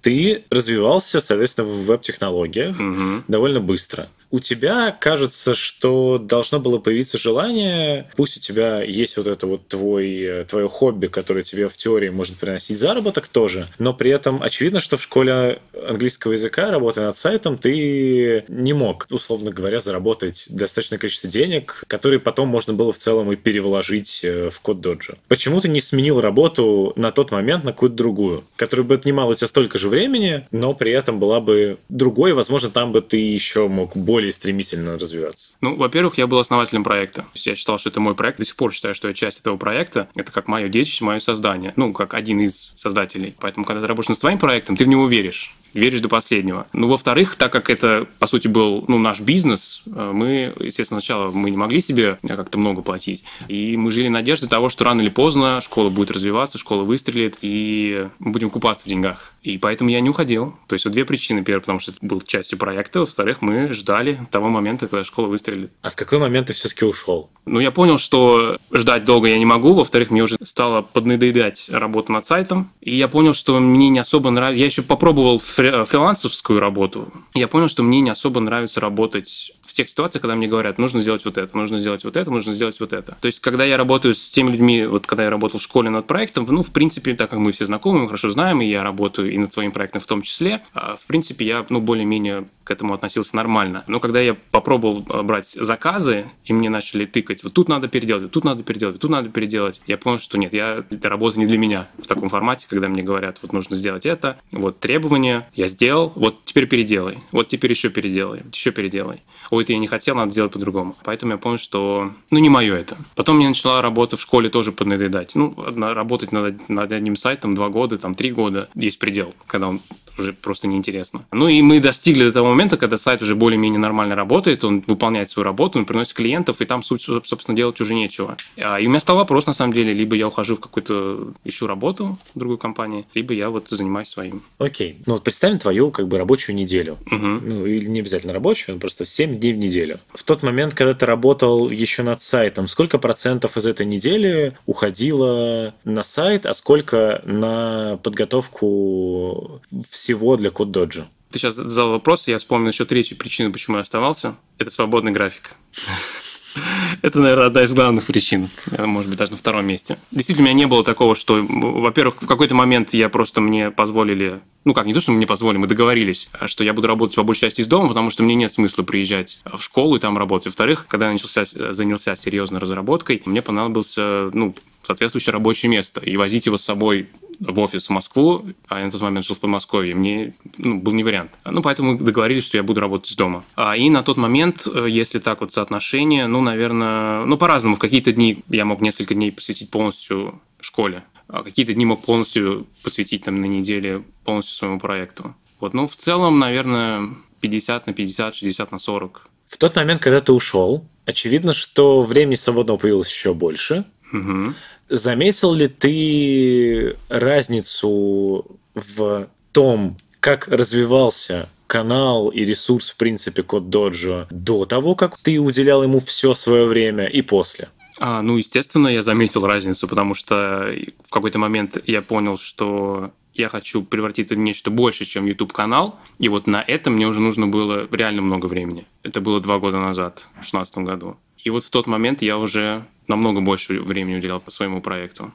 Ты 0.00 0.44
развивался, 0.50 1.20
соответственно, 1.20 1.68
в 1.68 1.84
веб-технологиях 1.84 2.78
угу. 2.78 3.22
довольно 3.28 3.60
быстро 3.60 4.08
у 4.30 4.40
тебя 4.40 4.90
кажется, 4.98 5.54
что 5.54 6.18
должно 6.18 6.60
было 6.60 6.78
появиться 6.78 7.18
желание, 7.18 8.10
пусть 8.16 8.36
у 8.36 8.40
тебя 8.40 8.82
есть 8.82 9.16
вот 9.16 9.26
это 9.26 9.46
вот 9.46 9.68
твой, 9.68 10.44
твое 10.48 10.68
хобби, 10.68 11.06
которое 11.06 11.42
тебе 11.42 11.68
в 11.68 11.76
теории 11.76 12.10
может 12.10 12.36
приносить 12.36 12.78
заработок 12.78 13.28
тоже, 13.28 13.68
но 13.78 13.94
при 13.94 14.10
этом 14.10 14.42
очевидно, 14.42 14.80
что 14.80 14.96
в 14.96 15.02
школе 15.02 15.60
английского 15.86 16.32
языка, 16.32 16.70
работая 16.70 17.06
над 17.06 17.16
сайтом, 17.16 17.56
ты 17.56 18.44
не 18.48 18.72
мог, 18.72 19.06
условно 19.10 19.50
говоря, 19.50 19.80
заработать 19.80 20.46
достаточное 20.50 20.98
количество 20.98 21.30
денег, 21.30 21.84
которые 21.86 22.20
потом 22.20 22.48
можно 22.48 22.74
было 22.74 22.92
в 22.92 22.98
целом 22.98 23.32
и 23.32 23.36
перевложить 23.36 24.20
э, 24.22 24.50
в 24.50 24.60
код 24.60 24.80
доджа. 24.80 25.14
Почему 25.28 25.60
ты 25.60 25.68
не 25.68 25.80
сменил 25.80 26.20
работу 26.20 26.92
на 26.96 27.12
тот 27.12 27.30
момент 27.30 27.64
на 27.64 27.72
какую-то 27.72 27.96
другую, 27.96 28.44
которая 28.56 28.86
бы 28.86 28.94
отнимала 28.94 29.32
у 29.32 29.34
тебя 29.34 29.46
столько 29.46 29.78
же 29.78 29.88
времени, 29.88 30.46
но 30.50 30.74
при 30.74 30.92
этом 30.92 31.18
была 31.18 31.40
бы 31.40 31.78
другой, 31.88 32.32
возможно, 32.34 32.70
там 32.70 32.92
бы 32.92 33.00
ты 33.00 33.16
еще 33.16 33.68
мог 33.68 33.96
больше 33.96 34.17
более 34.18 34.32
стремительно 34.32 34.98
развиваться? 34.98 35.52
Ну, 35.60 35.76
во-первых, 35.76 36.18
я 36.18 36.26
был 36.26 36.40
основателем 36.40 36.82
проекта. 36.82 37.22
То 37.22 37.28
есть 37.34 37.46
я 37.46 37.54
считал, 37.54 37.78
что 37.78 37.88
это 37.88 38.00
мой 38.00 38.16
проект. 38.16 38.38
До 38.38 38.44
сих 38.44 38.56
пор 38.56 38.72
считаю, 38.72 38.92
что 38.92 39.06
я 39.06 39.14
часть 39.14 39.38
этого 39.38 39.56
проекта. 39.56 40.08
Это 40.16 40.32
как 40.32 40.48
мое 40.48 40.68
детище, 40.68 41.04
мое 41.04 41.20
создание. 41.20 41.72
Ну, 41.76 41.92
как 41.92 42.14
один 42.14 42.40
из 42.40 42.72
создателей. 42.74 43.36
Поэтому, 43.38 43.64
когда 43.64 43.80
ты 43.80 43.86
работаешь 43.86 44.08
над 44.08 44.18
своим 44.18 44.38
проектом, 44.38 44.76
ты 44.76 44.84
в 44.84 44.88
него 44.88 45.06
веришь 45.06 45.54
веришь 45.74 46.00
до 46.00 46.08
последнего. 46.08 46.66
Ну, 46.72 46.88
во-вторых, 46.88 47.36
так 47.36 47.52
как 47.52 47.70
это, 47.70 48.06
по 48.18 48.26
сути, 48.26 48.48
был 48.48 48.84
ну, 48.88 48.98
наш 48.98 49.20
бизнес, 49.20 49.82
э, 49.86 50.10
мы, 50.14 50.54
естественно, 50.60 51.00
сначала 51.00 51.30
мы 51.30 51.50
не 51.50 51.56
могли 51.56 51.80
себе 51.80 52.18
как-то 52.26 52.58
много 52.58 52.82
платить. 52.82 53.24
И 53.48 53.76
мы 53.76 53.92
жили 53.92 54.08
надеждой 54.08 54.48
того, 54.48 54.70
что 54.70 54.84
рано 54.84 55.00
или 55.00 55.08
поздно 55.08 55.60
школа 55.60 55.90
будет 55.90 56.10
развиваться, 56.10 56.58
школа 56.58 56.82
выстрелит, 56.82 57.38
и 57.42 58.08
мы 58.18 58.32
будем 58.32 58.50
купаться 58.50 58.84
в 58.86 58.88
деньгах. 58.88 59.32
И 59.42 59.58
поэтому 59.58 59.90
я 59.90 60.00
не 60.00 60.10
уходил. 60.10 60.56
То 60.66 60.74
есть 60.74 60.84
вот 60.84 60.92
две 60.92 61.04
причины. 61.04 61.44
Первое, 61.44 61.60
потому 61.60 61.80
что 61.80 61.92
это 61.92 62.00
был 62.02 62.20
частью 62.20 62.58
проекта. 62.58 63.00
Во-вторых, 63.00 63.42
мы 63.42 63.72
ждали 63.72 64.07
того 64.30 64.48
момента, 64.48 64.88
когда 64.88 65.04
школа 65.04 65.26
выстрелит. 65.26 65.70
А 65.82 65.90
в 65.90 65.96
какой 65.96 66.18
момент 66.18 66.48
ты 66.48 66.52
все-таки 66.52 66.84
ушел? 66.84 67.30
Ну, 67.46 67.60
я 67.60 67.70
понял, 67.70 67.98
что 67.98 68.58
ждать 68.72 69.04
долго 69.04 69.28
я 69.28 69.38
не 69.38 69.46
могу. 69.46 69.72
Во-вторых, 69.72 70.10
мне 70.10 70.22
уже 70.22 70.36
стало 70.44 70.82
поднадоедать 70.82 71.70
работа 71.70 72.12
над 72.12 72.26
сайтом. 72.26 72.70
И 72.80 72.94
я 72.94 73.08
понял, 73.08 73.34
что 73.34 73.58
мне 73.58 73.88
не 73.88 73.98
особо 73.98 74.30
нравится. 74.30 74.60
Я 74.60 74.66
еще 74.66 74.82
попробовал 74.82 75.38
фри 75.38 75.84
фрилансовскую 75.84 76.60
работу, 76.60 77.12
я 77.34 77.48
понял, 77.48 77.68
что 77.68 77.82
мне 77.82 78.00
не 78.00 78.10
особо 78.10 78.40
нравится 78.40 78.80
работать 78.80 79.52
в 79.64 79.72
тех 79.72 79.88
ситуациях, 79.88 80.22
когда 80.22 80.34
мне 80.34 80.46
говорят, 80.46 80.78
нужно 80.78 81.00
сделать 81.00 81.24
вот 81.24 81.36
это, 81.36 81.56
нужно 81.56 81.78
сделать 81.78 82.04
вот 82.04 82.16
это, 82.16 82.30
нужно 82.30 82.52
сделать 82.52 82.80
вот 82.80 82.92
это. 82.92 83.16
То 83.20 83.26
есть, 83.26 83.40
когда 83.40 83.64
я 83.64 83.76
работаю 83.76 84.14
с 84.14 84.30
теми 84.30 84.50
людьми, 84.50 84.86
вот 84.86 85.06
когда 85.06 85.24
я 85.24 85.30
работал 85.30 85.60
в 85.60 85.62
школе 85.62 85.90
над 85.90 86.06
проектом, 86.06 86.46
ну, 86.48 86.62
в 86.62 86.70
принципе, 86.70 87.14
так 87.14 87.30
как 87.30 87.38
мы 87.38 87.52
все 87.52 87.66
знакомы, 87.66 88.00
мы 88.00 88.06
хорошо 88.06 88.30
знаем, 88.30 88.60
и 88.60 88.66
я 88.66 88.82
работаю 88.82 89.32
и 89.32 89.38
над 89.38 89.52
своим 89.52 89.72
проектом 89.72 90.00
в 90.00 90.06
том 90.06 90.22
числе, 90.22 90.62
а, 90.72 90.96
в 90.96 91.04
принципе, 91.06 91.44
я, 91.44 91.66
ну, 91.68 91.80
более-менее 91.80 92.46
к 92.64 92.70
этому 92.70 92.94
относился 92.94 93.36
нормально. 93.36 93.84
Но 93.86 93.97
когда 94.00 94.20
я 94.20 94.34
попробовал 94.34 95.04
а, 95.08 95.22
брать 95.22 95.48
заказы, 95.48 96.26
и 96.44 96.52
мне 96.52 96.70
начали 96.70 97.04
тыкать, 97.04 97.42
вот 97.42 97.52
тут 97.52 97.68
надо 97.68 97.88
переделать, 97.88 98.30
тут 98.30 98.44
надо 98.44 98.62
переделать, 98.62 98.98
тут 99.00 99.10
надо 99.10 99.28
переделать, 99.30 99.80
я 99.86 99.98
понял, 99.98 100.18
что 100.18 100.38
нет, 100.38 100.52
я, 100.52 100.84
эта 100.90 101.08
работа 101.08 101.38
не 101.38 101.46
для 101.46 101.58
меня 101.58 101.88
в 101.98 102.06
таком 102.06 102.28
формате, 102.28 102.66
когда 102.68 102.88
мне 102.88 103.02
говорят, 103.02 103.38
вот 103.42 103.52
нужно 103.52 103.76
сделать 103.76 104.06
это, 104.06 104.38
вот 104.52 104.80
требования, 104.80 105.48
я 105.54 105.68
сделал, 105.68 106.12
вот 106.14 106.44
теперь 106.44 106.66
переделай, 106.66 107.18
вот 107.32 107.48
теперь 107.48 107.70
еще 107.70 107.90
переделай, 107.90 108.42
еще 108.52 108.70
переделай 108.70 109.22
ой, 109.50 109.62
это 109.62 109.72
я 109.72 109.78
не 109.78 109.86
хотел, 109.86 110.14
надо 110.14 110.32
сделать 110.32 110.52
по-другому. 110.52 110.94
Поэтому 111.04 111.32
я 111.32 111.38
понял, 111.38 111.58
что, 111.58 112.12
ну, 112.30 112.38
не 112.38 112.48
мое 112.48 112.76
это. 112.76 112.96
Потом 113.14 113.36
мне 113.36 113.48
начала 113.48 113.82
работа 113.82 114.16
в 114.16 114.20
школе 114.20 114.48
тоже 114.48 114.72
поднадоедать. 114.72 115.34
Ну, 115.34 115.54
работать 115.56 116.32
над, 116.32 116.68
над 116.68 116.92
одним 116.92 117.16
сайтом 117.16 117.54
два 117.54 117.68
года, 117.68 117.98
там, 117.98 118.14
три 118.14 118.30
года, 118.30 118.68
есть 118.74 118.98
предел, 118.98 119.34
когда 119.46 119.68
он 119.68 119.80
уже 120.18 120.32
просто 120.32 120.66
неинтересно. 120.68 121.24
Ну 121.32 121.48
и 121.48 121.62
мы 121.62 121.80
достигли 121.80 122.24
до 122.24 122.32
того 122.32 122.48
момента, 122.48 122.76
когда 122.76 122.98
сайт 122.98 123.22
уже 123.22 123.34
более-менее 123.34 123.78
нормально 123.78 124.14
работает, 124.14 124.64
он 124.64 124.82
выполняет 124.86 125.30
свою 125.30 125.44
работу, 125.44 125.78
он 125.78 125.84
приносит 125.84 126.14
клиентов, 126.14 126.60
и 126.60 126.64
там, 126.64 126.82
собственно, 126.82 127.56
делать 127.56 127.80
уже 127.80 127.94
нечего. 127.94 128.36
А, 128.58 128.78
и 128.78 128.86
у 128.86 128.90
меня 128.90 129.00
стал 129.00 129.16
вопрос, 129.16 129.46
на 129.46 129.52
самом 129.52 129.72
деле, 129.72 129.92
либо 129.92 130.16
я 130.16 130.28
ухожу 130.28 130.56
в 130.56 130.60
какую-то, 130.60 131.32
ищу 131.44 131.66
работу 131.66 132.18
в 132.34 132.38
другой 132.38 132.58
компании, 132.58 133.06
либо 133.14 133.34
я 133.34 133.50
вот 133.50 133.68
занимаюсь 133.68 134.08
своим. 134.08 134.42
Окей. 134.58 134.98
Ну 135.06 135.14
вот 135.14 135.24
представим 135.24 135.58
твою 135.58 135.90
как 135.90 136.08
бы 136.08 136.18
рабочую 136.18 136.56
неделю. 136.56 136.98
Угу. 137.06 137.16
Ну 137.16 137.66
или 137.66 137.86
не 137.86 138.00
обязательно 138.00 138.32
рабочую, 138.32 138.78
просто 138.78 139.06
7 139.06 139.38
дней 139.38 139.52
в 139.52 139.58
неделю. 139.58 140.00
В 140.14 140.22
тот 140.22 140.42
момент, 140.42 140.74
когда 140.74 140.94
ты 140.94 141.06
работал 141.06 141.70
еще 141.70 142.02
над 142.02 142.20
сайтом, 142.22 142.68
сколько 142.68 142.98
процентов 142.98 143.56
из 143.56 143.66
этой 143.66 143.86
недели 143.86 144.56
уходило 144.66 145.74
на 145.84 146.02
сайт, 146.02 146.46
а 146.46 146.54
сколько 146.54 147.22
на 147.24 147.98
подготовку 148.02 149.60
всего 149.90 150.07
всего 150.08 150.38
для 150.38 150.50
код 150.50 150.70
доджа. 150.70 151.06
Ты 151.30 151.38
сейчас 151.38 151.54
задал 151.56 151.90
вопрос, 151.90 152.28
я 152.28 152.38
вспомнил 152.38 152.70
еще 152.70 152.86
третью 152.86 153.18
причину, 153.18 153.52
почему 153.52 153.76
я 153.76 153.82
оставался. 153.82 154.36
Это 154.56 154.70
свободный 154.70 155.12
график. 155.12 155.52
Это, 157.02 157.20
наверное, 157.20 157.48
одна 157.48 157.62
из 157.64 157.74
главных 157.74 158.06
причин, 158.06 158.48
может 158.78 159.10
быть, 159.10 159.18
даже 159.18 159.32
на 159.32 159.36
втором 159.36 159.66
месте. 159.66 159.98
Действительно, 160.10 160.48
у 160.48 160.50
меня 160.50 160.64
не 160.64 160.66
было 160.66 160.82
такого, 160.82 161.14
что, 161.14 161.44
во-первых, 161.46 162.22
в 162.22 162.26
какой-то 162.26 162.54
момент 162.54 162.94
я 162.94 163.10
просто 163.10 163.42
мне 163.42 163.70
позволили, 163.70 164.40
ну 164.64 164.72
как, 164.72 164.86
не 164.86 164.94
то, 164.94 165.00
что 165.00 165.12
мне 165.12 165.26
позволили, 165.26 165.58
мы 165.58 165.66
договорились, 165.66 166.30
что 166.46 166.64
я 166.64 166.72
буду 166.72 166.88
работать 166.88 167.16
по 167.16 167.22
большей 167.22 167.42
части 167.42 167.60
из 167.60 167.66
дома, 167.66 167.88
потому 167.88 168.08
что 168.08 168.22
мне 168.22 168.34
нет 168.34 168.54
смысла 168.54 168.82
приезжать 168.82 169.40
в 169.44 169.60
школу 169.60 169.96
и 169.96 170.00
там 170.00 170.16
работать. 170.16 170.46
Во-вторых, 170.46 170.86
когда 170.88 171.08
я 171.08 171.12
начался, 171.12 171.44
занялся 171.44 172.16
серьезной 172.16 172.60
разработкой, 172.60 173.20
мне 173.26 173.42
понадобился, 173.42 174.30
ну, 174.32 174.54
соответствующее 174.82 175.34
рабочее 175.34 175.68
место. 175.68 176.00
И 176.00 176.16
возить 176.16 176.46
его 176.46 176.56
с 176.56 176.64
собой 176.64 177.08
в 177.40 177.58
офис 177.60 177.86
в 177.86 177.90
Москву, 177.90 178.46
а 178.66 178.78
я 178.80 178.86
на 178.86 178.90
тот 178.90 179.00
момент 179.00 179.24
жил 179.24 179.36
в 179.36 179.40
Подмосковье, 179.40 179.94
мне 179.94 180.34
ну, 180.56 180.78
был 180.78 180.92
не 180.92 181.04
вариант. 181.04 181.30
Ну, 181.44 181.62
поэтому 181.62 181.92
мы 181.92 181.98
договорились, 181.98 182.44
что 182.44 182.56
я 182.56 182.62
буду 182.62 182.80
работать 182.80 183.10
из 183.10 183.16
дома. 183.16 183.44
А, 183.54 183.76
и 183.76 183.88
на 183.90 184.02
тот 184.02 184.16
момент, 184.16 184.66
э, 184.66 184.86
если 184.88 185.18
так 185.18 185.40
вот 185.40 185.52
соотношение, 185.52 186.26
ну, 186.26 186.40
наверное, 186.40 187.24
ну, 187.24 187.36
по-разному. 187.36 187.76
В 187.76 187.78
какие-то 187.78 188.12
дни 188.12 188.42
я 188.48 188.64
мог 188.64 188.80
несколько 188.80 189.14
дней 189.14 189.30
посвятить 189.30 189.70
полностью 189.70 190.40
школе, 190.60 191.04
а 191.28 191.42
какие-то 191.42 191.74
дни 191.74 191.84
мог 191.84 192.04
полностью 192.04 192.66
посвятить 192.82 193.24
там 193.24 193.40
на 193.40 193.46
неделе 193.46 194.02
полностью 194.24 194.56
своему 194.56 194.80
проекту. 194.80 195.34
Вот, 195.60 195.74
ну, 195.74 195.86
в 195.86 195.96
целом, 195.96 196.38
наверное, 196.38 197.10
50 197.40 197.86
на 197.86 197.92
50, 197.92 198.34
60 198.34 198.72
на 198.72 198.78
40. 198.78 199.28
В 199.48 199.56
тот 199.56 199.76
момент, 199.76 200.02
когда 200.02 200.20
ты 200.20 200.32
ушел, 200.32 200.86
очевидно, 201.06 201.54
что 201.54 202.02
времени 202.02 202.34
свободного 202.34 202.76
появилось 202.78 203.10
еще 203.10 203.34
больше. 203.34 203.84
Угу. 204.12 204.54
Заметил 204.88 205.52
ли 205.52 205.68
ты 205.68 206.96
разницу 207.08 208.46
в 208.74 209.28
том, 209.52 209.96
как 210.20 210.48
развивался 210.48 211.48
канал 211.66 212.28
и 212.28 212.44
ресурс, 212.44 212.90
в 212.90 212.96
принципе, 212.96 213.42
Код 213.42 213.68
Доджо 213.70 214.26
до 214.30 214.64
того, 214.64 214.94
как 214.94 215.18
ты 215.18 215.38
уделял 215.38 215.82
ему 215.82 216.00
все 216.00 216.34
свое 216.34 216.64
время 216.64 217.06
и 217.06 217.22
после? 217.22 217.68
А, 218.00 218.22
ну, 218.22 218.36
естественно, 218.36 218.88
я 218.88 219.02
заметил 219.02 219.46
разницу, 219.46 219.86
потому 219.88 220.14
что 220.14 220.72
в 221.06 221.10
какой-то 221.10 221.38
момент 221.38 221.76
я 221.86 222.00
понял, 222.00 222.38
что 222.38 223.12
я 223.34 223.48
хочу 223.48 223.82
превратить 223.82 224.26
это 224.26 224.34
в 224.34 224.38
нечто 224.38 224.70
больше, 224.70 225.04
чем 225.04 225.26
YouTube-канал, 225.26 225.98
и 226.18 226.28
вот 226.28 226.46
на 226.46 226.62
это 226.62 226.90
мне 226.90 227.06
уже 227.06 227.20
нужно 227.20 227.46
было 227.46 227.88
реально 227.90 228.22
много 228.22 228.46
времени. 228.46 228.86
Это 229.02 229.20
было 229.20 229.40
два 229.40 229.58
года 229.58 229.78
назад, 229.78 230.26
в 230.30 230.50
2016 230.50 230.78
году. 230.78 231.16
И 231.42 231.50
вот 231.50 231.64
в 231.64 231.70
тот 231.70 231.86
момент 231.86 232.22
я 232.22 232.38
уже 232.38 232.84
намного 233.06 233.40
больше 233.40 233.80
времени 233.80 234.16
уделял 234.16 234.40
по 234.40 234.50
своему 234.50 234.80
проекту. 234.80 235.32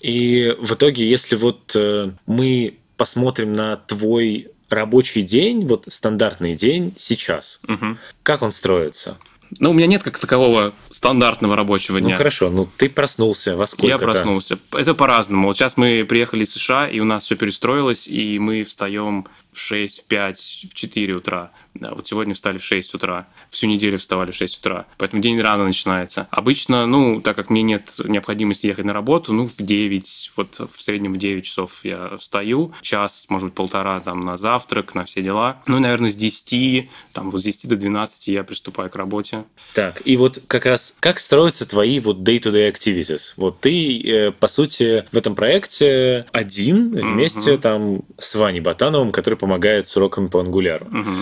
И 0.00 0.54
в 0.60 0.74
итоге, 0.74 1.08
если 1.08 1.36
вот 1.36 1.72
э, 1.74 2.10
мы 2.26 2.74
посмотрим 2.96 3.54
на 3.54 3.76
твой 3.76 4.48
рабочий 4.68 5.22
день, 5.22 5.66
вот 5.66 5.86
стандартный 5.88 6.54
день 6.54 6.92
сейчас, 6.98 7.60
угу. 7.66 7.96
как 8.22 8.42
он 8.42 8.52
строится? 8.52 9.16
Ну, 9.60 9.70
у 9.70 9.72
меня 9.72 9.86
нет 9.86 10.02
как 10.02 10.18
такового 10.18 10.74
стандартного 10.90 11.56
рабочего 11.56 12.00
дня. 12.00 12.12
Ну 12.12 12.16
хорошо, 12.16 12.50
ну 12.50 12.68
ты 12.76 12.88
проснулся 12.88 13.56
во 13.56 13.66
сколько? 13.66 13.86
Я 13.86 13.98
проснулся. 13.98 14.58
Это 14.72 14.94
по-разному. 14.94 15.48
Вот 15.48 15.56
сейчас 15.56 15.76
мы 15.76 16.04
приехали 16.04 16.44
из 16.44 16.52
США, 16.52 16.88
и 16.88 17.00
у 17.00 17.04
нас 17.04 17.24
все 17.24 17.36
перестроилось, 17.36 18.08
и 18.08 18.38
мы 18.38 18.64
встаем 18.64 19.26
в 19.52 19.60
6, 19.60 20.02
в 20.02 20.04
5, 20.06 20.66
в 20.70 20.74
4 20.74 21.14
утра. 21.14 21.52
Да, 21.74 21.92
вот 21.92 22.06
сегодня 22.06 22.34
встали 22.34 22.58
в 22.58 22.64
6 22.64 22.94
утра, 22.94 23.26
всю 23.50 23.66
неделю 23.66 23.98
вставали 23.98 24.30
в 24.30 24.36
6 24.36 24.58
утра, 24.60 24.86
поэтому 24.96 25.20
день 25.20 25.40
рано 25.40 25.64
начинается. 25.64 26.28
Обычно, 26.30 26.86
ну, 26.86 27.20
так 27.20 27.34
как 27.36 27.50
мне 27.50 27.62
нет 27.62 27.96
необходимости 28.04 28.66
ехать 28.66 28.84
на 28.84 28.92
работу, 28.92 29.32
ну, 29.32 29.48
в 29.48 29.56
9, 29.60 30.32
вот 30.36 30.60
в 30.72 30.80
среднем 30.80 31.14
в 31.14 31.16
9 31.16 31.44
часов 31.44 31.80
я 31.82 32.16
встаю, 32.18 32.72
час, 32.80 33.26
может 33.28 33.48
быть, 33.48 33.54
полтора 33.54 33.98
там 34.00 34.20
на 34.20 34.36
завтрак, 34.36 34.94
на 34.94 35.04
все 35.04 35.20
дела. 35.20 35.62
Ну, 35.66 35.80
наверное, 35.80 36.10
с 36.10 36.16
10, 36.16 36.88
там, 37.12 37.32
вот 37.32 37.40
с 37.40 37.44
10 37.44 37.68
до 37.68 37.76
12 37.76 38.28
я 38.28 38.44
приступаю 38.44 38.88
к 38.88 38.94
работе. 38.94 39.44
Так, 39.74 40.00
и 40.04 40.16
вот 40.16 40.40
как 40.46 40.66
раз 40.66 40.94
как 41.00 41.18
строятся 41.18 41.68
твои 41.68 41.98
вот 41.98 42.18
day-to-day 42.18 42.72
activities? 42.72 43.32
Вот 43.36 43.60
ты, 43.60 44.00
э, 44.00 44.30
по 44.30 44.46
сути, 44.46 45.04
в 45.10 45.16
этом 45.16 45.34
проекте 45.34 46.26
один 46.30 46.90
вместе 46.90 47.54
mm-hmm. 47.54 47.58
там 47.58 48.02
с 48.18 48.36
Ваней 48.36 48.60
Ботановым, 48.60 49.10
который 49.10 49.36
помогает 49.36 49.88
с 49.88 49.96
уроками 49.96 50.28
по 50.28 50.40
ангуляру. 50.40 50.86
Mm-hmm. 50.86 51.18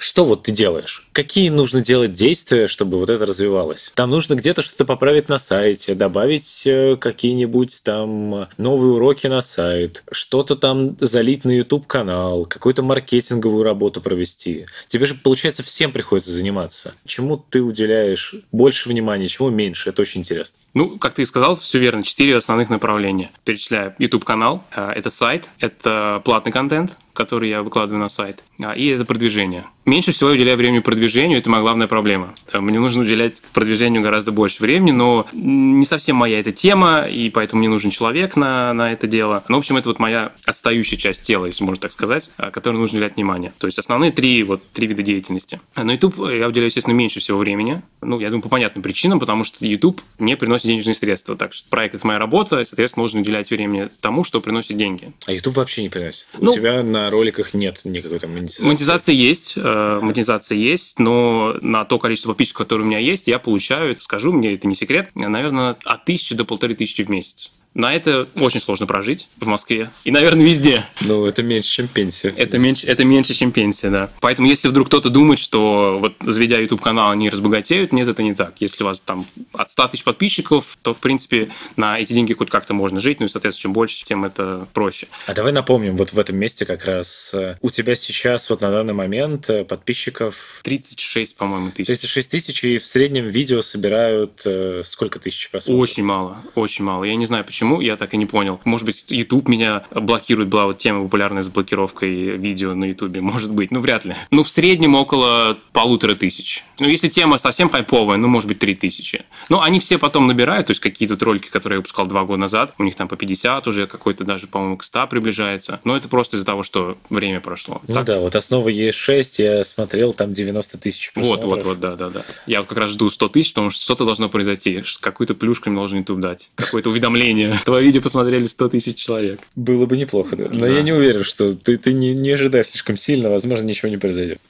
Что 0.00 0.24
вот 0.24 0.44
ты 0.44 0.52
делаешь? 0.52 1.06
Какие 1.12 1.48
нужно 1.48 1.80
делать 1.80 2.12
действия, 2.12 2.68
чтобы 2.68 2.98
вот 2.98 3.10
это 3.10 3.26
развивалось? 3.26 3.90
Там 3.96 4.10
нужно 4.10 4.34
где-то 4.34 4.62
что-то 4.62 4.84
поправить 4.84 5.28
на 5.28 5.38
сайте, 5.38 5.94
добавить 5.94 6.62
э, 6.66 6.96
какие-нибудь 6.96 7.82
там 7.82 8.46
новые 8.56 8.92
уроки 8.92 9.26
на 9.26 9.40
сайт, 9.40 10.04
что-то 10.12 10.54
там 10.54 10.96
залить 11.00 11.44
на 11.44 11.50
YouTube-канал, 11.50 12.44
какую-то 12.44 12.82
маркетинговую 12.82 13.64
работу 13.64 14.00
провести. 14.00 14.66
Тебе 14.86 15.06
же, 15.06 15.14
получается, 15.16 15.64
всем 15.64 15.90
приходится 15.90 16.30
заниматься. 16.30 16.94
Чему 17.06 17.36
ты 17.36 17.60
уделяешь 17.60 18.34
больше 18.52 18.88
внимания, 18.88 19.26
чему 19.26 19.50
меньше? 19.50 19.90
Это 19.90 20.02
очень 20.02 20.20
интересно. 20.20 20.56
Ну, 20.74 20.98
как 20.98 21.14
ты 21.14 21.22
и 21.22 21.26
сказал, 21.26 21.56
все 21.56 21.80
верно. 21.80 22.04
Четыре 22.04 22.36
основных 22.36 22.70
направления. 22.70 23.30
Перечисляю. 23.44 23.96
YouTube-канал, 23.98 24.62
э, 24.74 24.92
это 24.94 25.10
сайт, 25.10 25.48
это 25.58 26.22
платный 26.24 26.52
контент, 26.52 26.96
который 27.12 27.50
я 27.50 27.62
выкладываю 27.62 28.00
на 28.00 28.08
сайт, 28.08 28.42
и 28.76 28.86
это 28.86 29.04
продвижение. 29.04 29.66
Меньше 29.84 30.12
всего 30.12 30.30
я 30.30 30.36
уделяю 30.36 30.56
времени 30.56 30.78
продвижению, 30.78 30.99
это 31.06 31.50
моя 31.50 31.62
главная 31.62 31.86
проблема. 31.86 32.34
Э, 32.52 32.60
мне 32.60 32.78
нужно 32.78 33.02
уделять 33.02 33.42
продвижению 33.52 34.02
гораздо 34.02 34.32
больше 34.32 34.62
времени, 34.62 34.92
но 34.92 35.26
не 35.32 35.84
совсем 35.84 36.16
моя 36.16 36.40
эта 36.40 36.52
тема, 36.52 37.02
и 37.02 37.30
поэтому 37.30 37.60
мне 37.60 37.68
нужен 37.68 37.90
человек 37.90 38.36
на, 38.36 38.72
на 38.72 38.92
это 38.92 39.06
дело. 39.06 39.44
Ну, 39.48 39.56
в 39.56 39.58
общем, 39.58 39.76
это 39.76 39.88
вот 39.88 39.98
моя 39.98 40.32
отстающая 40.46 40.98
часть 40.98 41.22
тела, 41.22 41.46
если 41.46 41.64
можно 41.64 41.82
так 41.82 41.92
сказать, 41.92 42.30
а, 42.36 42.50
которой 42.50 42.76
нужно 42.76 42.98
уделять 42.98 43.16
внимание. 43.16 43.52
То 43.58 43.66
есть 43.66 43.78
основные 43.78 44.12
три, 44.12 44.42
вот, 44.42 44.62
три 44.72 44.86
вида 44.86 45.02
деятельности. 45.02 45.60
На 45.76 45.92
YouTube 45.92 46.18
я 46.18 46.48
уделяю, 46.48 46.66
естественно, 46.66 46.94
меньше 46.94 47.20
всего 47.20 47.38
времени. 47.38 47.82
Ну, 48.02 48.20
я 48.20 48.28
думаю, 48.28 48.42
по 48.42 48.48
понятным 48.48 48.82
причинам, 48.82 49.20
потому 49.20 49.44
что 49.44 49.64
YouTube 49.64 50.00
не 50.18 50.36
приносит 50.36 50.66
денежные 50.66 50.94
средства. 50.94 51.36
Так 51.36 51.52
что 51.52 51.68
проект– 51.68 51.94
это 51.96 52.06
моя 52.06 52.18
работа, 52.18 52.60
и, 52.60 52.64
соответственно, 52.64 53.02
нужно 53.04 53.20
уделять 53.20 53.50
времени 53.50 53.88
тому, 54.00 54.24
что 54.24 54.40
приносит 54.40 54.76
деньги. 54.76 55.12
А 55.26 55.32
YouTube 55.32 55.56
вообще 55.56 55.82
не 55.82 55.88
приносит? 55.88 56.28
Ну, 56.38 56.50
У 56.50 56.54
тебя 56.54 56.82
на 56.82 57.10
роликах 57.10 57.54
нет 57.54 57.80
никакой 57.84 58.18
там 58.18 58.32
монетизации? 58.32 58.66
Монетизация 58.66 59.14
есть, 59.14 59.54
э, 59.56 59.98
монетизация 60.02 60.56
есть, 60.56 60.89
но 60.98 61.54
на 61.60 61.84
то 61.84 61.98
количество 61.98 62.30
подписчиков, 62.30 62.58
которое 62.58 62.82
у 62.82 62.86
меня 62.86 62.98
есть, 62.98 63.28
я 63.28 63.38
получаю, 63.38 63.92
это 63.92 64.02
скажу, 64.02 64.32
мне 64.32 64.54
это 64.54 64.66
не 64.66 64.74
секрет, 64.74 65.10
наверное, 65.14 65.76
от 65.84 66.04
тысячи 66.04 66.34
до 66.34 66.44
полторы 66.44 66.74
тысячи 66.74 67.02
в 67.02 67.08
месяц. 67.08 67.52
На 67.74 67.94
это 67.94 68.28
очень 68.36 68.60
сложно 68.60 68.86
прожить 68.86 69.28
в 69.38 69.46
Москве 69.46 69.90
и, 70.04 70.10
наверное, 70.10 70.44
везде. 70.44 70.84
Ну, 71.02 71.24
это 71.24 71.42
меньше, 71.42 71.70
чем 71.70 71.88
пенсия. 71.88 72.34
Это 72.36 72.58
меньше, 72.58 72.86
это 72.86 73.04
меньше, 73.04 73.32
чем 73.32 73.52
пенсия, 73.52 73.90
да. 73.90 74.10
Поэтому, 74.20 74.48
если 74.48 74.68
вдруг 74.68 74.88
кто-то 74.88 75.08
думает, 75.08 75.38
что 75.38 75.98
вот 76.00 76.14
заведя 76.20 76.58
YouTube-канал, 76.58 77.10
они 77.10 77.30
разбогатеют, 77.30 77.92
нет, 77.92 78.08
это 78.08 78.22
не 78.24 78.34
так. 78.34 78.54
Если 78.58 78.82
у 78.82 78.86
вас 78.86 78.98
там 78.98 79.24
от 79.52 79.70
100 79.70 79.88
тысяч 79.88 80.04
подписчиков, 80.04 80.78
то, 80.82 80.92
в 80.92 80.98
принципе, 80.98 81.48
на 81.76 81.98
эти 82.00 82.12
деньги 82.12 82.32
хоть 82.32 82.50
как-то 82.50 82.74
можно 82.74 82.98
жить, 82.98 83.20
ну 83.20 83.26
и, 83.26 83.28
соответственно, 83.28 83.62
чем 83.62 83.72
больше, 83.72 84.04
тем 84.04 84.24
это 84.24 84.66
проще. 84.72 85.06
А 85.26 85.34
давай 85.34 85.52
напомним, 85.52 85.96
вот 85.96 86.12
в 86.12 86.18
этом 86.18 86.36
месте 86.36 86.66
как 86.66 86.84
раз 86.84 87.30
э, 87.34 87.54
у 87.60 87.70
тебя 87.70 87.94
сейчас 87.94 88.50
вот 88.50 88.60
на 88.62 88.72
данный 88.72 88.94
момент 88.94 89.48
э, 89.48 89.64
подписчиков... 89.64 90.60
36, 90.64 91.36
по-моему, 91.36 91.70
тысяч. 91.70 91.86
36 91.86 92.30
тысяч, 92.30 92.64
и 92.64 92.78
в 92.78 92.86
среднем 92.86 93.28
видео 93.28 93.62
собирают 93.62 94.42
э, 94.44 94.82
сколько 94.84 95.20
тысяч 95.20 95.50
просмотров? 95.50 95.80
Очень 95.80 96.04
мало, 96.04 96.42
очень 96.56 96.84
мало. 96.84 97.04
Я 97.04 97.14
не 97.14 97.26
знаю, 97.26 97.44
почему 97.44 97.59
почему, 97.60 97.82
я 97.82 97.96
так 97.96 98.14
и 98.14 98.16
не 98.16 98.24
понял. 98.24 98.58
Может 98.64 98.86
быть, 98.86 99.04
YouTube 99.10 99.48
меня 99.48 99.84
блокирует, 99.90 100.48
была 100.48 100.64
вот 100.64 100.78
тема 100.78 101.04
популярная 101.04 101.42
с 101.42 101.50
блокировкой 101.50 102.38
видео 102.38 102.74
на 102.74 102.86
YouTube, 102.86 103.16
может 103.20 103.52
быть, 103.52 103.70
ну 103.70 103.80
вряд 103.80 104.06
ли. 104.06 104.14
Ну, 104.30 104.42
в 104.42 104.50
среднем 104.50 104.94
около 104.94 105.58
полутора 105.72 106.14
тысяч. 106.14 106.64
Ну, 106.78 106.88
если 106.88 107.08
тема 107.08 107.36
совсем 107.36 107.68
хайповая, 107.68 108.16
ну, 108.16 108.28
может 108.28 108.48
быть, 108.48 108.58
три 108.58 108.74
тысячи. 108.74 109.24
Но 109.50 109.60
они 109.60 109.78
все 109.78 109.98
потом 109.98 110.26
набирают, 110.26 110.68
то 110.68 110.70
есть 110.70 110.80
какие-то 110.80 111.22
ролики, 111.22 111.48
которые 111.48 111.76
я 111.76 111.80
выпускал 111.80 112.06
два 112.06 112.24
года 112.24 112.40
назад, 112.40 112.72
у 112.78 112.84
них 112.84 112.94
там 112.94 113.08
по 113.08 113.16
50 113.16 113.66
уже, 113.66 113.86
какой-то 113.86 114.24
даже, 114.24 114.46
по-моему, 114.46 114.78
к 114.78 114.84
100 114.84 115.06
приближается. 115.08 115.80
Но 115.84 115.96
это 115.96 116.08
просто 116.08 116.36
из-за 116.36 116.46
того, 116.46 116.62
что 116.62 116.96
время 117.10 117.40
прошло. 117.40 117.82
Ну 117.86 117.94
так. 117.94 118.06
да, 118.06 118.20
вот 118.20 118.34
основа 118.36 118.70
E6, 118.70 119.24
я 119.38 119.64
смотрел, 119.64 120.14
там 120.14 120.32
90 120.32 120.78
тысяч 120.78 121.12
Вот, 121.14 121.44
вот, 121.44 121.62
вот, 121.62 121.80
да, 121.80 121.96
да, 121.96 122.08
да. 122.08 122.24
Я 122.46 122.60
вот 122.60 122.68
как 122.68 122.78
раз 122.78 122.92
жду 122.92 123.10
100 123.10 123.28
тысяч, 123.28 123.52
потому 123.52 123.70
что 123.70 123.82
что-то 123.84 124.06
должно 124.06 124.30
произойти. 124.30 124.82
Какую-то 125.00 125.34
плюшку 125.34 125.68
мне 125.68 125.78
должен 125.78 125.98
YouTube 125.98 126.20
дать. 126.20 126.50
Какое-то 126.54 126.88
уведомление 126.88 127.49
Твое 127.64 127.84
видео 127.84 128.00
посмотрели 128.00 128.44
100 128.44 128.68
тысяч 128.68 128.96
человек. 128.96 129.40
Было 129.56 129.86
бы 129.86 129.96
неплохо, 129.96 130.36
да. 130.36 130.48
Но 130.50 130.60
да. 130.60 130.68
я 130.68 130.82
не 130.82 130.92
уверен, 130.92 131.24
что 131.24 131.54
ты, 131.54 131.78
ты 131.78 131.92
не, 131.92 132.14
не 132.14 132.30
ожидай 132.30 132.64
слишком 132.64 132.96
сильно, 132.96 133.30
возможно, 133.30 133.64
ничего 133.64 133.88
не 133.88 133.96
произойдет. 133.96 134.40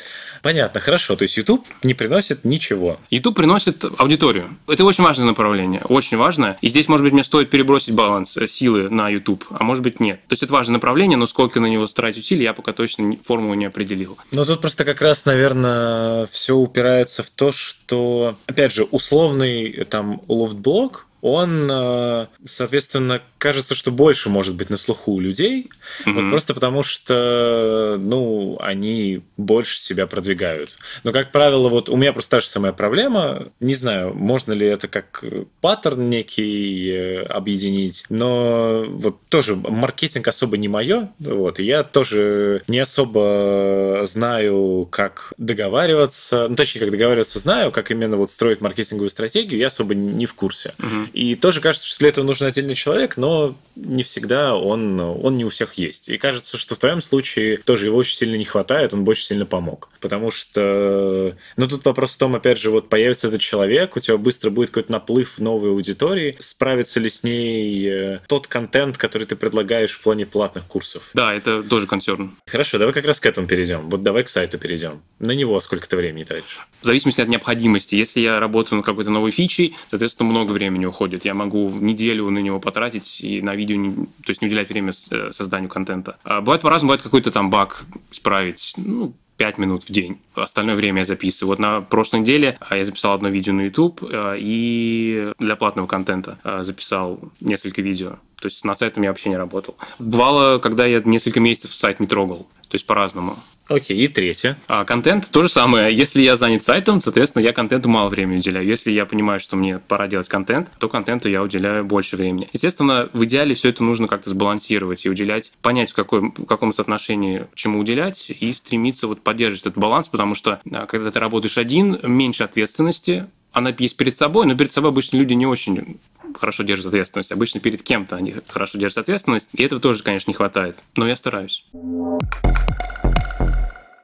Понятно, 0.42 0.80
хорошо. 0.80 1.16
То 1.16 1.22
есть 1.22 1.36
YouTube 1.36 1.66
не 1.82 1.94
приносит 1.94 2.44
ничего. 2.44 2.98
YouTube 3.10 3.36
приносит 3.36 3.84
аудиторию. 3.98 4.56
Это 4.66 4.84
очень 4.84 5.04
важное 5.04 5.26
направление, 5.26 5.82
очень 5.88 6.16
важно. 6.16 6.56
И 6.60 6.68
здесь, 6.68 6.88
может 6.88 7.04
быть, 7.04 7.12
мне 7.12 7.24
стоит 7.24 7.50
перебросить 7.50 7.94
баланс 7.94 8.36
э, 8.36 8.48
силы 8.48 8.88
на 8.88 9.08
YouTube, 9.08 9.44
а 9.50 9.64
может 9.64 9.82
быть, 9.82 10.00
нет. 10.00 10.20
То 10.28 10.32
есть 10.32 10.42
это 10.42 10.52
важное 10.52 10.74
направление, 10.74 11.16
но 11.16 11.26
сколько 11.26 11.60
на 11.60 11.66
него 11.66 11.86
тратить 11.86 12.24
усилий, 12.24 12.44
я 12.44 12.54
пока 12.54 12.72
точно 12.72 13.16
формулу 13.24 13.54
не 13.54 13.66
определил. 13.66 14.16
Ну, 14.30 14.46
тут 14.46 14.60
просто 14.60 14.84
как 14.84 15.02
раз, 15.02 15.26
наверное, 15.26 16.26
все 16.28 16.56
упирается 16.56 17.22
в 17.22 17.30
то, 17.30 17.52
что, 17.52 18.36
опять 18.46 18.72
же, 18.72 18.84
условный 18.84 19.84
там 19.84 20.22
Loftblog, 20.28 21.06
он, 21.20 21.70
э, 21.70 22.26
соответственно, 22.46 23.22
кажется, 23.40 23.74
что 23.74 23.90
больше 23.90 24.28
может 24.28 24.54
быть 24.54 24.70
на 24.70 24.76
слуху 24.76 25.12
у 25.12 25.20
людей, 25.20 25.70
mm-hmm. 26.04 26.12
вот 26.12 26.30
просто 26.30 26.54
потому 26.54 26.82
что, 26.82 27.96
ну, 27.98 28.58
они 28.60 29.22
больше 29.36 29.80
себя 29.80 30.06
продвигают. 30.06 30.76
Но, 31.04 31.12
как 31.12 31.32
правило, 31.32 31.68
вот 31.68 31.88
у 31.88 31.96
меня 31.96 32.12
просто 32.12 32.36
та 32.36 32.40
же 32.40 32.46
самая 32.46 32.72
проблема. 32.72 33.48
Не 33.58 33.74
знаю, 33.74 34.14
можно 34.14 34.52
ли 34.52 34.66
это 34.66 34.88
как 34.88 35.24
паттерн 35.62 36.10
некий 36.10 36.90
э, 36.90 37.22
объединить, 37.22 38.04
но 38.10 38.84
вот 38.88 39.16
тоже 39.28 39.56
маркетинг 39.56 40.28
особо 40.28 40.58
не 40.58 40.68
мое, 40.68 41.08
вот, 41.18 41.60
и 41.60 41.64
я 41.64 41.82
тоже 41.82 42.62
не 42.68 42.78
особо 42.78 44.02
знаю, 44.04 44.86
как 44.90 45.32
договариваться, 45.38 46.46
ну, 46.48 46.56
точнее, 46.56 46.82
как 46.82 46.90
договариваться 46.90 47.38
знаю, 47.38 47.72
как 47.72 47.90
именно 47.90 48.18
вот 48.18 48.30
строить 48.30 48.60
маркетинговую 48.60 49.08
стратегию, 49.08 49.58
я 49.58 49.68
особо 49.68 49.94
не 49.94 50.26
в 50.26 50.34
курсе. 50.34 50.74
Mm-hmm. 50.76 51.10
И 51.12 51.34
тоже 51.36 51.62
кажется, 51.62 51.88
что 51.88 52.00
для 52.00 52.10
этого 52.10 52.24
нужен 52.26 52.46
отдельный 52.46 52.74
человек, 52.74 53.16
но 53.16 53.29
но 53.30 53.54
не 53.76 54.02
всегда 54.02 54.56
он, 54.56 55.00
он 55.00 55.36
не 55.36 55.44
у 55.44 55.48
всех 55.50 55.74
есть. 55.74 56.08
И 56.08 56.18
кажется, 56.18 56.56
что 56.56 56.74
в 56.74 56.78
твоем 56.78 57.00
случае 57.00 57.56
тоже 57.56 57.86
его 57.86 57.96
очень 57.96 58.16
сильно 58.16 58.34
не 58.34 58.44
хватает, 58.44 58.92
он 58.92 59.04
бы 59.04 59.12
очень 59.12 59.24
сильно 59.24 59.46
помог. 59.46 59.88
Потому 60.00 60.30
что, 60.30 61.36
ну, 61.56 61.68
тут 61.68 61.84
вопрос 61.84 62.14
в 62.14 62.18
том, 62.18 62.34
опять 62.34 62.58
же, 62.58 62.70
вот 62.70 62.88
появится 62.88 63.28
этот 63.28 63.40
человек, 63.40 63.96
у 63.96 64.00
тебя 64.00 64.16
быстро 64.16 64.50
будет 64.50 64.70
какой-то 64.70 64.92
наплыв 64.92 65.38
новой 65.38 65.70
аудитории, 65.70 66.36
справится 66.38 67.00
ли 67.00 67.08
с 67.08 67.22
ней 67.22 67.86
э, 67.86 68.20
тот 68.26 68.46
контент, 68.46 68.98
который 68.98 69.26
ты 69.26 69.36
предлагаешь 69.36 69.92
в 69.92 70.02
плане 70.02 70.26
платных 70.26 70.64
курсов? 70.66 71.10
Да, 71.14 71.34
это 71.34 71.62
тоже 71.62 71.86
концерн. 71.86 72.36
Хорошо, 72.46 72.78
давай 72.78 72.94
как 72.94 73.04
раз 73.04 73.20
к 73.20 73.26
этому 73.26 73.46
перейдем. 73.46 73.88
Вот 73.90 74.02
давай 74.02 74.24
к 74.24 74.30
сайту 74.30 74.58
перейдем. 74.58 75.02
На 75.18 75.32
него 75.32 75.60
сколько 75.60 75.88
ты 75.88 75.96
времени 75.96 76.24
тратишь? 76.24 76.58
В 76.80 76.86
зависимости 76.86 77.20
от 77.20 77.28
необходимости. 77.28 77.94
Если 77.94 78.20
я 78.20 78.40
работаю 78.40 78.76
над 78.76 78.86
какой-то 78.86 79.10
новой 79.10 79.30
фичей, 79.30 79.76
соответственно, 79.90 80.30
много 80.30 80.52
времени 80.52 80.86
уходит. 80.86 81.24
Я 81.24 81.34
могу 81.34 81.68
в 81.68 81.82
неделю 81.82 82.30
на 82.30 82.38
него 82.38 82.60
потратить 82.60 83.20
и 83.20 83.42
на 83.42 83.54
видео, 83.54 83.76
не, 83.76 83.92
то 83.92 84.28
есть 84.28 84.40
не 84.40 84.48
уделять 84.48 84.68
время 84.68 84.92
э, 85.10 85.32
созданию 85.32 85.68
контента. 85.68 86.18
А 86.24 86.40
бывает 86.40 86.62
по-разному, 86.62 86.88
бывает 86.88 87.02
какой-то 87.02 87.30
там 87.30 87.50
баг 87.50 87.84
исправить, 88.10 88.74
ну, 88.76 89.14
5 89.40 89.56
минут 89.56 89.84
в 89.84 89.90
день. 89.90 90.18
Остальное 90.34 90.76
время 90.76 90.98
я 90.98 91.04
записываю. 91.06 91.52
Вот 91.52 91.58
на 91.58 91.80
прошлой 91.80 92.20
неделе 92.20 92.58
а, 92.60 92.76
я 92.76 92.84
записал 92.84 93.14
одно 93.14 93.30
видео 93.30 93.54
на 93.54 93.62
YouTube 93.62 94.02
э, 94.02 94.36
и 94.38 95.32
для 95.38 95.56
платного 95.56 95.86
контента 95.86 96.38
э, 96.44 96.62
записал 96.62 97.18
несколько 97.40 97.80
видео. 97.80 98.18
То 98.38 98.48
есть 98.48 98.62
над 98.66 98.78
сайтом 98.78 99.02
я 99.02 99.08
вообще 99.08 99.30
не 99.30 99.38
работал. 99.38 99.78
Бывало, 99.98 100.58
когда 100.58 100.84
я 100.84 101.00
несколько 101.02 101.40
месяцев 101.40 101.72
сайт 101.72 102.00
не 102.00 102.06
трогал. 102.06 102.48
То 102.70 102.76
есть 102.76 102.86
по-разному. 102.86 103.36
Окей, 103.68 103.96
и 103.96 104.08
третье. 104.08 104.58
А 104.66 104.84
контент 104.84 105.30
то 105.30 105.42
же 105.42 105.48
самое. 105.48 105.94
Если 105.94 106.22
я 106.22 106.34
занят 106.34 106.64
сайтом, 106.64 107.00
соответственно, 107.00 107.42
я 107.42 107.52
контенту 107.52 107.88
мало 107.88 108.08
времени 108.08 108.38
уделяю. 108.38 108.66
Если 108.66 108.90
я 108.90 109.06
понимаю, 109.06 109.38
что 109.38 109.56
мне 109.56 109.78
пора 109.78 110.08
делать 110.08 110.28
контент, 110.28 110.68
то 110.78 110.88
контенту 110.88 111.28
я 111.28 111.42
уделяю 111.42 111.84
больше 111.84 112.16
времени. 112.16 112.48
Естественно, 112.52 113.08
в 113.12 113.24
идеале 113.24 113.54
все 113.54 113.68
это 113.68 113.84
нужно 113.84 114.08
как-то 114.08 114.30
сбалансировать 114.30 115.04
и 115.04 115.10
уделять, 115.10 115.52
понять, 115.62 115.90
в, 115.90 115.94
какой, 115.94 116.20
в 116.20 116.46
каком 116.46 116.72
соотношении 116.72 117.46
чему 117.54 117.78
уделять, 117.78 118.30
и 118.30 118.52
стремиться 118.52 119.06
вот 119.06 119.22
поддерживать 119.22 119.62
этот 119.62 119.78
баланс, 119.78 120.08
потому 120.08 120.34
что 120.34 120.60
а, 120.72 120.86
когда 120.86 121.12
ты 121.12 121.20
работаешь 121.20 121.58
один, 121.58 121.98
меньше 122.02 122.42
ответственности, 122.42 123.26
она 123.52 123.74
есть 123.78 123.96
перед 123.96 124.16
собой, 124.16 124.46
но 124.46 124.56
перед 124.56 124.72
собой 124.72 124.90
обычно 124.90 125.16
люди 125.16 125.34
не 125.34 125.46
очень 125.46 125.98
хорошо 126.38 126.62
держат 126.62 126.86
ответственность. 126.86 127.32
Обычно 127.32 127.60
перед 127.60 127.82
кем-то 127.82 128.16
они 128.16 128.34
хорошо 128.48 128.78
держат 128.78 128.98
ответственность, 128.98 129.50
и 129.52 129.62
этого 129.62 129.80
тоже, 129.80 130.02
конечно, 130.02 130.30
не 130.30 130.34
хватает. 130.34 130.76
Но 130.96 131.06
я 131.06 131.16
стараюсь. 131.16 131.64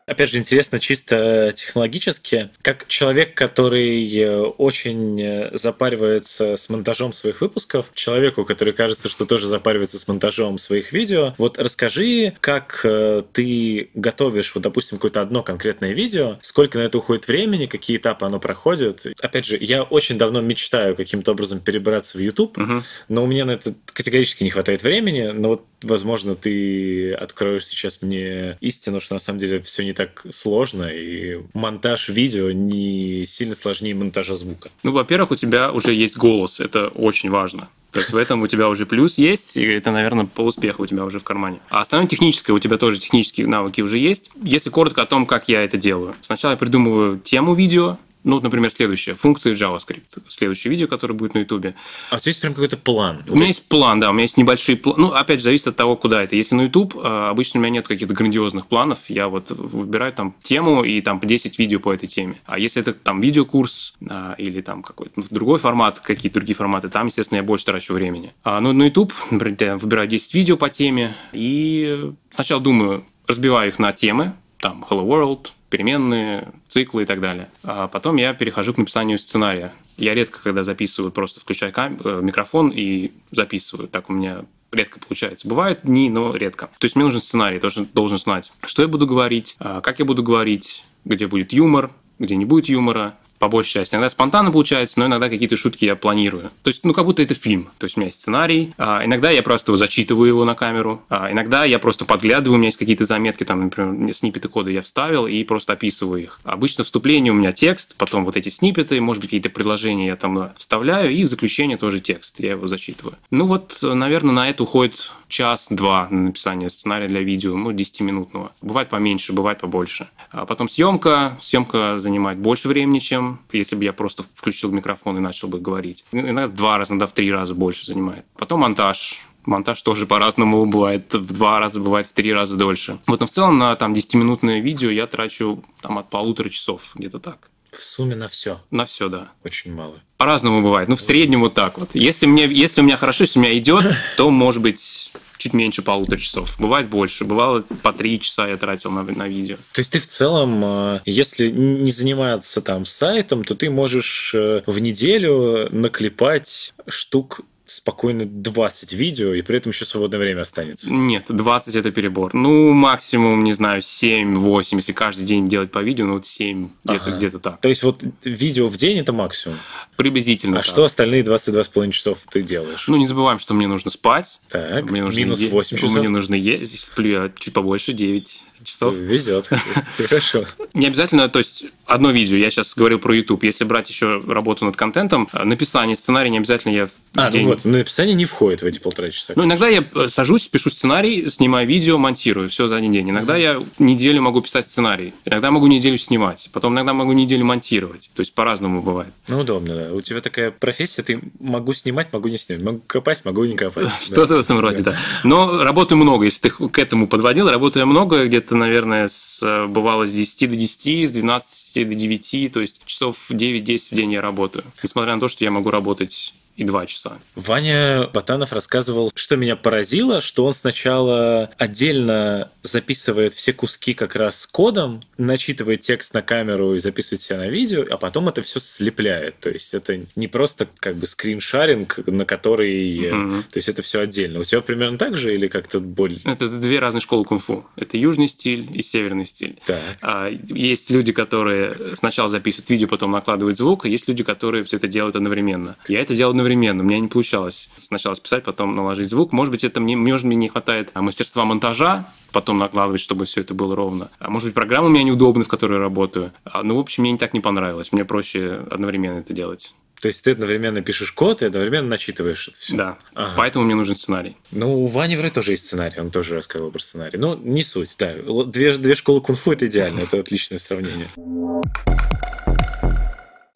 Опять 0.07 0.31
же, 0.31 0.38
интересно 0.38 0.79
чисто 0.79 1.53
технологически, 1.57 2.51
как 2.62 2.87
человек, 2.87 3.35
который 3.35 4.09
э, 4.16 4.38
очень 4.40 5.21
э, 5.21 5.51
запаривается 5.57 6.57
с 6.57 6.69
монтажом 6.69 7.12
своих 7.12 7.40
выпусков, 7.40 7.87
человеку, 7.92 8.45
который 8.45 8.73
кажется, 8.73 9.09
что 9.09 9.27
тоже 9.27 9.49
запаривается 9.49 9.99
с 9.99 10.07
монтажом 10.07 10.59
своих 10.59 10.92
видео, 10.92 11.35
вот 11.38 11.59
расскажи, 11.59 12.35
как 12.40 12.83
э, 12.85 13.25
ты 13.33 13.90
готовишь, 13.95 14.55
вот, 14.55 14.62
допустим, 14.62 14.99
какое-то 14.99 15.23
одно 15.23 15.42
конкретное 15.42 15.92
видео, 15.92 16.38
сколько 16.40 16.79
на 16.79 16.83
это 16.83 16.99
уходит 16.99 17.27
времени, 17.27 17.66
какие 17.66 17.97
этапы 17.97 18.27
оно 18.27 18.38
проходит. 18.38 19.07
Опять 19.19 19.47
же, 19.47 19.59
я 19.61 19.83
очень 19.83 20.19
давно 20.19 20.40
мечтаю 20.40 20.95
каким-то 20.95 21.33
образом 21.33 21.59
перебраться 21.59 22.16
в 22.16 22.21
YouTube, 22.21 22.59
угу. 22.59 22.85
но 23.09 23.25
у 23.25 23.27
меня 23.27 23.45
на 23.45 23.53
это 23.53 23.75
категорически 23.87 24.45
не 24.45 24.51
хватает 24.51 24.85
времени, 24.85 25.33
но 25.33 25.49
вот, 25.49 25.64
возможно, 25.83 26.37
ты 26.37 27.12
откроешь 27.12 27.66
сейчас 27.66 28.03
мне 28.03 28.57
истину, 28.61 29.01
что 29.01 29.14
на 29.14 29.21
самом 29.21 29.40
деле 29.40 29.61
все 29.61 29.83
не 29.83 29.95
так 29.96 30.26
сложно, 30.30 30.85
и 30.85 31.40
монтаж 31.54 32.09
видео 32.09 32.52
не 32.52 33.24
сильно 33.26 33.54
сложнее 33.54 33.94
монтажа 33.94 34.35
звука. 34.35 34.70
Ну, 34.82 34.92
во-первых, 34.92 35.30
у 35.30 35.37
тебя 35.37 35.72
уже 35.72 35.94
есть 35.94 36.16
голос, 36.16 36.61
это 36.61 36.88
очень 36.88 37.30
важно. 37.30 37.68
То 37.92 38.00
есть 38.00 38.12
в 38.12 38.16
этом 38.16 38.42
у 38.42 38.46
тебя 38.46 38.68
уже 38.68 38.85
плюс 38.85 39.16
есть, 39.16 39.56
и 39.56 39.64
это, 39.64 39.90
наверное, 39.90 40.26
полуспеха 40.26 40.82
у 40.82 40.87
тебя 40.87 41.04
уже 41.04 41.18
в 41.18 41.24
кармане. 41.24 41.61
А 41.70 41.80
остальное 41.80 42.09
техническое, 42.09 42.52
у 42.52 42.59
тебя 42.59 42.76
тоже 42.76 42.98
технические 42.98 43.46
навыки 43.46 43.80
уже 43.80 43.96
есть. 43.96 44.30
Если 44.42 44.68
коротко 44.68 45.00
о 45.02 45.06
том, 45.06 45.24
как 45.24 45.48
я 45.48 45.62
это 45.62 45.78
делаю. 45.78 46.14
Сначала 46.20 46.52
я 46.52 46.59
придумываю 46.59 47.18
тему 47.18 47.54
видео, 47.54 47.96
ну, 48.26 48.34
вот, 48.34 48.42
например, 48.42 48.72
следующее. 48.72 49.14
Функции 49.14 49.54
JavaScript. 49.54 50.18
Следующее 50.26 50.72
видео, 50.72 50.88
которое 50.88 51.14
будет 51.14 51.34
на 51.34 51.38
YouTube. 51.38 51.66
А 52.10 52.16
у 52.16 52.18
тебя 52.18 52.30
есть 52.30 52.40
прям 52.40 52.54
какой-то 52.54 52.76
план? 52.76 53.22
У 53.28 53.36
меня 53.36 53.46
есть 53.46 53.68
план, 53.68 54.00
да. 54.00 54.10
У 54.10 54.12
меня 54.12 54.22
есть 54.22 54.36
небольшие 54.36 54.76
планы. 54.76 55.00
Ну, 55.00 55.12
опять 55.12 55.38
же, 55.38 55.44
зависит 55.44 55.68
от 55.68 55.76
того, 55.76 55.94
куда 55.94 56.24
это. 56.24 56.34
Если 56.34 56.56
на 56.56 56.62
YouTube, 56.62 56.96
а, 56.96 57.30
обычно 57.30 57.60
у 57.60 57.62
меня 57.62 57.74
нет 57.74 57.86
каких-то 57.86 58.12
грандиозных 58.14 58.66
планов. 58.66 58.98
Я 59.06 59.28
вот 59.28 59.52
выбираю 59.52 60.12
там 60.12 60.34
тему 60.42 60.82
и 60.82 61.00
там 61.02 61.20
10 61.20 61.56
видео 61.56 61.78
по 61.78 61.94
этой 61.94 62.08
теме. 62.08 62.40
А 62.46 62.58
если 62.58 62.82
это 62.82 62.94
там 62.94 63.20
видеокурс 63.20 63.94
а, 64.10 64.34
или 64.38 64.60
там 64.60 64.82
какой-то 64.82 65.22
другой 65.30 65.60
формат, 65.60 66.00
какие-то 66.00 66.34
другие 66.34 66.56
форматы, 66.56 66.88
там, 66.88 67.06
естественно, 67.06 67.36
я 67.36 67.44
больше 67.44 67.66
трачу 67.66 67.94
времени. 67.94 68.34
А, 68.42 68.60
ну, 68.60 68.72
на 68.72 68.82
YouTube, 68.82 69.12
например, 69.30 69.56
я 69.60 69.76
выбираю 69.76 70.08
10 70.08 70.34
видео 70.34 70.56
по 70.56 70.68
теме 70.68 71.16
и 71.32 72.10
сначала 72.30 72.60
думаю, 72.60 73.06
разбиваю 73.28 73.68
их 73.68 73.78
на 73.78 73.92
темы, 73.92 74.34
там 74.58 74.84
Hello 74.90 75.06
World, 75.06 75.50
переменные, 75.70 76.52
циклы 76.68 77.02
и 77.02 77.07
так 77.07 77.20
далее. 77.20 77.50
А 77.62 77.88
потом 77.88 78.16
я 78.16 78.35
перехожу 78.35 78.74
к 78.74 78.79
написанию 78.79 79.18
сценария. 79.18 79.72
Я 79.96 80.14
редко, 80.14 80.40
когда 80.42 80.62
записываю, 80.62 81.11
просто 81.12 81.40
включаю 81.40 81.72
кам- 81.72 81.98
э, 82.05 82.20
микрофон 82.22 82.70
и 82.74 83.12
записываю. 83.31 83.88
Так 83.88 84.11
у 84.11 84.12
меня 84.12 84.44
редко 84.72 84.98
получается. 85.00 85.48
Бывают 85.48 85.81
дни, 85.83 86.11
но 86.11 86.35
редко. 86.35 86.68
То 86.79 86.85
есть 86.85 86.96
мне 86.96 87.05
нужен 87.05 87.20
сценарий, 87.20 87.59
должен, 87.59 87.88
должен 87.92 88.18
знать, 88.18 88.52
что 88.64 88.83
я 88.83 88.88
буду 88.88 89.07
говорить, 89.07 89.57
а, 89.59 89.81
как 89.81 89.98
я 89.98 90.05
буду 90.05 90.22
говорить, 90.22 90.85
где 91.05 91.26
будет 91.26 91.52
юмор, 91.52 91.90
где 92.18 92.37
не 92.37 92.44
будет 92.44 92.68
юмора, 92.68 93.16
по 93.38 93.49
большей 93.49 93.72
части. 93.72 93.94
Иногда 93.94 94.09
спонтанно 94.09 94.51
получается, 94.51 94.99
но 94.99 95.07
иногда 95.07 95.29
какие-то 95.29 95.57
шутки 95.57 95.85
я 95.85 95.96
планирую. 95.96 96.51
То 96.62 96.68
есть, 96.68 96.85
ну, 96.85 96.92
как 96.92 97.05
будто 97.05 97.22
это 97.22 97.35
фильм. 97.35 97.68
То 97.79 97.85
есть, 97.85 97.96
у 97.96 98.01
меня 98.01 98.09
есть 98.09 98.20
сценарий, 98.20 98.75
а 98.79 99.05
иногда 99.05 99.31
я 99.31 99.42
просто 99.42 99.77
зачитываю 99.77 100.29
его 100.29 100.44
на 100.44 100.55
камеру, 100.55 101.03
а 101.09 101.31
иногда 101.31 101.64
я 101.64 101.79
просто 101.79 102.05
подглядываю, 102.05 102.55
у 102.55 102.59
меня 102.59 102.68
есть 102.68 102.79
какие-то 102.79 103.05
заметки, 103.05 103.44
там, 103.44 103.64
например, 103.64 104.14
сниппеты 104.14 104.49
кода 104.49 104.70
я 104.70 104.83
вставил 104.83 105.27
и 105.27 105.42
просто 105.44 105.75
описываю 105.75 106.22
их. 106.22 106.40
Обычно 106.44 106.85
вступление 106.85 107.33
у 107.33 107.37
меня 107.37 107.53
текст, 107.53 107.96
потом 107.96 108.25
вот 108.25 108.37
эти 108.37 108.49
сниппеты, 108.49 109.01
может 109.01 109.20
быть, 109.20 109.31
какие-то 109.31 109.51
предложения 109.51 110.07
я 110.07 110.16
там 110.16 110.51
вставляю, 110.57 111.12
и 111.12 111.25
заключение 111.25 111.77
тоже 111.77 112.01
текст, 112.01 112.40
я 112.40 112.53
его 112.53 112.66
зачитываю. 112.66 113.16
Ну 113.31 113.46
вот, 113.46 113.79
наверное, 113.83 114.35
на 114.35 114.51
это 114.51 114.62
уходит 114.62 115.12
час-два 115.29 116.09
на 116.11 116.22
написание 116.22 116.70
сценария 116.70 117.09
для 117.09 117.20
видео, 117.20 117.57
ну, 117.57 117.72
10-минутного. 117.72 118.53
Бывает 118.62 118.88
поменьше, 118.88 119.33
бывает 119.33 119.59
побольше. 119.59 120.09
А 120.31 120.46
потом 120.46 120.68
съемка. 120.68 121.37
Съемка 121.40 121.99
занимает 121.99 122.38
больше 122.38 122.68
времени, 122.68 122.99
чем 122.99 123.25
если 123.52 123.76
бы 123.76 123.84
я 123.84 123.92
просто 123.92 124.24
включил 124.34 124.70
микрофон 124.70 125.16
и 125.16 125.20
начал 125.20 125.48
бы 125.48 125.58
говорить. 125.60 126.04
Иногда 126.12 126.48
в 126.48 126.54
два 126.54 126.78
раза, 126.78 126.92
иногда 126.92 127.06
в 127.06 127.12
три 127.12 127.32
раза 127.32 127.54
больше 127.54 127.86
занимает. 127.86 128.24
Потом 128.36 128.60
монтаж. 128.60 129.22
Монтаж 129.44 129.80
тоже 129.82 130.06
по-разному 130.08 130.64
бывает. 130.66 131.12
В 131.14 131.32
два 131.32 131.60
раза, 131.60 131.80
бывает 131.80 132.06
в 132.06 132.12
три 132.12 132.32
раза 132.32 132.56
дольше. 132.56 132.98
Вот, 133.06 133.20
но 133.20 133.26
в 133.26 133.30
целом 133.30 133.58
на 133.58 133.76
там 133.76 133.94
10-минутное 133.94 134.60
видео 134.60 134.90
я 134.90 135.06
трачу 135.06 135.64
там 135.80 135.98
от 135.98 136.10
полутора 136.10 136.48
часов, 136.48 136.92
где-то 136.94 137.20
так. 137.20 137.50
В 137.76 137.82
сумме 137.82 138.16
на 138.16 138.26
все. 138.26 138.60
На 138.70 138.86
все, 138.86 139.08
да. 139.10 139.32
Очень 139.44 139.74
мало. 139.74 140.00
По-разному 140.16 140.62
бывает. 140.62 140.88
Ну, 140.88 140.96
в 140.96 141.02
среднем 141.02 141.40
вот 141.40 141.52
так 141.52 141.76
вот. 141.78 141.90
Если, 141.94 142.26
мне, 142.26 142.46
если 142.46 142.80
у 142.80 142.84
меня 142.84 142.96
хорошо, 142.96 143.24
если 143.24 143.38
у 143.38 143.42
меня 143.42 143.56
идет, 143.58 143.84
то, 144.16 144.30
может 144.30 144.62
быть, 144.62 145.12
чуть 145.38 145.53
меньше 145.53 145.83
полутора 145.83 146.18
часов. 146.18 146.57
Бывает 146.59 146.88
больше. 146.88 147.25
Бывало 147.25 147.62
по 147.83 147.92
три 147.92 148.20
часа 148.20 148.49
я 148.49 148.57
тратил 148.57 148.90
на, 148.90 149.03
на 149.03 149.29
видео. 149.29 149.57
То 149.72 149.81
есть 149.81 149.92
ты 149.92 150.01
в 150.01 150.07
целом, 150.07 150.62
э, 150.64 151.01
если 151.05 151.51
не 151.51 151.90
заниматься 151.90 152.61
там 152.61 152.85
сайтом, 152.85 153.44
то 153.44 153.55
ты 153.55 153.70
можешь 153.70 154.33
э, 154.35 154.62
в 154.66 154.79
неделю 154.79 155.68
наклепать 155.70 156.75
штук 156.88 157.40
спокойно 157.66 158.24
20 158.24 158.92
видео, 158.92 159.35
и 159.35 159.42
при 159.42 159.57
этом 159.57 159.72
еще 159.72 159.85
свободное 159.85 160.18
время 160.20 160.42
останется. 160.42 160.92
Нет, 160.92 161.24
20 161.29 161.74
это 161.76 161.90
перебор. 161.90 162.33
Ну, 162.35 162.72
максимум, 162.72 163.42
не 163.42 163.52
знаю, 163.52 163.83
7-8, 163.83 164.76
если 164.76 164.92
каждый 164.92 165.24
день 165.24 165.48
делать 165.48 165.70
по 165.72 165.81
видео, 165.81 166.07
ну 166.07 166.14
вот 166.14 166.26
7, 166.26 166.68
где-то 166.85 167.05
Ага. 167.07 167.16
где 167.16 167.31
так. 167.31 167.61
То 167.61 167.68
есть 167.68 167.83
вот 167.83 168.02
видео 168.22 168.68
в 168.68 168.76
день 168.76 168.98
это 168.98 169.12
максимум. 169.12 169.59
Приблизительно 169.96 170.59
А 170.59 170.62
так. 170.62 170.64
что 170.66 170.85
остальные 170.85 171.22
22,5 171.24 171.90
часов 171.90 172.18
ты 172.31 172.42
делаешь? 172.42 172.85
Ну, 172.87 172.96
не 172.96 173.07
забываем, 173.07 173.38
что 173.38 173.55
мне 173.55 173.66
нужно 173.66 173.90
спать. 173.90 174.40
так, 174.50 174.90
Мне 174.90 175.02
нужно 175.02 175.18
минус 175.18 175.40
е- 175.40 175.48
8 175.50 175.76
часов. 175.76 175.96
Мне 175.96 176.09
нужно 176.09 176.35
есть. 176.35 176.79
Сплю 176.79 177.11
я 177.24 177.33
чуть 177.38 177.52
побольше, 177.55 177.92
9 177.92 178.42
часов. 178.62 178.94
Везет. 178.96 179.48
Хорошо. 180.09 180.44
Не 180.74 180.87
обязательно, 180.87 181.29
то 181.29 181.38
есть 181.38 181.66
одно 181.85 182.11
видео, 182.11 182.37
я 182.37 182.50
сейчас 182.50 182.74
говорил 182.74 182.98
про 182.98 183.14
YouTube, 183.16 183.44
если 183.44 183.64
брать 183.64 183.88
еще 183.88 184.20
работу 184.26 184.64
над 184.64 184.76
контентом, 184.76 185.29
написание 185.33 185.96
сценария 185.96 186.31
не 186.31 186.38
обязательно 186.38 186.72
я 186.72 186.87
в 186.87 186.90
А, 187.14 187.24
ну 187.26 187.31
день. 187.31 187.46
Вот, 187.64 187.64
написание 187.64 188.14
не 188.14 188.25
входит 188.25 188.62
в 188.62 188.66
эти 188.66 188.79
полтора 188.79 189.11
часа. 189.11 189.33
Ну, 189.37 189.45
иногда 189.45 189.69
я 189.69 189.85
э, 189.95 190.09
сажусь, 190.09 190.49
пишу 190.49 190.71
сценарий, 190.71 191.29
снимаю 191.29 191.66
видео, 191.66 191.99
монтирую, 191.99 192.49
все 192.49 192.66
за 192.66 192.77
один 192.77 192.92
день. 192.92 193.11
Иногда 193.11 193.37
я 193.37 193.62
неделю 193.79 194.23
могу 194.23 194.40
писать 194.40 194.66
сценарий, 194.66 195.14
иногда 195.25 195.51
могу 195.51 195.66
неделю 195.66 195.99
снимать, 195.99 196.49
потом 196.53 196.75
иногда 196.75 196.92
могу 196.92 197.12
неделю 197.12 197.45
монтировать. 197.45 198.11
То 198.14 198.21
есть 198.21 198.35
по-разному 198.35 198.83
бывает. 198.83 199.12
Ну, 199.29 199.40
удобно, 199.40 199.75
да. 199.75 199.92
У 199.92 200.01
тебя 200.01 200.21
такая 200.21 200.51
профессия, 200.51 201.03
ты 201.03 201.21
могу 201.38 201.73
снимать, 201.73 202.12
могу 202.12 202.29
не 202.29 202.38
снимать. 202.38 202.64
Могу 202.64 202.81
копать, 202.87 203.25
могу 203.25 203.45
не 203.45 203.57
копать. 203.57 203.88
Что-то 204.05 204.37
в 204.37 204.40
этом 204.40 204.61
роде, 204.61 204.83
да. 204.83 204.97
Но 205.25 205.62
работаю 205.62 205.99
много, 205.99 206.25
если 206.25 206.49
ты 206.49 206.51
к 206.51 206.79
этому 206.79 207.07
подводил, 207.07 207.49
работаю 207.49 207.87
много, 207.87 208.27
где-то, 208.27 208.57
наверное, 208.57 209.09
с, 209.09 209.40
э, 209.42 209.66
бывало 209.66 210.07
с 210.07 210.12
10 210.12 210.51
до 210.51 210.57
10, 210.57 211.09
с 211.09 211.12
12 211.12 211.88
до 211.88 211.95
9, 211.95 212.53
то 212.53 212.61
есть 212.61 212.81
часов 212.87 213.16
9-10 213.31 213.92
в 213.92 213.95
день 213.95 214.12
я 214.12 214.21
работаю. 214.21 214.64
Несмотря 214.83 215.14
на 215.14 215.21
то, 215.21 215.29
что 215.29 215.45
я 215.45 215.51
могу 215.51 215.71
работать 215.71 216.33
и 216.57 216.64
2 216.64 216.87
часа. 216.87 217.19
Ваня 217.35 218.09
Батанов 218.12 218.53
рассказывал, 218.53 219.12
что 219.14 219.37
меня 219.37 219.57
поразило, 219.57 220.21
что 220.21 220.47
он 220.47 220.55
сначала 220.55 221.51
отдельно 221.59 222.51
записывает 222.62 223.35
все 223.35 223.53
куски 223.53 223.95
как 223.95 224.16
раз 224.16 224.47
кодом, 224.47 225.03
начитывает 225.19 225.81
текст 225.81 226.14
на 226.14 226.23
камеру 226.23 226.75
и 226.75 226.79
записывает 226.79 227.21
себя 227.21 227.38
на 227.38 227.49
видео, 227.49 227.85
а 227.90 227.97
потом 227.97 228.29
это 228.29 228.42
все 228.42 228.61
слепляет. 228.61 229.38
То 229.38 229.51
есть 229.51 229.75
это 229.75 230.01
не 230.16 230.29
просто 230.29 230.66
как 230.81 230.97
бы 230.97 231.07
скриншаринг, 231.07 232.01
на 232.07 232.25
который... 232.25 233.12
Мгм. 233.12 233.45
То 233.45 233.59
есть 233.59 233.69
это 233.69 233.83
все 233.83 234.01
отдельно. 234.01 234.40
У 234.40 234.45
тебя 234.45 234.61
примерно 234.61 234.99
так 234.99 235.16
же 235.16 235.35
или 235.35 235.49
как-то 235.49 235.81
более... 235.81 236.21
Это 236.25 236.49
две 236.49 236.79
разные 236.79 237.01
школы 237.01 237.25
кунг-фу. 237.25 237.66
Это 237.77 237.97
южный 237.97 238.29
стиль 238.29 238.69
и 238.73 238.83
северный 238.83 239.27
стиль. 239.27 239.59
Так. 239.66 239.81
А, 240.01 240.29
Есть 240.29 240.90
люди, 240.90 241.12
которые 241.12 241.75
сначала 241.95 242.29
записывают 242.29 242.71
видео, 242.71 242.88
потом 242.88 243.12
накладывают 243.12 243.57
звук, 243.57 243.85
а 243.85 243.88
есть 243.88 244.09
люди, 244.09 244.25
которые 244.25 244.64
все 244.64 244.77
это 244.77 244.88
делают 244.88 245.16
одновременно. 245.16 245.77
Я 245.88 246.01
это 246.01 246.14
делал 246.14 246.31
одновременно, 246.31 246.45
у 246.54 246.85
меня 246.85 247.00
не 247.00 247.09
получалось 247.09 247.68
сначала 247.76 248.14
списать, 248.14 248.44
потом 248.44 248.74
наложить 248.74 249.09
звук. 249.09 249.32
Может 249.32 249.50
быть, 249.50 249.64
это 249.64 249.80
мне, 249.80 249.96
может, 249.96 250.24
мне 250.24 250.37
не 250.37 250.48
хватает 250.48 250.90
а, 250.94 251.02
мастерства 251.02 251.44
монтажа, 251.44 252.09
потом 252.32 252.59
накладывать, 252.59 253.00
чтобы 253.00 253.24
все 253.24 253.40
это 253.40 253.54
было 253.54 253.74
ровно. 253.74 254.11
А 254.18 254.30
может 254.30 254.48
быть, 254.48 254.54
программа 254.54 254.87
у 254.87 254.90
меня 254.90 255.04
неудобна, 255.04 255.44
в 255.44 255.48
которой 255.48 255.74
я 255.74 255.80
работаю. 255.80 256.32
А, 256.44 256.62
Ну, 256.62 256.76
в 256.76 256.78
общем, 256.78 257.02
мне 257.02 257.12
не 257.12 257.18
так 257.18 257.35
не 257.35 257.40
понравилось. 257.40 257.92
Мне 257.92 258.04
проще 258.04 258.66
одновременно 258.70 259.18
это 259.18 259.32
делать. 259.32 259.74
То 260.00 260.09
есть 260.09 260.22
ты 260.24 260.32
одновременно 260.32 260.82
пишешь 260.82 261.11
код 261.12 261.40
и 261.40 261.46
одновременно 261.46 261.88
начитываешь 261.88 262.48
это 262.48 262.59
все. 262.59 262.76
Да. 262.76 262.98
Ага. 263.14 263.32
Поэтому 263.37 263.64
мне 263.64 263.74
нужен 263.74 263.96
сценарий. 263.96 264.37
Ну, 264.50 264.85
у 264.85 264.87
Вани 264.87 265.16
вроде 265.16 265.32
тоже 265.32 265.52
есть 265.52 265.64
сценарий, 265.66 265.98
он 265.98 266.11
тоже 266.11 266.35
рассказывал 266.35 266.70
про 266.70 266.80
сценарий. 266.80 267.18
Ну, 267.18 267.35
не 267.37 267.64
суть, 267.64 267.94
да. 267.98 268.14
Две, 268.44 268.76
две 268.76 268.94
школы 268.94 269.22
кунг-фу– 269.22 269.52
это 269.52 269.66
идеально, 269.66 270.00
это 270.00 270.20
отличное 270.20 270.59
сравнение. 270.59 271.06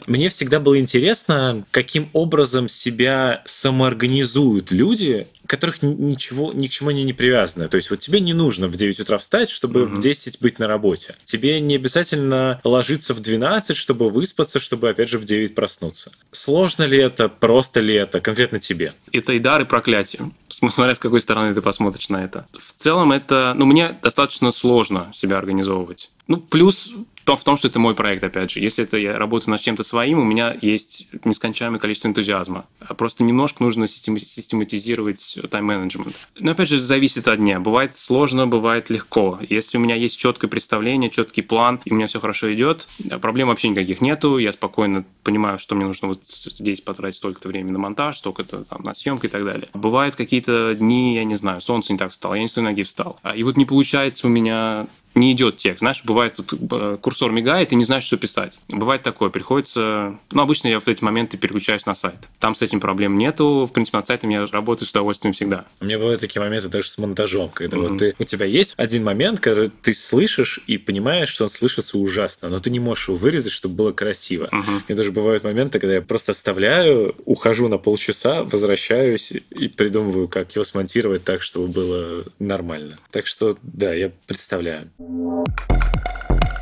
Мне 0.07 0.29
всегда 0.29 0.61
было 0.61 0.79
интересно, 0.79 1.65
каким 1.71 2.09
образом 2.13 2.69
себя 2.69 3.43
самоорганизуют 3.45 4.71
люди, 4.71 5.27
которых 5.47 5.83
ни- 5.83 5.93
ничего, 5.95 6.53
ни 6.53 6.69
к 6.69 6.71
чему 6.71 6.91
они 6.91 7.03
не 7.05 7.13
привязаны. 7.13 7.69
То 7.69 7.77
есть 7.77 7.91
вот 7.91 7.99
тебе 7.99 8.21
не 8.21 8.33
нужно 8.35 8.69
в 8.69 8.77
9 8.77 9.01
утра 9.01 9.19
встать, 9.19 9.51
чтобы 9.51 9.87
Мгм. 9.87 9.97
в 9.97 10.01
10 10.01 10.41
быть 10.41 10.59
на 10.59 10.67
работе. 10.69 11.15
Тебе 11.25 11.61
не 11.61 11.75
обязательно 11.77 12.61
ложиться 12.65 13.15
в 13.15 13.21
12, 13.21 13.77
чтобы 13.77 14.11
выспаться, 14.11 14.61
чтобы 14.61 14.91
опять 14.91 15.09
же 15.09 15.19
в 15.19 15.25
9 15.25 15.55
проснуться. 15.55 16.13
Сложно 16.31 16.85
ли 16.85 16.99
это, 16.99 17.29
просто 17.29 17.81
ли 17.81 17.95
это, 17.95 18.21
конкретно 18.21 18.61
тебе? 18.61 18.93
это 19.13 19.33
и 19.33 19.39
дар, 19.41 19.63
и 19.63 19.65
проклятие. 19.65 20.31
Смотря 20.49 20.95
с 20.95 20.99
какой 20.99 21.21
стороны 21.21 21.53
ты 21.55 21.63
посмотришь 21.63 22.09
на 22.09 22.23
это. 22.25 22.47
В 22.59 22.73
целом 22.73 23.13
это, 23.13 23.55
ну, 23.57 23.67
мне 23.67 23.99
достаточно 24.03 24.53
сложно 24.53 25.11
себя 25.13 25.37
организовывать. 25.39 26.11
Ну, 26.29 26.37
плюс 26.37 26.93
то 27.31 27.37
в 27.37 27.45
том, 27.45 27.57
что 27.57 27.69
это 27.69 27.79
мой 27.79 27.95
проект, 27.95 28.25
опять 28.25 28.51
же. 28.51 28.59
Если 28.59 28.83
это 28.83 28.97
я 28.97 29.15
работаю 29.15 29.51
над 29.53 29.61
чем-то 29.61 29.85
своим, 29.85 30.19
у 30.19 30.25
меня 30.25 30.57
есть 30.61 31.07
нескончаемое 31.25 31.79
количество 31.79 32.09
энтузиазма. 32.09 32.67
А 32.81 32.93
Просто 32.95 33.23
немножко 33.23 33.63
нужно 33.63 33.87
система- 33.87 34.19
систематизировать 34.19 35.39
тайм-менеджмент. 35.49 36.17
Но, 36.41 36.51
опять 36.51 36.69
же, 36.69 36.81
зависит 36.81 37.29
от 37.29 37.39
дня. 37.39 37.61
Бывает 37.61 37.97
сложно, 37.97 38.49
бывает 38.49 38.91
легко. 38.91 39.39
Если 39.49 39.79
у 39.79 39.81
меня 39.81 39.95
есть 39.95 40.19
четкое 40.19 40.51
представление, 40.51 41.09
четкий 41.09 41.43
план, 41.43 41.81
и 41.85 41.93
у 41.93 41.95
меня 41.95 42.09
все 42.09 42.19
хорошо 42.19 42.53
идет, 42.53 42.89
проблем 43.21 43.47
вообще 43.47 43.69
никаких 43.69 44.01
нету. 44.01 44.39
Я 44.39 44.51
спокойно 44.51 45.05
понимаю, 45.23 45.61
что 45.61 45.77
мне 45.77 45.87
нужно 45.87 46.09
вот 46.09 46.23
здесь 46.27 46.81
потратить 46.81 47.19
столько-то 47.19 47.47
времени 47.47 47.71
на 47.71 47.79
монтаж, 47.79 48.19
столько-то 48.19 48.65
там 48.65 48.83
на 48.83 48.93
съемку 48.93 49.27
и 49.29 49.31
так 49.31 49.45
далее. 49.45 49.69
Бывают 49.73 50.17
какие-то 50.17 50.75
дни, 50.75 51.15
я 51.15 51.23
не 51.23 51.37
знаю, 51.37 51.61
солнце 51.61 51.93
не 51.93 51.99
так 52.01 52.11
встало, 52.11 52.35
я 52.35 52.43
не 52.43 52.49
с 52.49 52.55
той 52.55 52.65
ноги 52.65 52.83
встал. 52.83 53.21
А, 53.23 53.37
И 53.37 53.45
вот 53.45 53.57
не 53.57 53.67
получается 53.67 54.27
у 54.27 54.31
меня 54.31 54.89
не 55.15 55.33
идет 55.33 55.57
текст. 55.57 55.81
Знаешь, 55.81 56.03
бывает, 56.05 56.35
тут 56.35 57.01
курсор 57.01 57.33
мигает, 57.33 57.73
и 57.73 57.77
не 57.77 57.85
знаешь, 57.85 58.05
что 58.05 58.17
писать. 58.17 58.59
Бывает 58.69 59.03
такое, 59.03 59.31
приходится... 59.31 60.19
Ну, 60.33 60.43
обычно 60.43 60.69
я 60.69 60.81
в 60.81 60.89
эти 60.89 61.03
моменты 61.03 61.37
переключаюсь 61.37 61.87
на 61.87 61.95
сайт. 61.95 62.17
Там 62.39 62.55
с 62.55 62.63
этим 62.63 62.81
проблем 62.81 63.19
нету. 63.19 63.67
В 63.67 63.73
принципе, 63.73 63.99
над 63.99 64.07
сайтом 64.07 64.31
я 64.31 64.47
работаю 64.47 64.87
с 64.87 64.91
удовольствием 64.91 65.33
всегда. 65.33 65.65
У 65.81 65.85
меня 65.85 65.99
бывают 65.99 66.21
такие 66.21 66.41
моменты 66.41 66.69
даже 66.69 66.89
с 66.89 66.99
монтажом, 66.99 67.51
когда 67.51 67.77
Мгм. 67.77 67.89
вот 67.89 67.99
ты, 67.99 68.15
у 68.19 68.25
тебя 68.25 68.47
есть 68.47 68.75
один 68.77 69.05
момент, 69.05 69.41
когда 69.41 69.71
ты 69.83 69.95
слышишь 69.95 70.61
и 70.67 70.79
понимаешь, 70.79 71.29
что 71.29 71.45
он 71.45 71.51
слышится 71.51 71.99
ужасно, 71.99 72.49
но 72.49 72.61
ты 72.61 72.71
не 72.71 72.81
можешь 72.81 73.09
его 73.09 73.17
вырезать, 73.17 73.53
чтобы 73.53 73.75
было 73.75 73.93
красиво. 73.93 74.49
Мгм. 74.53 74.83
И 74.89 74.95
даже 74.95 75.13
бывают 75.13 75.45
моменты, 75.45 75.79
когда 75.81 75.95
я 75.95 76.03
просто 76.03 76.33
оставляю, 76.33 77.15
ухожу 77.25 77.69
на 77.69 77.79
полчаса, 77.79 78.45
возвращаюсь 78.45 79.33
и 79.51 79.69
придумываю, 79.69 80.29
как 80.29 80.55
его 80.55 80.65
смонтировать 80.65 81.25
так, 81.25 81.43
чтобы 81.43 81.69
было 81.69 82.25
нормально. 82.39 82.99
Так 83.11 83.27
что, 83.27 83.57
да, 83.63 83.93
я 83.93 84.11
представляю. 84.27 84.91
Thank 85.01 85.11
you. 85.13 86.60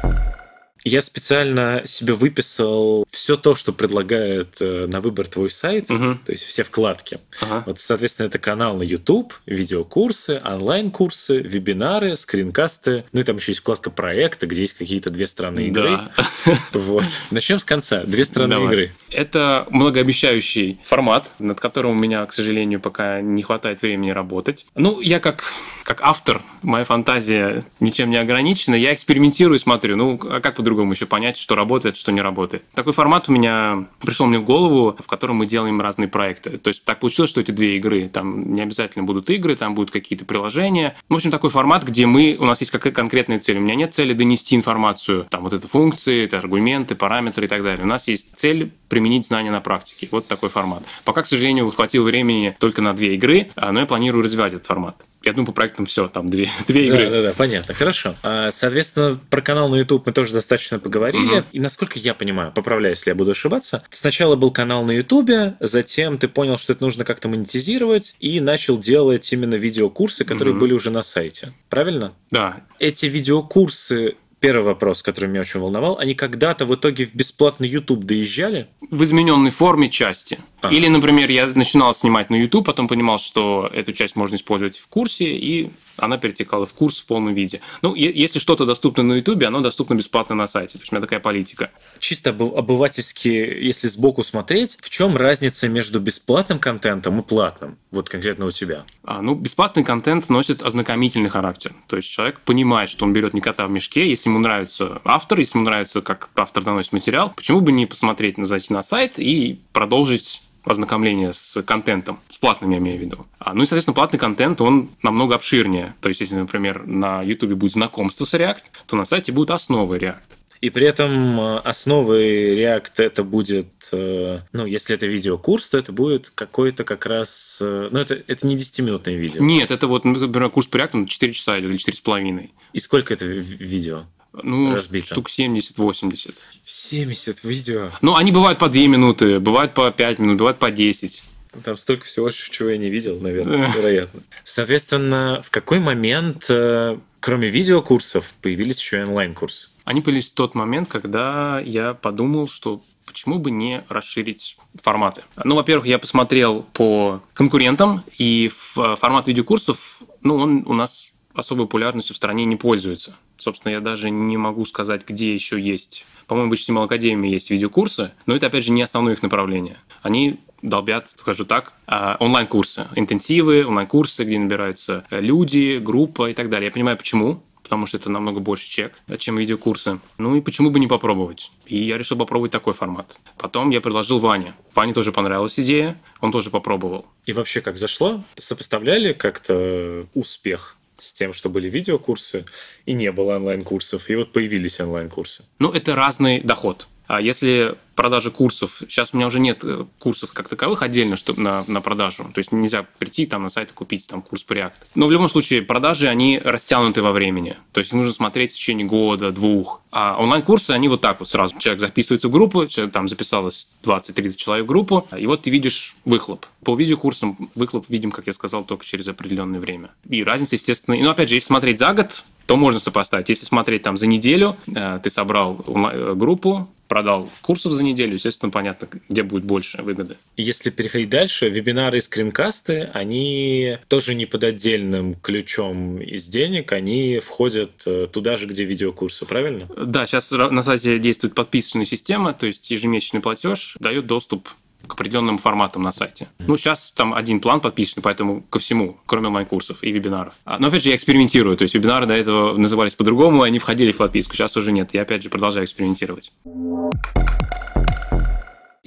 Я 0.89 1.03
специально 1.03 1.83
себе 1.85 2.15
выписал 2.15 3.05
все 3.11 3.37
то, 3.37 3.55
что 3.55 3.73
предлагает 3.75 4.57
э, 4.61 4.87
на 4.87 5.01
выбор 5.03 5.27
твой 5.27 5.51
сайт, 5.51 5.91
Мгм. 5.91 6.21
то 6.25 6.33
есть 6.33 6.45
все 6.45 6.65
вкладки. 6.65 7.19
Ага. 7.43 7.63
Вот, 7.67 7.79
соответственно, 7.79 8.27
это 8.27 8.39
канал 8.39 8.77
на 8.77 8.83
YouTube, 8.83 9.35
видеокурсы, 9.45 10.41
онлайн-курсы, 10.43 11.39
вебинары, 11.41 12.17
скринкасты. 12.17 13.05
Ну 13.13 13.21
и 13.21 13.23
там 13.23 13.37
еще 13.37 13.53
есть 13.53 13.61
вкладка 13.61 13.91
проекта, 13.91 14.47
где 14.47 14.63
есть 14.63 14.75
какие-то 14.75 15.11
две 15.11 15.27
стороны 15.27 15.67
игры. 15.67 16.01
Да. 16.47 16.55
Вот. 16.73 17.05
Начнем 17.31 17.59
с 17.59 17.65
конца. 17.65 18.05
Две 18.05 18.25
стороны 18.25 18.55
Давай. 18.55 18.69
игры. 18.69 18.93
Это 19.11 19.67
многообещающий 19.71 20.81
формат, 20.85 21.29
над 21.39 21.61
которым 21.61 21.91
у 21.93 21.95
меня, 21.95 22.25
к 22.27 22.33
сожалению, 22.33 22.81
пока 22.81 23.21
не 23.21 23.43
хватает 23.43 23.83
времени 23.83 24.11
работать. 24.11 24.65
Ну, 24.75 25.01
я 25.01 25.21
как, 25.21 25.45
как 25.85 26.01
автор, 26.01 26.43
моя 26.63 26.85
фантазия 26.85 27.65
ничем 27.81 28.11
не 28.11 28.17
ограничена. 28.17 28.75
Я 28.75 28.95
экспериментирую, 28.95 29.59
смотрю. 29.59 29.97
Ну, 29.97 30.19
а 30.25 30.41
как 30.41 30.57
по-другому 30.57 30.78
другом 30.79 30.93
еще 30.93 31.07
понять, 31.07 31.37
что 31.37 31.57
работает, 31.57 31.97
что 31.97 32.13
не 32.13 32.21
работает. 32.21 32.63
Такой 32.75 32.93
формат 32.93 33.29
у 33.29 33.33
меня 33.33 33.87
пришел 34.01 34.27
мне 34.27 34.39
в 34.39 34.45
голову, 34.45 34.97
в 34.99 35.07
котором 35.09 35.37
мы 35.37 35.47
делаем 35.47 35.81
разные 35.81 36.07
проекты. 36.07 36.59
То 36.59 36.69
есть 36.69 36.85
так 36.85 37.01
получилось, 37.01 37.31
что 37.31 37.41
эти 37.41 37.51
две 37.51 37.77
игры, 37.77 38.09
там 38.09 38.55
не 38.55 38.63
обязательно 38.63 39.05
будут 39.05 39.29
игры, 39.31 39.57
там 39.57 39.75
будут 39.75 39.91
какие-то 39.91 40.25
приложения. 40.25 40.97
В 41.09 41.15
общем, 41.15 41.33
такой 41.33 41.51
формат, 41.51 41.83
где 41.83 42.07
мы, 42.07 42.37
у 42.39 42.45
нас 42.45 42.61
есть 42.61 42.71
какая 42.71 42.93
конкретная 42.93 43.41
цель. 43.41 43.59
У 43.59 43.61
меня 43.61 43.75
нет 43.75 43.93
цели 43.93 44.13
донести 44.13 44.55
информацию, 44.55 45.27
там 45.31 45.43
вот 45.43 45.53
это 45.53 45.67
функции, 45.67 46.25
это 46.25 46.39
аргументы, 46.39 46.95
параметры 46.95 47.47
и 47.47 47.49
так 47.49 47.65
далее. 47.65 47.85
У 47.85 47.89
нас 47.89 48.07
есть 48.07 48.37
цель 48.37 48.73
применить 48.89 49.27
знания 49.27 49.51
на 49.51 49.61
практике. 49.61 50.09
Вот 50.11 50.27
такой 50.27 50.49
формат. 50.49 50.83
Пока, 51.05 51.23
к 51.23 51.27
сожалению, 51.27 51.71
хватило 51.71 52.05
времени 52.05 52.57
только 52.59 52.83
на 52.83 52.95
две 52.95 53.15
игры, 53.15 53.49
а, 53.55 53.73
но 53.73 53.81
я 53.81 53.87
планирую 53.87 54.25
развивать 54.25 54.55
этот 54.55 54.67
формат. 54.67 54.97
Я 55.25 55.33
думаю, 55.33 55.47
по 55.47 55.53
проектам 55.53 55.87
все, 55.87 56.09
там 56.09 56.31
две, 56.31 56.49
две 56.69 56.87
игры. 56.87 57.05
Да, 57.05 57.11
да, 57.11 57.23
да, 57.23 57.35
понятно, 57.37 57.75
хорошо. 57.75 58.15
А, 58.23 58.51
соответственно, 58.53 59.19
про 59.31 59.41
канал 59.41 59.69
на 59.69 59.77
YouTube 59.77 60.07
мы 60.07 60.13
тоже 60.13 60.33
достаточно 60.33 60.79
поговорили. 60.79 61.39
Угу. 61.39 61.45
И 61.53 61.61
насколько 61.61 61.99
я 61.99 62.15
понимаю, 62.15 62.53
поправляю, 62.53 62.95
если 62.95 63.11
я 63.11 63.15
буду 63.15 63.33
ошибаться, 63.33 63.83
сначала 63.91 64.37
был 64.37 64.51
канал 64.51 64.85
на 64.85 64.93
YouTube, 64.93 65.57
затем 65.61 66.19
ты 66.19 66.29
понял, 66.29 66.59
что 66.59 66.73
это 66.73 66.83
нужно 66.83 67.05
как-то 67.05 67.29
монетизировать, 67.29 68.17
и 68.21 68.41
начал 68.41 68.79
делать 68.79 69.33
именно 69.33 69.57
видеокурсы, 69.57 70.25
которые 70.25 70.55
угу. 70.55 70.61
были 70.61 70.73
уже 70.73 70.91
на 70.91 71.03
сайте. 71.03 71.53
Правильно? 71.69 72.13
Да. 72.31 72.61
Эти 72.79 73.07
видеокурсы 73.07 74.17
Первый 74.41 74.65
вопрос, 74.65 75.03
который 75.03 75.29
меня 75.29 75.41
очень 75.41 75.59
волновал, 75.59 75.99
они 75.99 76.15
когда-то 76.15 76.65
в 76.65 76.75
итоге 76.75 77.07
в 77.07 77.15
бесплатный 77.15 77.69
YouTube 77.69 78.05
доезжали? 78.05 78.69
В 78.89 79.03
измененной 79.03 79.51
форме 79.51 79.91
части. 79.91 80.39
А. 80.61 80.73
Или, 80.73 80.87
например, 80.87 81.29
я 81.31 81.47
начинал 81.47 81.93
снимать 81.93 82.31
на 82.31 82.37
YouTube, 82.37 82.67
потом 82.67 82.87
понимал, 82.87 83.19
что 83.19 83.69
эту 83.73 83.93
часть 83.93 84.15
можно 84.15 84.37
использовать 84.37 84.79
в 84.79 84.87
курсе, 84.87 85.37
и 85.37 85.71
она 85.99 86.19
перетекала 86.19 86.67
в 86.67 86.73
курс 86.73 87.01
в 87.01 87.07
полном 87.07 87.35
виде. 87.35 87.61
Ну, 87.83 87.95
если 87.95 88.39
что-то 88.39 88.65
доступно 88.65 89.03
на 89.03 89.15
YouTube, 89.15 89.43
оно 89.45 89.61
доступно 89.61 89.95
бесплатно 89.95 90.35
на 90.35 90.47
сайте. 90.47 90.79
То 90.79 90.83
есть 90.83 90.93
у 90.93 90.97
меня 90.97 91.03
такая 91.03 91.21
политика. 91.21 91.71
Чисто 91.99 92.31
обывательски, 92.31 93.29
если 93.29 93.89
сбоку 93.89 94.23
смотреть, 94.23 94.79
в 94.81 94.91
чем 94.91 95.17
разница 95.17 95.69
между 95.69 96.01
бесплатным 96.01 96.59
контентом 96.59 97.21
и 97.21 97.23
платным? 97.23 97.79
Вот 97.91 98.09
конкретно 98.09 98.47
у 98.47 98.51
тебя. 98.51 98.85
А, 99.05 99.23
ну, 99.23 99.35
бесплатный 99.35 99.85
контент 99.85 100.29
носит 100.29 100.63
ознакомительный 100.63 101.31
характер. 101.31 101.75
То 101.87 101.97
есть 101.97 102.11
человек 102.11 102.41
понимает, 102.41 102.91
что 102.91 103.05
он 103.05 103.13
берет 103.13 103.35
не 103.35 103.41
кота 103.41 103.67
в 103.67 103.71
мешке. 103.71 104.09
Если 104.09 104.29
ему 104.29 104.39
нравится 104.39 105.01
автор, 105.05 105.39
если 105.39 105.59
ему 105.59 105.65
нравится, 105.65 106.01
как 106.03 106.31
автор 106.37 106.63
доносит 106.63 106.93
материал, 106.93 107.33
почему 107.35 107.61
бы 107.61 107.73
не 107.73 107.87
посмотреть, 107.87 108.37
зайти 108.39 108.73
на 108.73 108.83
сайт 108.83 109.15
и 109.17 109.61
продолжить 109.73 110.43
ознакомление 110.69 111.33
с 111.33 111.63
контентом, 111.63 112.21
с 112.31 112.39
платным 112.39 112.71
я 112.71 112.79
имею 112.79 112.99
в 112.99 113.01
виду. 113.01 113.27
А, 113.39 113.55
ну 113.55 113.63
и, 113.63 113.67
соответственно, 113.67 113.95
платный 113.95 114.19
контент, 114.19 114.61
он 114.61 114.91
намного 115.03 115.35
обширнее. 115.35 115.95
То 116.01 116.09
есть, 116.09 116.21
если, 116.21 116.37
например, 116.37 116.87
на 116.87 117.23
YouTube 117.23 117.53
будет 117.53 117.73
знакомство 117.73 118.25
с 118.25 118.35
React, 118.35 118.63
то 118.87 118.97
на 118.97 119.05
сайте 119.05 119.33
будут 119.33 119.51
основы 119.51 119.99
React. 119.99 120.39
И 120.61 120.71
при 120.71 120.87
этом 120.87 121.41
э, 121.41 121.59
основой 121.59 122.57
React 122.57 122.93
это 122.97 123.23
будет, 123.23 123.69
э, 123.93 124.41
ну, 124.53 124.67
если 124.67 124.97
это 124.97 125.07
видеокурс, 125.07 125.71
то 125.71 125.79
это 125.79 125.93
будет 125.93 126.31
какой-то 126.35 126.83
как 126.85 127.07
раз, 127.07 127.59
э, 127.61 127.89
ну, 127.93 127.99
это, 127.99 128.21
это 128.27 128.47
не 128.47 128.57
10-минутное 128.57 129.15
видео. 129.15 129.43
Нет, 129.43 129.71
это 129.71 129.87
вот, 129.87 130.05
например, 130.05 130.51
курс 130.51 130.67
по 130.67 130.77
React 130.77 131.07
4 131.07 131.33
часа 131.33 131.59
или 131.59 131.71
4,5. 131.77 132.51
И 132.73 132.81
сколько 132.81 133.15
это 133.15 133.25
видео? 133.25 134.07
Ну, 134.33 134.73
разбито. 134.73 135.07
штук 135.07 135.29
70-80. 135.31 136.35
70 136.65 137.45
видео? 137.45 137.91
Ну, 138.03 138.15
они 138.15 138.33
бывают 138.33 138.59
по 138.59 138.69
2 138.69 138.83
минуты, 138.83 139.41
бывают 139.41 139.75
по 139.75 139.91
5 139.91 140.19
минут, 140.19 140.39
бывают 140.39 140.59
по 140.59 140.71
10. 140.71 141.23
Там 141.65 141.77
столько 141.77 142.05
всего, 142.05 142.31
чего 142.31 142.69
я 142.69 142.77
не 142.77 142.91
видел, 142.91 143.19
наверное, 143.21 143.73
вероятно. 143.77 144.23
Соответственно, 144.45 145.43
в 145.45 145.51
какой 145.51 145.81
момент, 145.81 146.47
э, 146.49 146.99
кроме 147.21 147.49
видеокурсов, 147.49 148.35
появились 148.43 148.79
еще 148.79 148.99
и 148.99 149.03
онлайн-курсы? 149.03 149.71
Они 149.85 150.03
появились 150.03 150.31
в 150.31 150.35
тот 150.35 150.55
момент, 150.55 150.89
когда 150.89 151.59
я 151.61 151.95
подумал, 151.95 152.49
что 152.49 152.83
почему 153.07 153.39
бы 153.39 153.51
не 153.51 153.85
расширить 153.89 154.59
форматы? 154.83 155.25
Ну, 155.43 155.55
во-первых, 155.55 155.87
я 155.87 155.99
посмотрел 155.99 156.63
по 156.75 157.23
конкурентам, 157.33 158.05
и 158.19 158.51
формат 158.53 159.27
видеокурсов, 159.27 160.01
ну, 160.23 160.37
он 160.37 160.65
у 160.67 160.75
нас 160.75 161.13
особой 161.39 161.67
популярностью 161.67 162.15
в 162.15 162.17
стране 162.17 162.45
не 162.45 162.57
пользуется. 162.57 163.17
Собственно, 163.37 163.73
я 163.73 163.81
даже 163.81 164.11
не 164.11 164.37
могу 164.37 164.67
сказать, 164.67 165.09
где 165.09 165.33
еще 165.33 165.61
есть. 165.61 166.05
По-моему, 166.27 166.51
в 166.51 166.55
HTML 166.55 166.85
Академии 166.85 167.31
есть 167.31 167.51
видеокурсы, 167.51 168.13
но 168.27 168.35
это, 168.35 168.47
опять 168.47 168.65
же, 168.65 168.73
не 168.73 168.83
основное 168.83 169.15
их 169.15 169.23
направление. 169.23 169.79
Они 170.03 170.41
долбят, 170.63 171.11
скажу 171.15 171.45
так, 171.45 171.73
а, 171.87 172.17
онлайн-курсы, 172.19 172.89
интенсивы, 172.97 173.65
онлайн-курсы, 173.65 174.25
где 174.25 174.39
набираются 174.39 175.05
люди, 175.11 175.79
группа 175.79 176.31
и 176.31 176.35
так 176.35 176.51
далее. 176.51 176.67
Я 176.67 176.73
понимаю, 176.73 176.97
почему, 176.97 177.43
потому 177.63 177.85
что 177.87 177.99
это 177.99 178.09
намного 178.09 178.41
больше 178.41 178.69
чек, 178.69 178.99
чем 179.19 179.37
видеокурсы. 179.37 180.01
Ну 180.17 180.37
и 180.37 180.41
почему 180.41 180.71
бы 180.71 180.81
не 180.81 180.87
попробовать? 180.87 181.53
И 181.67 181.77
я 181.77 181.99
решил 181.99 182.17
попробовать 182.17 182.51
такой 182.51 182.73
формат. 182.73 183.17
Потом 183.37 183.69
я 183.71 183.83
предложил 183.83 184.19
Ване. 184.19 184.55
Ване 184.75 184.95
тоже 184.95 185.13
понравилась 185.13 185.61
идея, 185.61 186.01
он 186.21 186.33
тоже 186.33 186.51
попробовал. 186.51 187.07
И 187.27 187.35
вообще 187.35 187.61
как 187.61 187.77
зашло? 187.77 188.25
Сопоставляли 188.37 189.13
как-то 189.13 190.07
успех 190.15 190.78
с 190.99 191.13
тем, 191.13 191.33
что 191.33 191.49
были 191.49 191.69
видеокурсы, 191.71 192.45
и 192.87 192.93
не 192.93 193.11
было 193.13 193.37
онлайн-курсов, 193.37 194.11
и 194.11 194.17
вот 194.17 194.33
появились 194.33 194.81
онлайн-курсы. 194.81 195.45
Ну, 195.59 195.71
это 195.71 195.95
разный 195.95 196.41
доход. 196.41 196.87
А 197.09 197.23
если 197.23 197.77
продажи 197.95 198.31
курсов, 198.31 198.83
сейчас 198.89 199.13
у 199.13 199.17
меня 199.17 199.27
уже 199.27 199.41
нет 199.41 199.65
э, 199.65 199.87
курсов 199.99 200.33
как 200.33 200.47
таковых 200.47 200.83
отдельно 200.83 201.17
чтобы 201.17 201.41
на, 201.41 201.65
на 201.67 201.81
продажу. 201.81 202.31
То 202.33 202.39
есть 202.39 202.53
нельзя 202.53 202.87
прийти 202.99 203.27
там 203.27 203.43
на 203.43 203.49
сайт 203.49 203.71
и 203.71 203.75
купить 203.75 204.07
там 204.07 204.23
курс 204.23 204.45
по 204.45 204.53
React. 204.53 204.73
Но 204.95 205.07
в 205.07 205.11
любом 205.11 205.29
случае 205.29 205.63
продажи, 205.63 206.07
они 206.07 206.39
растянуты 206.39 207.03
во 207.03 207.11
времени. 207.11 207.57
То 207.73 207.81
есть 207.81 207.93
нужно 207.95 208.13
смотреть 208.13 208.53
в 208.53 208.55
течение 208.55 208.87
года, 208.87 209.33
двух. 209.33 209.81
А 209.91 210.17
онлайн-курсы, 210.19 210.73
они 210.73 210.89
вот 210.89 211.01
так 211.01 211.19
вот 211.19 211.31
сразу. 211.31 211.59
Человек 211.59 211.81
записывается 211.81 212.29
в 212.29 212.31
группу, 212.31 212.67
человек, 212.67 212.93
там 212.93 213.09
записалось 213.09 213.69
20-30 213.85 214.37
человек 214.37 214.67
в 214.67 214.69
группу, 214.69 215.09
и 215.17 215.27
вот 215.27 215.43
ты 215.43 215.51
видишь 215.51 215.97
выхлоп. 216.05 216.45
По 216.63 216.77
видеокурсам 216.77 217.51
выхлоп 217.55 217.87
видим, 217.89 218.11
как 218.11 218.27
я 218.27 218.35
сказал, 218.35 218.65
только 218.65 218.85
через 218.85 219.09
определенное 219.09 219.61
время. 219.61 219.91
И 220.09 220.23
разница, 220.23 220.57
естественно... 220.57 220.97
Ну, 220.97 221.09
опять 221.09 221.31
же, 221.31 221.37
если 221.37 221.47
смотреть 221.47 221.79
за 221.79 221.95
год, 221.95 222.23
то 222.47 222.57
можно 222.57 222.81
сопоставить. 222.81 223.29
Если 223.29 223.45
смотреть 223.45 223.83
там 223.83 223.97
за 223.97 224.07
неделю, 224.07 224.57
э, 224.75 225.01
ты 225.03 225.11
собрал 225.11 225.65
э, 225.67 226.15
группу, 226.15 226.69
продал 226.89 227.31
курсов 227.43 227.73
за 227.73 227.85
неделю, 227.85 228.15
естественно, 228.15 228.51
понятно, 228.51 228.89
где 229.09 229.23
будет 229.23 229.45
больше 229.45 229.83
выгоды. 229.83 230.17
Если 230.37 230.71
переходить 230.71 231.11
дальше, 231.11 231.49
вебинары 231.49 231.99
и 231.99 232.01
скринкасты, 232.01 232.91
они 232.95 233.79
тоже 233.89 234.15
не 234.15 234.27
под 234.27 234.45
отдельным 234.45 235.15
ключом 235.15 236.01
из 236.01 236.27
денег, 236.27 236.73
они 236.73 237.21
входят 237.21 237.83
э, 237.87 238.09
туда 238.11 238.37
же, 238.37 238.47
где 238.47 238.65
видеокурсы, 238.65 239.27
правильно? 239.27 239.69
Да, 239.77 240.07
сейчас 240.07 240.31
на 240.31 240.63
сайте 240.63 240.99
действует 240.99 241.35
подписочная 241.35 241.85
система, 241.85 242.33
то 242.33 242.47
есть 242.47 242.71
ежемесячный 242.71 243.21
платеж 243.21 243.77
дает 243.79 244.07
доступ 244.07 244.49
к 244.87 244.95
определенным 244.95 245.39
форматам 245.39 245.83
на 245.83 245.91
сайте. 245.91 246.29
Ну, 246.39 246.57
сейчас 246.57 246.93
там 246.93 247.15
один 247.15 247.41
план 247.41 247.61
подписан, 247.61 248.03
поэтому 248.03 248.43
ко 248.43 248.59
всему, 248.59 248.99
кроме 249.07 249.29
онлайн-курсов 249.29 249.83
и 249.83 249.91
вебинаров. 249.93 250.35
А, 250.45 250.59
но, 250.59 250.69
опять 250.69 250.83
же, 250.83 250.91
я 250.91 250.97
экспериментирую. 250.97 251.57
То 251.57 251.63
есть, 251.63 251.75
вебинары 251.75 252.07
до 252.07 252.15
этого 252.15 252.57
назывались 252.57 252.95
по-другому, 252.95 253.43
они 253.43 253.59
входили 253.59 253.93
в 253.93 253.97
подписку. 253.99 254.35
Сейчас 254.35 254.57
уже 254.57 254.73
нет. 254.73 254.95
Я, 254.95 255.03
опять 255.03 255.23
же, 255.23 255.31
продолжаю 255.31 255.67
экспериментировать. 255.67 256.33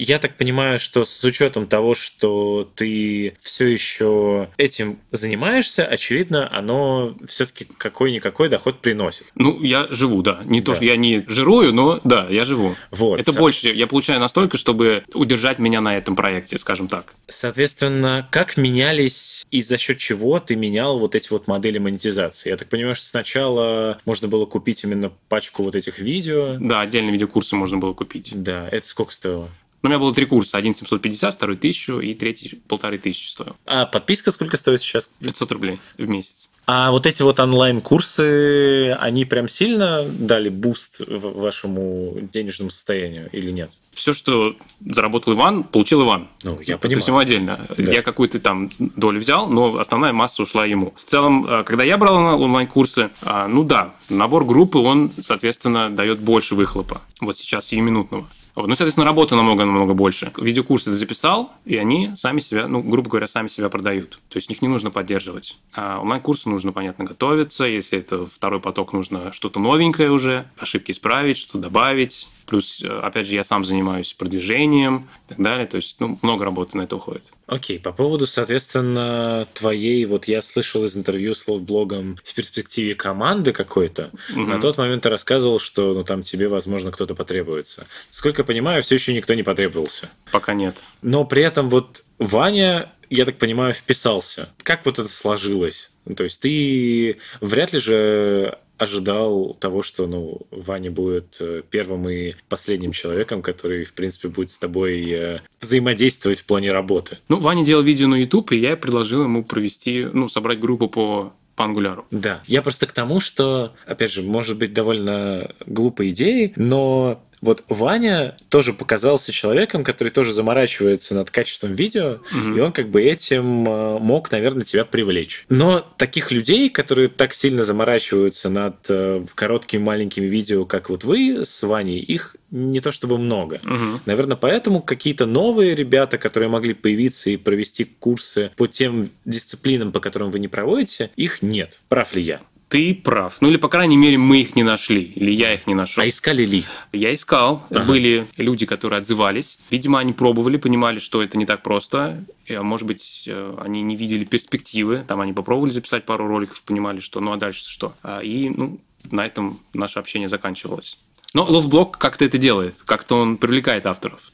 Я 0.04 0.18
так 0.18 0.36
понимаю, 0.36 0.80
что 0.80 1.06
с 1.06 1.24
учетом 1.24 1.68
того, 1.68 1.94
что 1.94 2.68
ты 2.74 3.36
все 3.40 3.68
еще 3.68 4.50
этим 4.58 4.98
занимаешься, 5.12 5.86
очевидно, 5.86 6.50
оно 6.52 7.16
все-таки 7.28 7.66
какой-никакой 7.66 8.50
доход 8.50 8.80
приносит. 8.80 9.28
Ну, 9.36 9.62
я 9.62 9.86
живу, 9.92 10.24
да. 10.24 10.42
Не 10.46 10.60
да. 10.60 10.66
то, 10.66 10.76
что 10.76 10.86
я 10.86 10.96
не 10.96 11.24
жирую, 11.28 11.72
но 11.72 12.02
да, 12.04 12.26
я 12.32 12.46
живу. 12.46 12.76
Вот. 12.90 13.20
Это 13.20 13.32
Со... 13.32 13.38
больше. 13.38 13.72
Я 13.72 13.86
получаю 13.86 14.20
настолько, 14.20 14.58
чтобы 14.58 15.04
удержать 15.14 15.60
меня 15.60 15.82
на 15.82 15.96
этом 15.96 16.16
проекте, 16.16 16.58
скажем 16.58 16.88
так. 16.88 17.14
Соответственно, 17.28 18.28
как 18.32 18.58
менялись 18.58 19.46
и 19.52 19.62
за 19.62 19.78
счет 19.78 20.00
чего 20.00 20.40
ты 20.40 20.56
менял 20.56 20.98
вот 20.98 21.14
эти 21.14 21.30
вот 21.30 21.46
модели 21.46 21.78
монетизации? 21.78 22.50
Я 22.50 22.58
так 22.58 22.70
понимаю, 22.70 22.96
что 22.96 23.06
сначала 23.06 24.00
можно 24.06 24.28
было 24.28 24.48
купить 24.48 24.84
именно 24.84 25.12
пачку 25.30 25.62
вот 25.62 25.76
этих 25.76 26.00
видео. 26.00 26.58
Да, 26.60 26.82
отдельные 26.82 27.12
видеокурсы 27.12 27.56
можно 27.56 27.78
было 27.78 27.94
купить. 27.94 28.32
Да, 28.34 28.68
это 28.72 28.88
сколько 28.88 29.14
стоило? 29.14 29.48
Ну, 29.82 29.88
у 29.88 29.89
меня 29.89 30.00
было 30.00 30.13
три 30.13 30.26
курса. 30.26 30.58
Один 30.58 30.76
750, 30.76 31.36
второй 31.36 31.56
1000 31.56 32.00
и 32.00 32.13
третий 32.13 32.62
полторы 32.67 32.98
тысячи 32.98 33.28
стоил. 33.28 33.56
А 33.65 33.86
подписка 33.86 34.32
сколько 34.32 34.58
стоит 34.58 34.82
сейчас? 34.82 35.10
500 35.20 35.52
рублей 35.52 35.80
в 35.98 36.08
месяц. 36.08 36.50
А 36.67 36.91
вот 36.91 37.06
эти 37.06 37.24
вот 37.24 37.39
онлайн-курсы, 37.39 38.91
они 39.00 39.26
прям 39.26 39.48
сильно 39.48 40.06
дали 40.06 40.50
boost 40.50 41.02
вашему 41.08 42.15
денежному 42.32 42.70
состоянию 42.70 43.30
или 43.32 43.52
нет? 43.52 43.72
Все, 43.94 44.13
что 44.13 44.56
заработал 44.80 45.34
Иван, 45.34 45.63
получил 45.63 46.04
Иван. 46.04 46.30
Ну, 46.44 46.60
я 46.62 46.78
понимаю. 46.78 46.80
То 46.80 46.88
есть 46.89 47.08
ему 47.08 47.17
отдельно. 47.17 47.67
Да. 47.78 47.91
Я 47.91 48.04
какую-то 48.04 48.39
там 48.39 48.72
долю 48.78 49.20
взял, 49.20 49.48
но 49.50 49.78
основная 49.78 50.13
масса 50.13 50.44
ушла 50.44 50.65
ему. 50.65 50.94
В 50.96 51.04
целом, 51.04 51.46
э, 51.46 51.63
когда 51.63 51.84
я 51.84 51.98
брал 51.98 52.15
онлайн-курсы, 52.15 53.10
а, 53.22 53.48
ну 53.48 53.63
да, 53.63 53.96
набор 54.10 54.46
группы, 54.46 54.78
он, 54.78 55.12
соответственно, 55.20 55.89
дает 55.89 56.20
больше 56.20 56.56
выхлопа. 56.56 57.02
Вот 57.20 57.38
сейчас, 57.38 57.65
сиюминутного. 57.65 58.30
Вот. 58.56 58.68
Ну, 58.68 58.76
соответственно, 58.76 59.06
работы 59.06 59.36
намного-намного 59.36 59.94
больше. 59.94 60.32
Видеокурсы 60.38 60.86
ты 60.86 60.96
записал, 60.96 61.52
и 61.66 61.78
они 61.78 62.12
сами 62.16 62.40
себя, 62.40 62.68
ну, 62.68 62.82
грубо 62.82 63.10
говоря, 63.10 63.28
сами 63.28 63.48
себя 63.48 63.70
продают. 63.70 64.20
То 64.30 64.38
есть 64.38 64.50
их 64.52 64.62
не 64.62 64.68
нужно 64.68 64.92
поддерживать. 64.92 65.58
А 65.74 66.00
онлайн-курсы 66.00 66.50
нужно, 66.50 66.72
понятно, 66.72 67.06
готовиться. 67.06 67.66
Если 67.66 68.00
это 68.00 68.26
второй 68.26 68.60
поток, 68.60 68.94
нужно 68.94 69.32
что-то 69.32 69.60
новенькое 69.60 70.12
уже, 70.12 70.46
ошибки 70.58 70.92
исправить, 70.92 71.38
что-то 71.38 71.60
добавить. 71.60 72.28
Плюс, 72.52 72.84
э, 72.84 72.88
опять 72.90 73.28
же, 73.28 73.36
я 73.36 73.46
сам 73.46 73.64
занимаюсь 73.64 74.14
продвижением 74.14 75.08
и 75.26 75.30
так 75.30 75.42
далее. 75.42 75.66
То 75.68 75.78
есть, 75.78 75.96
ну, 76.02 76.20
много 76.22 76.43
работы 76.43 76.78
на 76.78 76.82
это 76.82 76.97
уходит. 76.97 77.24
Окей, 77.47 77.80
по 77.80 77.93
поводу, 77.93 78.28
соответственно, 78.28 79.47
твоей, 79.54 80.04
вот 80.04 80.26
я 80.26 80.41
слышал 80.41 80.84
из 80.84 80.97
интервью 80.97 81.34
с 81.34 81.45
блогом 81.45 82.20
в 82.26 82.34
перспективе 82.34 82.93
команды 82.93 83.54
какой-то. 83.54 84.10
Угу. 84.32 84.41
На 84.41 84.60
тот 84.60 84.78
момент 84.78 85.04
ты 85.04 85.10
рассказывал, 85.10 85.60
что 85.60 85.93
ну, 85.93 86.04
там 86.04 86.24
тебе, 86.24 86.49
возможно, 86.49 86.91
кто-то 86.91 87.16
потребуется. 87.16 87.88
Сколько 88.10 88.43
понимаю, 88.43 88.84
все 88.84 88.95
еще 88.95 89.14
никто 89.14 89.34
не 89.34 89.43
потребовался. 89.43 90.10
Пока 90.30 90.54
нет. 90.54 90.76
Но 91.02 91.24
при 91.24 91.43
этом 91.43 91.70
вот 91.70 92.04
Ваня 92.20 92.91
я 93.10 93.24
так 93.24 93.38
понимаю, 93.38 93.74
вписался. 93.74 94.49
Как 94.64 94.86
вот 94.86 94.99
это 94.99 95.08
сложилось? 95.08 95.91
То 96.18 96.26
есть 96.26 96.41
ты 96.41 97.18
вряд 97.39 97.72
ли 97.72 97.80
же 97.80 98.58
ожидал 98.82 99.55
того, 99.59 99.84
что 99.84 100.07
ну, 100.07 100.41
Ваня 100.49 100.89
будет 100.89 101.38
э, 101.39 101.61
первым 101.69 102.09
и 102.09 102.34
последним 102.49 102.93
человеком, 102.93 103.43
который, 103.43 103.84
в 103.84 103.93
принципе, 103.93 104.27
будет 104.27 104.49
с 104.49 104.57
тобой 104.57 105.07
э, 105.07 105.39
взаимодействовать 105.59 106.39
в 106.39 106.45
плане 106.45 106.71
работы. 106.71 107.19
Ну, 107.29 107.39
Ваня 107.39 107.63
делал 107.63 107.84
видео 107.84 108.07
на 108.07 108.15
YouTube, 108.15 108.53
и 108.53 108.57
я 108.57 108.75
предложил 108.75 109.23
ему 109.23 109.43
провести, 109.43 110.07
ну, 110.11 110.27
собрать 110.27 110.59
группу 110.59 110.89
по 110.89 111.34
по 111.53 111.65
ангуляру. 111.65 112.05
Да, 112.11 112.41
я 112.47 112.61
просто 112.61 112.88
к 112.88 112.93
тому, 112.93 113.19
что, 113.19 113.73
опять 113.86 114.11
же, 114.11 114.23
может 114.23 114.57
быть 114.57 114.73
довольно 114.73 115.53
глупой 115.65 116.09
идеей, 116.09 116.53
но 116.55 117.21
вот 117.42 117.64
Ваня 117.68 118.38
тоже 118.50 118.72
показался 118.74 119.32
человеком, 119.32 119.84
который 119.84 120.10
тоже 120.10 120.32
заморачивается 120.32 121.16
над 121.16 121.32
качеством 121.32 121.74
видео, 121.74 122.20
угу. 122.32 122.56
и 122.56 122.60
он 122.60 122.72
как 122.72 122.89
бы 122.89 123.02
этим 123.02 123.68
э, 123.68 124.00
мог, 124.00 124.32
наверное, 124.32 124.64
тебя 124.64 124.86
привлечь. 124.86 125.46
Но 125.50 125.86
таких 125.98 126.32
людей, 126.32 126.70
которые 126.70 127.08
так 127.08 127.34
сильно 127.34 127.64
заморачиваются 127.64 128.50
над 128.50 128.76
э, 128.89 129.26
короткими 129.36 129.82
маленькими 129.82 130.26
видео, 130.26 130.66
как 130.66 130.89
вот 130.89 131.04
вы 131.04 131.44
с 131.44 131.64
Ваней, 131.64 132.00
их 132.00 132.36
не 132.52 132.80
то 132.80 132.92
чтобы 132.92 133.18
много. 133.18 133.56
Угу. 133.64 134.02
Наверное, 134.06 134.38
поэтому 134.38 134.82
какие-то 134.82 135.26
новые 135.26 135.74
ребята, 135.74 136.18
которые 136.18 136.50
могли 136.50 136.74
появиться 136.74 137.30
и 137.30 137.38
провести 137.38 137.86
курсы 137.86 138.52
по 138.56 138.68
тем 138.68 139.10
дисциплинам, 139.26 139.92
по 139.92 140.00
которым 140.00 140.32
вы 140.32 140.39
не 140.39 140.48
проводите, 140.48 141.10
их 141.16 141.42
нет. 141.42 141.80
Прав 141.88 142.14
ли 142.14 142.22
я? 142.22 142.42
Ты 142.72 142.95
прав. 142.95 143.41
Ну 143.41 143.49
или, 143.49 143.57
по 143.57 143.67
крайней 143.67 143.97
мере, 143.97 144.17
мы 144.17 144.39
их 144.39 144.55
не 144.55 144.63
нашли. 144.63 145.01
Или 145.01 145.32
я 145.32 145.53
их 145.53 145.67
не 145.67 145.76
нашел. 145.76 146.03
А 146.03 146.07
искали 146.07 146.45
ли? 146.45 146.63
Я 146.93 147.13
искал. 147.13 147.65
Ага. 147.69 147.84
Были 147.84 148.28
люди, 148.38 148.65
которые 148.65 148.99
отзывались. 148.99 149.59
Видимо, 149.69 149.99
они 149.99 150.13
пробовали, 150.13 150.55
понимали, 150.55 150.99
что 150.99 151.22
это 151.22 151.38
не 151.38 151.45
так 151.45 151.63
просто. 151.63 152.24
А 152.49 152.63
может 152.63 152.88
быть, 152.88 153.26
э, 153.28 153.57
они 153.59 153.82
не 153.82 153.97
видели 153.97 154.24
перспективы. 154.24 155.03
Там 155.05 155.19
они 155.19 155.34
попробовали 155.34 155.72
записать 155.72 156.05
пару 156.05 156.28
роликов, 156.28 156.63
понимали, 156.63 157.01
что 157.01 157.19
ну 157.19 157.34
а 157.34 157.36
дальше 157.36 157.67
что. 157.67 157.93
А, 158.03 158.22
и 158.22 158.47
ну, 158.47 158.80
на 159.11 159.26
этом 159.26 159.59
наше 159.74 159.99
общение 159.99 160.30
заканчивалось. 160.30 160.97
Но 161.34 161.43
Ловблок 161.43 161.97
как-то 161.97 162.24
это 162.24 162.38
делает. 162.38 162.82
Как-то 162.86 163.17
он 163.17 163.36
привлекает 163.36 163.86
авторов. 163.86 164.32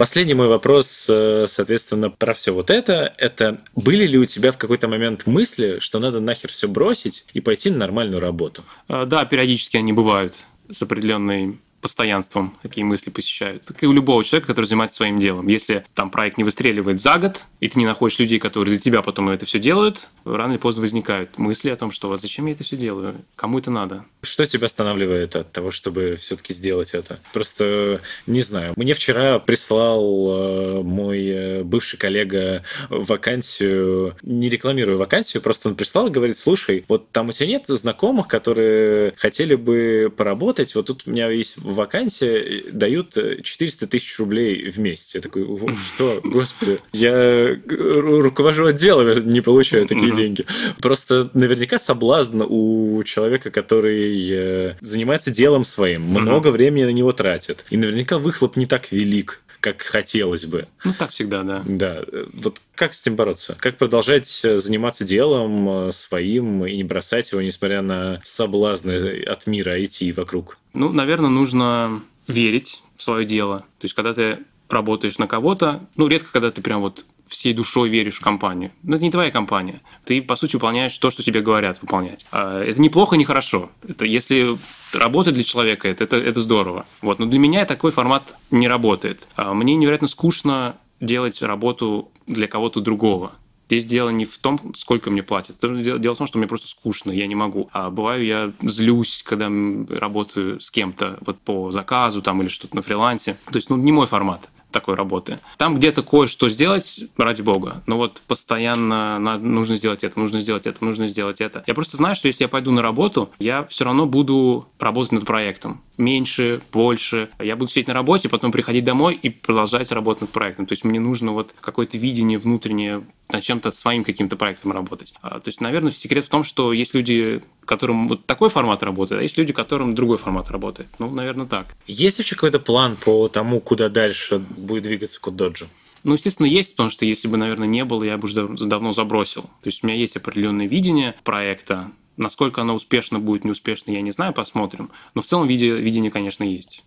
Последний 0.00 0.32
мой 0.32 0.48
вопрос, 0.48 1.08
э, 1.10 1.44
соответственно, 1.46 2.08
про 2.08 2.32
все 2.32 2.54
вот 2.54 2.70
это. 2.70 3.12
Это 3.18 3.60
были 3.76 4.06
ли 4.06 4.16
у 4.16 4.24
тебя 4.24 4.50
в 4.50 4.56
какой-то 4.56 4.88
момент 4.88 5.26
мысли, 5.26 5.76
что 5.78 5.98
надо 5.98 6.20
нахер 6.20 6.50
все 6.50 6.68
бросить 6.68 7.26
и 7.34 7.42
пойти 7.42 7.68
на 7.68 7.76
нормальную 7.76 8.18
работу? 8.18 8.64
Э, 8.88 9.04
да, 9.04 9.26
периодически 9.26 9.76
они 9.76 9.92
бывают 9.92 10.36
с 10.70 10.80
определенной 10.80 11.58
постоянством 11.80 12.56
такие 12.62 12.84
мысли 12.84 13.10
посещают. 13.10 13.64
Так 13.64 13.82
и 13.82 13.86
у 13.86 13.92
любого 13.92 14.24
человека, 14.24 14.48
который 14.48 14.66
занимается 14.66 14.96
своим 14.96 15.18
делом. 15.18 15.48
Если 15.48 15.84
там 15.94 16.10
проект 16.10 16.38
не 16.38 16.44
выстреливает 16.44 17.00
за 17.00 17.18
год, 17.18 17.44
и 17.60 17.68
ты 17.68 17.78
не 17.78 17.86
находишь 17.86 18.18
людей, 18.18 18.38
которые 18.38 18.74
за 18.74 18.80
тебя 18.80 19.02
потом 19.02 19.30
это 19.30 19.46
все 19.46 19.58
делают, 19.58 20.08
рано 20.24 20.52
или 20.52 20.58
поздно 20.58 20.82
возникают 20.82 21.38
мысли 21.38 21.70
о 21.70 21.76
том, 21.76 21.90
что 21.90 22.08
вот 22.08 22.20
зачем 22.20 22.46
я 22.46 22.52
это 22.52 22.64
все 22.64 22.76
делаю, 22.76 23.16
кому 23.36 23.58
это 23.58 23.70
надо. 23.70 24.04
Что 24.22 24.46
тебя 24.46 24.66
останавливает 24.66 25.36
от 25.36 25.52
того, 25.52 25.70
чтобы 25.70 26.16
все-таки 26.16 26.52
сделать 26.52 26.90
это? 26.92 27.20
Просто 27.32 28.00
не 28.26 28.42
знаю. 28.42 28.74
Мне 28.76 28.94
вчера 28.94 29.38
прислал 29.38 30.02
э, 30.02 30.82
мой 30.82 31.26
э, 31.26 31.62
бывший 31.62 31.96
коллега 31.96 32.64
вакансию, 32.88 34.16
не 34.22 34.48
рекламирую 34.48 34.98
вакансию, 34.98 35.42
просто 35.42 35.68
он 35.68 35.74
прислал 35.74 36.08
и 36.08 36.10
говорит, 36.10 36.36
слушай, 36.38 36.84
вот 36.88 37.10
там 37.10 37.28
у 37.28 37.32
тебя 37.32 37.46
нет 37.46 37.64
знакомых, 37.66 38.28
которые 38.28 39.14
хотели 39.16 39.54
бы 39.54 40.12
поработать, 40.14 40.74
вот 40.74 40.86
тут 40.86 41.02
у 41.06 41.10
меня 41.10 41.30
есть 41.30 41.58
вакансия, 41.74 42.64
дают 42.70 43.16
400 43.42 43.86
тысяч 43.86 44.18
рублей 44.18 44.70
в 44.70 44.78
месяц. 44.78 45.14
Я 45.14 45.20
такой, 45.20 45.46
что, 45.94 46.20
господи, 46.24 46.78
я 46.92 47.58
руковожу 47.66 48.66
отделом, 48.66 49.08
я 49.08 49.14
не 49.20 49.40
получаю 49.40 49.86
такие 49.86 50.14
деньги. 50.14 50.44
Просто 50.80 51.30
наверняка 51.34 51.78
соблазн 51.78 52.42
у 52.46 53.02
человека, 53.04 53.50
который 53.50 54.28
э, 54.30 54.76
занимается 54.80 55.30
делом 55.30 55.64
своим, 55.64 56.02
много 56.02 56.48
времени 56.48 56.84
на 56.84 56.92
него 56.92 57.12
тратит. 57.12 57.64
И 57.70 57.76
наверняка 57.76 58.18
выхлоп 58.18 58.56
не 58.56 58.66
так 58.66 58.92
велик 58.92 59.42
как 59.60 59.82
хотелось 59.82 60.46
бы. 60.46 60.66
Ну, 60.84 60.94
так 60.98 61.10
всегда, 61.10 61.42
да. 61.42 61.62
Да. 61.66 62.02
Вот 62.32 62.60
как 62.80 62.94
с 62.94 63.02
этим 63.02 63.14
бороться? 63.14 63.58
Как 63.60 63.76
продолжать 63.76 64.40
э, 64.42 64.56
заниматься 64.56 65.04
делом 65.04 65.68
э, 65.68 65.92
своим 65.92 66.64
и 66.64 66.74
не 66.74 66.82
бросать 66.82 67.30
его, 67.30 67.42
несмотря 67.42 67.82
на 67.82 68.22
соблазны 68.24 69.22
от 69.24 69.46
мира 69.46 69.78
IT 69.78 70.14
вокруг? 70.14 70.56
Ну, 70.72 70.90
наверное, 70.90 71.28
нужно 71.28 72.00
верить 72.26 72.80
в 72.96 73.02
свое 73.02 73.26
дело. 73.26 73.66
То 73.78 73.84
есть, 73.84 73.94
когда 73.94 74.14
ты 74.14 74.38
работаешь 74.70 75.18
на 75.18 75.26
кого-то, 75.26 75.86
ну, 75.96 76.06
редко, 76.06 76.30
когда 76.32 76.50
ты 76.50 76.62
прям 76.62 76.80
вот 76.80 77.04
всей 77.28 77.52
душой 77.52 77.90
веришь 77.90 78.16
в 78.16 78.22
компанию. 78.22 78.72
Но 78.82 78.96
это 78.96 79.04
не 79.04 79.10
твоя 79.10 79.30
компания. 79.30 79.82
Ты, 80.06 80.22
по 80.22 80.34
сути, 80.34 80.56
выполняешь 80.56 80.96
то, 80.96 81.10
что 81.10 81.22
тебе 81.22 81.42
говорят 81.42 81.82
выполнять. 81.82 82.24
А 82.32 82.62
это 82.62 82.80
неплохо, 82.80 83.16
не 83.16 83.26
хорошо. 83.26 83.70
Это 83.86 84.06
если 84.06 84.56
работает 84.94 85.34
для 85.34 85.44
человека, 85.44 85.86
это, 85.86 86.04
это, 86.04 86.16
это 86.16 86.40
здорово. 86.40 86.86
Вот. 87.02 87.18
Но 87.18 87.26
для 87.26 87.38
меня 87.38 87.66
такой 87.66 87.92
формат 87.92 88.34
не 88.50 88.68
работает. 88.68 89.28
А 89.36 89.52
мне 89.52 89.76
невероятно 89.76 90.08
скучно 90.08 90.76
делать 91.00 91.42
работу 91.42 92.10
для 92.26 92.46
кого-то 92.46 92.80
другого. 92.80 93.32
Здесь 93.68 93.84
дело 93.84 94.08
не 94.08 94.24
в 94.24 94.36
том, 94.38 94.74
сколько 94.74 95.10
мне 95.10 95.22
платят. 95.22 95.56
Дело 95.60 96.14
в 96.14 96.18
том, 96.18 96.26
что 96.26 96.38
мне 96.38 96.48
просто 96.48 96.66
скучно, 96.66 97.12
я 97.12 97.28
не 97.28 97.36
могу. 97.36 97.68
А 97.72 97.90
бываю 97.90 98.24
я 98.24 98.52
злюсь, 98.62 99.22
когда 99.24 99.48
работаю 99.88 100.60
с 100.60 100.72
кем-то 100.72 101.18
вот 101.20 101.40
по 101.40 101.70
заказу 101.70 102.20
там 102.20 102.42
или 102.42 102.48
что-то 102.48 102.74
на 102.74 102.82
фрилансе. 102.82 103.36
То 103.46 103.56
есть, 103.56 103.70
ну, 103.70 103.76
не 103.76 103.92
мой 103.92 104.06
формат 104.06 104.50
такой 104.70 104.94
работы. 104.94 105.40
Там 105.56 105.76
где-то 105.76 106.02
кое-что 106.02 106.48
сделать, 106.48 107.00
ради 107.16 107.42
бога, 107.42 107.82
но 107.86 107.96
вот 107.96 108.22
постоянно 108.26 109.18
надо, 109.18 109.44
нужно 109.44 109.76
сделать 109.76 110.04
это, 110.04 110.18
нужно 110.18 110.40
сделать 110.40 110.66
это, 110.66 110.84
нужно 110.84 111.06
сделать 111.08 111.40
это. 111.40 111.64
Я 111.66 111.74
просто 111.74 111.96
знаю, 111.96 112.14
что 112.14 112.28
если 112.28 112.44
я 112.44 112.48
пойду 112.48 112.70
на 112.70 112.82
работу, 112.82 113.30
я 113.38 113.64
все 113.64 113.84
равно 113.84 114.06
буду 114.06 114.68
работать 114.78 115.12
над 115.12 115.26
проектом. 115.26 115.82
Меньше, 115.96 116.62
больше. 116.72 117.28
Я 117.38 117.56
буду 117.56 117.70
сидеть 117.70 117.88
на 117.88 117.94
работе, 117.94 118.28
потом 118.28 118.52
приходить 118.52 118.84
домой 118.84 119.18
и 119.20 119.28
продолжать 119.28 119.92
работать 119.92 120.22
над 120.22 120.30
проектом. 120.30 120.66
То 120.66 120.72
есть 120.72 120.84
мне 120.84 120.98
нужно 120.98 121.32
вот 121.32 121.54
какое-то 121.60 121.98
видение 121.98 122.38
внутреннее 122.38 123.04
над 123.32 123.42
чем-то 123.42 123.70
своим 123.72 124.04
каким-то 124.04 124.36
проектом 124.36 124.72
работать. 124.72 125.14
А, 125.22 125.40
то 125.40 125.48
есть, 125.48 125.60
наверное, 125.60 125.92
секрет 125.92 126.24
в 126.24 126.28
том, 126.28 126.44
что 126.44 126.72
есть 126.72 126.94
люди, 126.94 127.42
которым 127.64 128.08
вот 128.08 128.26
такой 128.26 128.48
формат 128.48 128.82
работает, 128.82 129.20
а 129.20 129.22
есть 129.22 129.38
люди, 129.38 129.52
которым 129.52 129.94
другой 129.94 130.16
формат 130.16 130.50
работает. 130.50 130.88
Ну, 130.98 131.10
наверное, 131.10 131.46
так. 131.46 131.66
Есть 131.86 132.18
вообще 132.18 132.34
какой-то 132.34 132.58
план 132.58 132.96
по 132.96 133.28
тому, 133.28 133.60
куда 133.60 133.88
дальше 133.88 134.42
будет 134.60 134.84
двигаться 134.84 135.20
код 135.20 135.36
доджа? 135.36 135.66
Ну, 136.02 136.14
естественно, 136.14 136.46
есть, 136.46 136.72
потому 136.72 136.90
что 136.90 137.04
если 137.04 137.28
бы, 137.28 137.36
наверное, 137.36 137.68
не 137.68 137.84
было, 137.84 138.04
я 138.04 138.16
бы 138.16 138.24
уже 138.24 138.48
давно 138.48 138.92
забросил. 138.92 139.42
То 139.42 139.66
есть 139.66 139.84
у 139.84 139.86
меня 139.86 139.96
есть 139.96 140.16
определенное 140.16 140.66
видение 140.66 141.14
проекта. 141.24 141.90
Насколько 142.16 142.62
оно 142.62 142.74
успешно 142.74 143.18
будет, 143.18 143.44
неуспешно, 143.44 143.92
я 143.92 144.00
не 144.00 144.10
знаю, 144.10 144.32
посмотрим. 144.32 144.90
Но 145.14 145.22
в 145.22 145.26
целом 145.26 145.46
видение, 145.46 145.80
видение 145.80 146.10
конечно, 146.10 146.44
есть. 146.44 146.82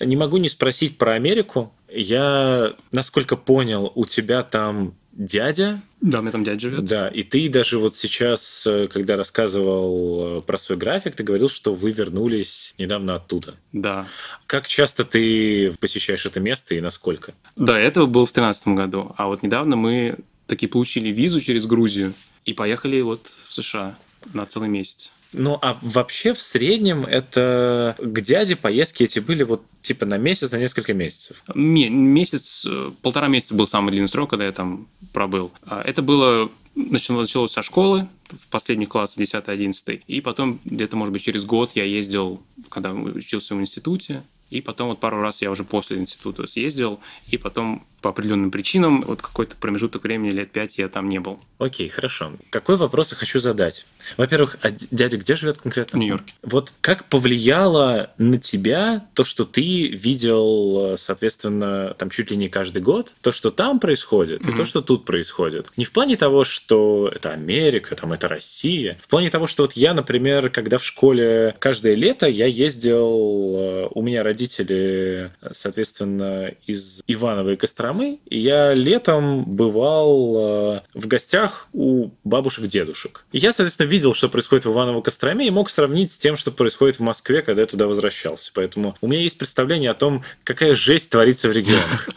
Не 0.00 0.16
могу 0.16 0.38
не 0.38 0.48
спросить 0.48 0.98
про 0.98 1.12
Америку. 1.12 1.72
Я, 1.88 2.74
насколько 2.90 3.36
понял, 3.36 3.92
у 3.94 4.04
тебя 4.04 4.42
там 4.42 4.94
дядя. 5.12 5.80
Да, 6.00 6.18
у 6.18 6.22
меня 6.22 6.32
там 6.32 6.44
дядя 6.44 6.58
живет. 6.58 6.84
Да, 6.84 7.08
и 7.08 7.22
ты 7.22 7.48
даже 7.48 7.78
вот 7.78 7.94
сейчас, 7.94 8.66
э, 8.66 8.88
когда 8.88 9.16
рассказывал 9.16 10.38
э, 10.38 10.40
про 10.42 10.58
свой 10.58 10.78
график, 10.78 11.14
ты 11.14 11.22
говорил, 11.22 11.48
что 11.48 11.74
вы 11.74 11.92
вернулись 11.92 12.74
недавно 12.78 13.14
оттуда. 13.14 13.54
Да. 13.72 14.08
Как 14.46 14.66
часто 14.66 15.04
ты 15.04 15.72
посещаешь 15.80 16.26
это 16.26 16.40
место 16.40 16.74
и 16.74 16.80
насколько? 16.80 17.34
Да, 17.56 17.78
это 17.78 18.06
было 18.06 18.26
в 18.26 18.32
2013 18.32 18.68
году. 18.68 19.14
А 19.16 19.26
вот 19.26 19.42
недавно 19.42 19.76
мы 19.76 20.18
таки 20.46 20.66
получили 20.66 21.10
визу 21.10 21.40
через 21.40 21.66
Грузию 21.66 22.14
и 22.44 22.52
поехали 22.52 23.00
вот 23.00 23.26
в 23.46 23.52
США 23.54 23.96
на 24.32 24.46
целый 24.46 24.68
месяц. 24.68 25.12
Ну, 25.32 25.58
а 25.60 25.78
вообще 25.80 26.34
в 26.34 26.42
среднем 26.42 27.04
это 27.04 27.96
к 27.98 28.20
дяде 28.20 28.56
поездки 28.56 29.04
эти 29.04 29.18
были 29.18 29.44
вот 29.44 29.62
типа 29.80 30.04
на 30.06 30.18
месяц, 30.18 30.50
на 30.50 30.56
несколько 30.56 30.94
месяцев? 30.94 31.42
Месяц, 31.54 32.66
э, 32.66 32.90
полтора 33.00 33.28
месяца 33.28 33.54
был 33.54 33.66
самый 33.66 33.90
длинный 33.92 34.08
срок, 34.08 34.30
когда 34.30 34.44
я 34.44 34.52
там 34.52 34.88
пробыл. 35.12 35.52
А 35.64 35.82
это 35.82 36.02
было 36.02 36.50
началось 36.74 37.52
со 37.52 37.62
школы, 37.62 38.08
в 38.30 38.48
последний 38.48 38.86
класс, 38.86 39.16
10-11. 39.16 40.02
И 40.06 40.20
потом 40.20 40.60
где-то, 40.64 40.96
может 40.96 41.12
быть, 41.12 41.22
через 41.22 41.44
год 41.44 41.72
я 41.74 41.84
ездил, 41.84 42.42
когда 42.68 42.92
учился 42.92 43.54
в 43.54 43.60
институте, 43.60 44.22
и 44.50 44.60
потом 44.60 44.88
вот 44.88 45.00
пару 45.00 45.20
раз 45.20 45.42
я 45.42 45.50
уже 45.50 45.64
после 45.64 45.98
института 45.98 46.46
съездил, 46.46 47.00
и 47.28 47.38
потом 47.38 47.86
по 48.02 48.10
определенным 48.10 48.50
причинам 48.50 49.02
вот 49.02 49.22
какой-то 49.22 49.56
промежуток 49.56 50.02
времени, 50.02 50.30
лет 50.30 50.50
пять, 50.50 50.76
я 50.78 50.88
там 50.88 51.08
не 51.08 51.20
был. 51.20 51.40
Окей, 51.58 51.88
хорошо. 51.88 52.32
Какой 52.50 52.76
вопрос 52.76 53.12
я 53.12 53.16
хочу 53.16 53.38
задать? 53.38 53.86
Во-первых, 54.16 54.58
а 54.62 54.70
дядя 54.70 55.16
где 55.16 55.36
живет 55.36 55.58
конкретно? 55.58 55.96
В 55.96 56.00
Нью-Йорке. 56.00 56.34
Вот 56.42 56.72
как 56.80 57.04
повлияло 57.04 58.10
на 58.18 58.38
тебя 58.38 59.06
то, 59.14 59.24
что 59.24 59.44
ты 59.44 59.88
видел, 59.88 60.96
соответственно, 60.98 61.94
там 61.96 62.10
чуть 62.10 62.30
ли 62.30 62.36
не 62.36 62.48
каждый 62.48 62.82
год, 62.82 63.14
то, 63.20 63.30
что 63.30 63.50
там 63.52 63.78
происходит, 63.78 64.42
mm-hmm. 64.42 64.52
и 64.52 64.56
то, 64.56 64.64
что 64.64 64.82
тут 64.82 65.04
происходит? 65.04 65.70
Не 65.76 65.84
в 65.84 65.92
плане 65.92 66.16
того, 66.16 66.42
что 66.42 67.10
это 67.14 67.30
Америка, 67.30 67.94
там 67.94 68.12
это 68.12 68.26
Россия, 68.26 68.98
в 69.00 69.08
плане 69.08 69.30
того, 69.30 69.46
что 69.46 69.62
вот 69.62 69.74
я, 69.74 69.94
например, 69.94 70.50
когда 70.50 70.78
в 70.78 70.84
школе 70.84 71.54
каждое 71.60 71.94
лето 71.94 72.26
я 72.26 72.46
ездил, 72.46 73.56
э, 73.56 73.88
у 73.92 74.02
меня 74.02 74.24
родители, 74.24 75.30
соответственно, 75.52 76.52
из 76.66 77.02
Иваново 77.06 77.50
и 77.50 77.56
Костромы, 77.56 77.91
Костромы, 77.92 78.18
и 78.28 78.38
я 78.38 78.74
летом 78.74 79.44
бывал 79.44 80.36
э, 80.36 80.80
в 80.94 81.06
гостях 81.06 81.68
у 81.72 82.10
бабушек-дедушек. 82.24 83.24
И 83.32 83.38
я, 83.38 83.52
соответственно, 83.52 83.88
видел, 83.88 84.14
что 84.14 84.28
происходит 84.28 84.64
в 84.64 84.72
Иваново-Костроме, 84.72 85.46
и 85.46 85.50
мог 85.50 85.70
сравнить 85.70 86.12
с 86.12 86.18
тем, 86.18 86.36
что 86.36 86.50
происходит 86.50 86.96
в 86.96 87.02
Москве, 87.02 87.42
когда 87.42 87.62
я 87.62 87.66
туда 87.66 87.86
возвращался. 87.86 88.50
Поэтому 88.54 88.96
у 89.00 89.08
меня 89.08 89.20
есть 89.20 89.38
представление 89.38 89.90
о 89.90 89.94
том, 89.94 90.24
какая 90.44 90.74
жесть 90.74 91.10
творится 91.10 91.48
в 91.48 91.52
регионах. 91.52 92.08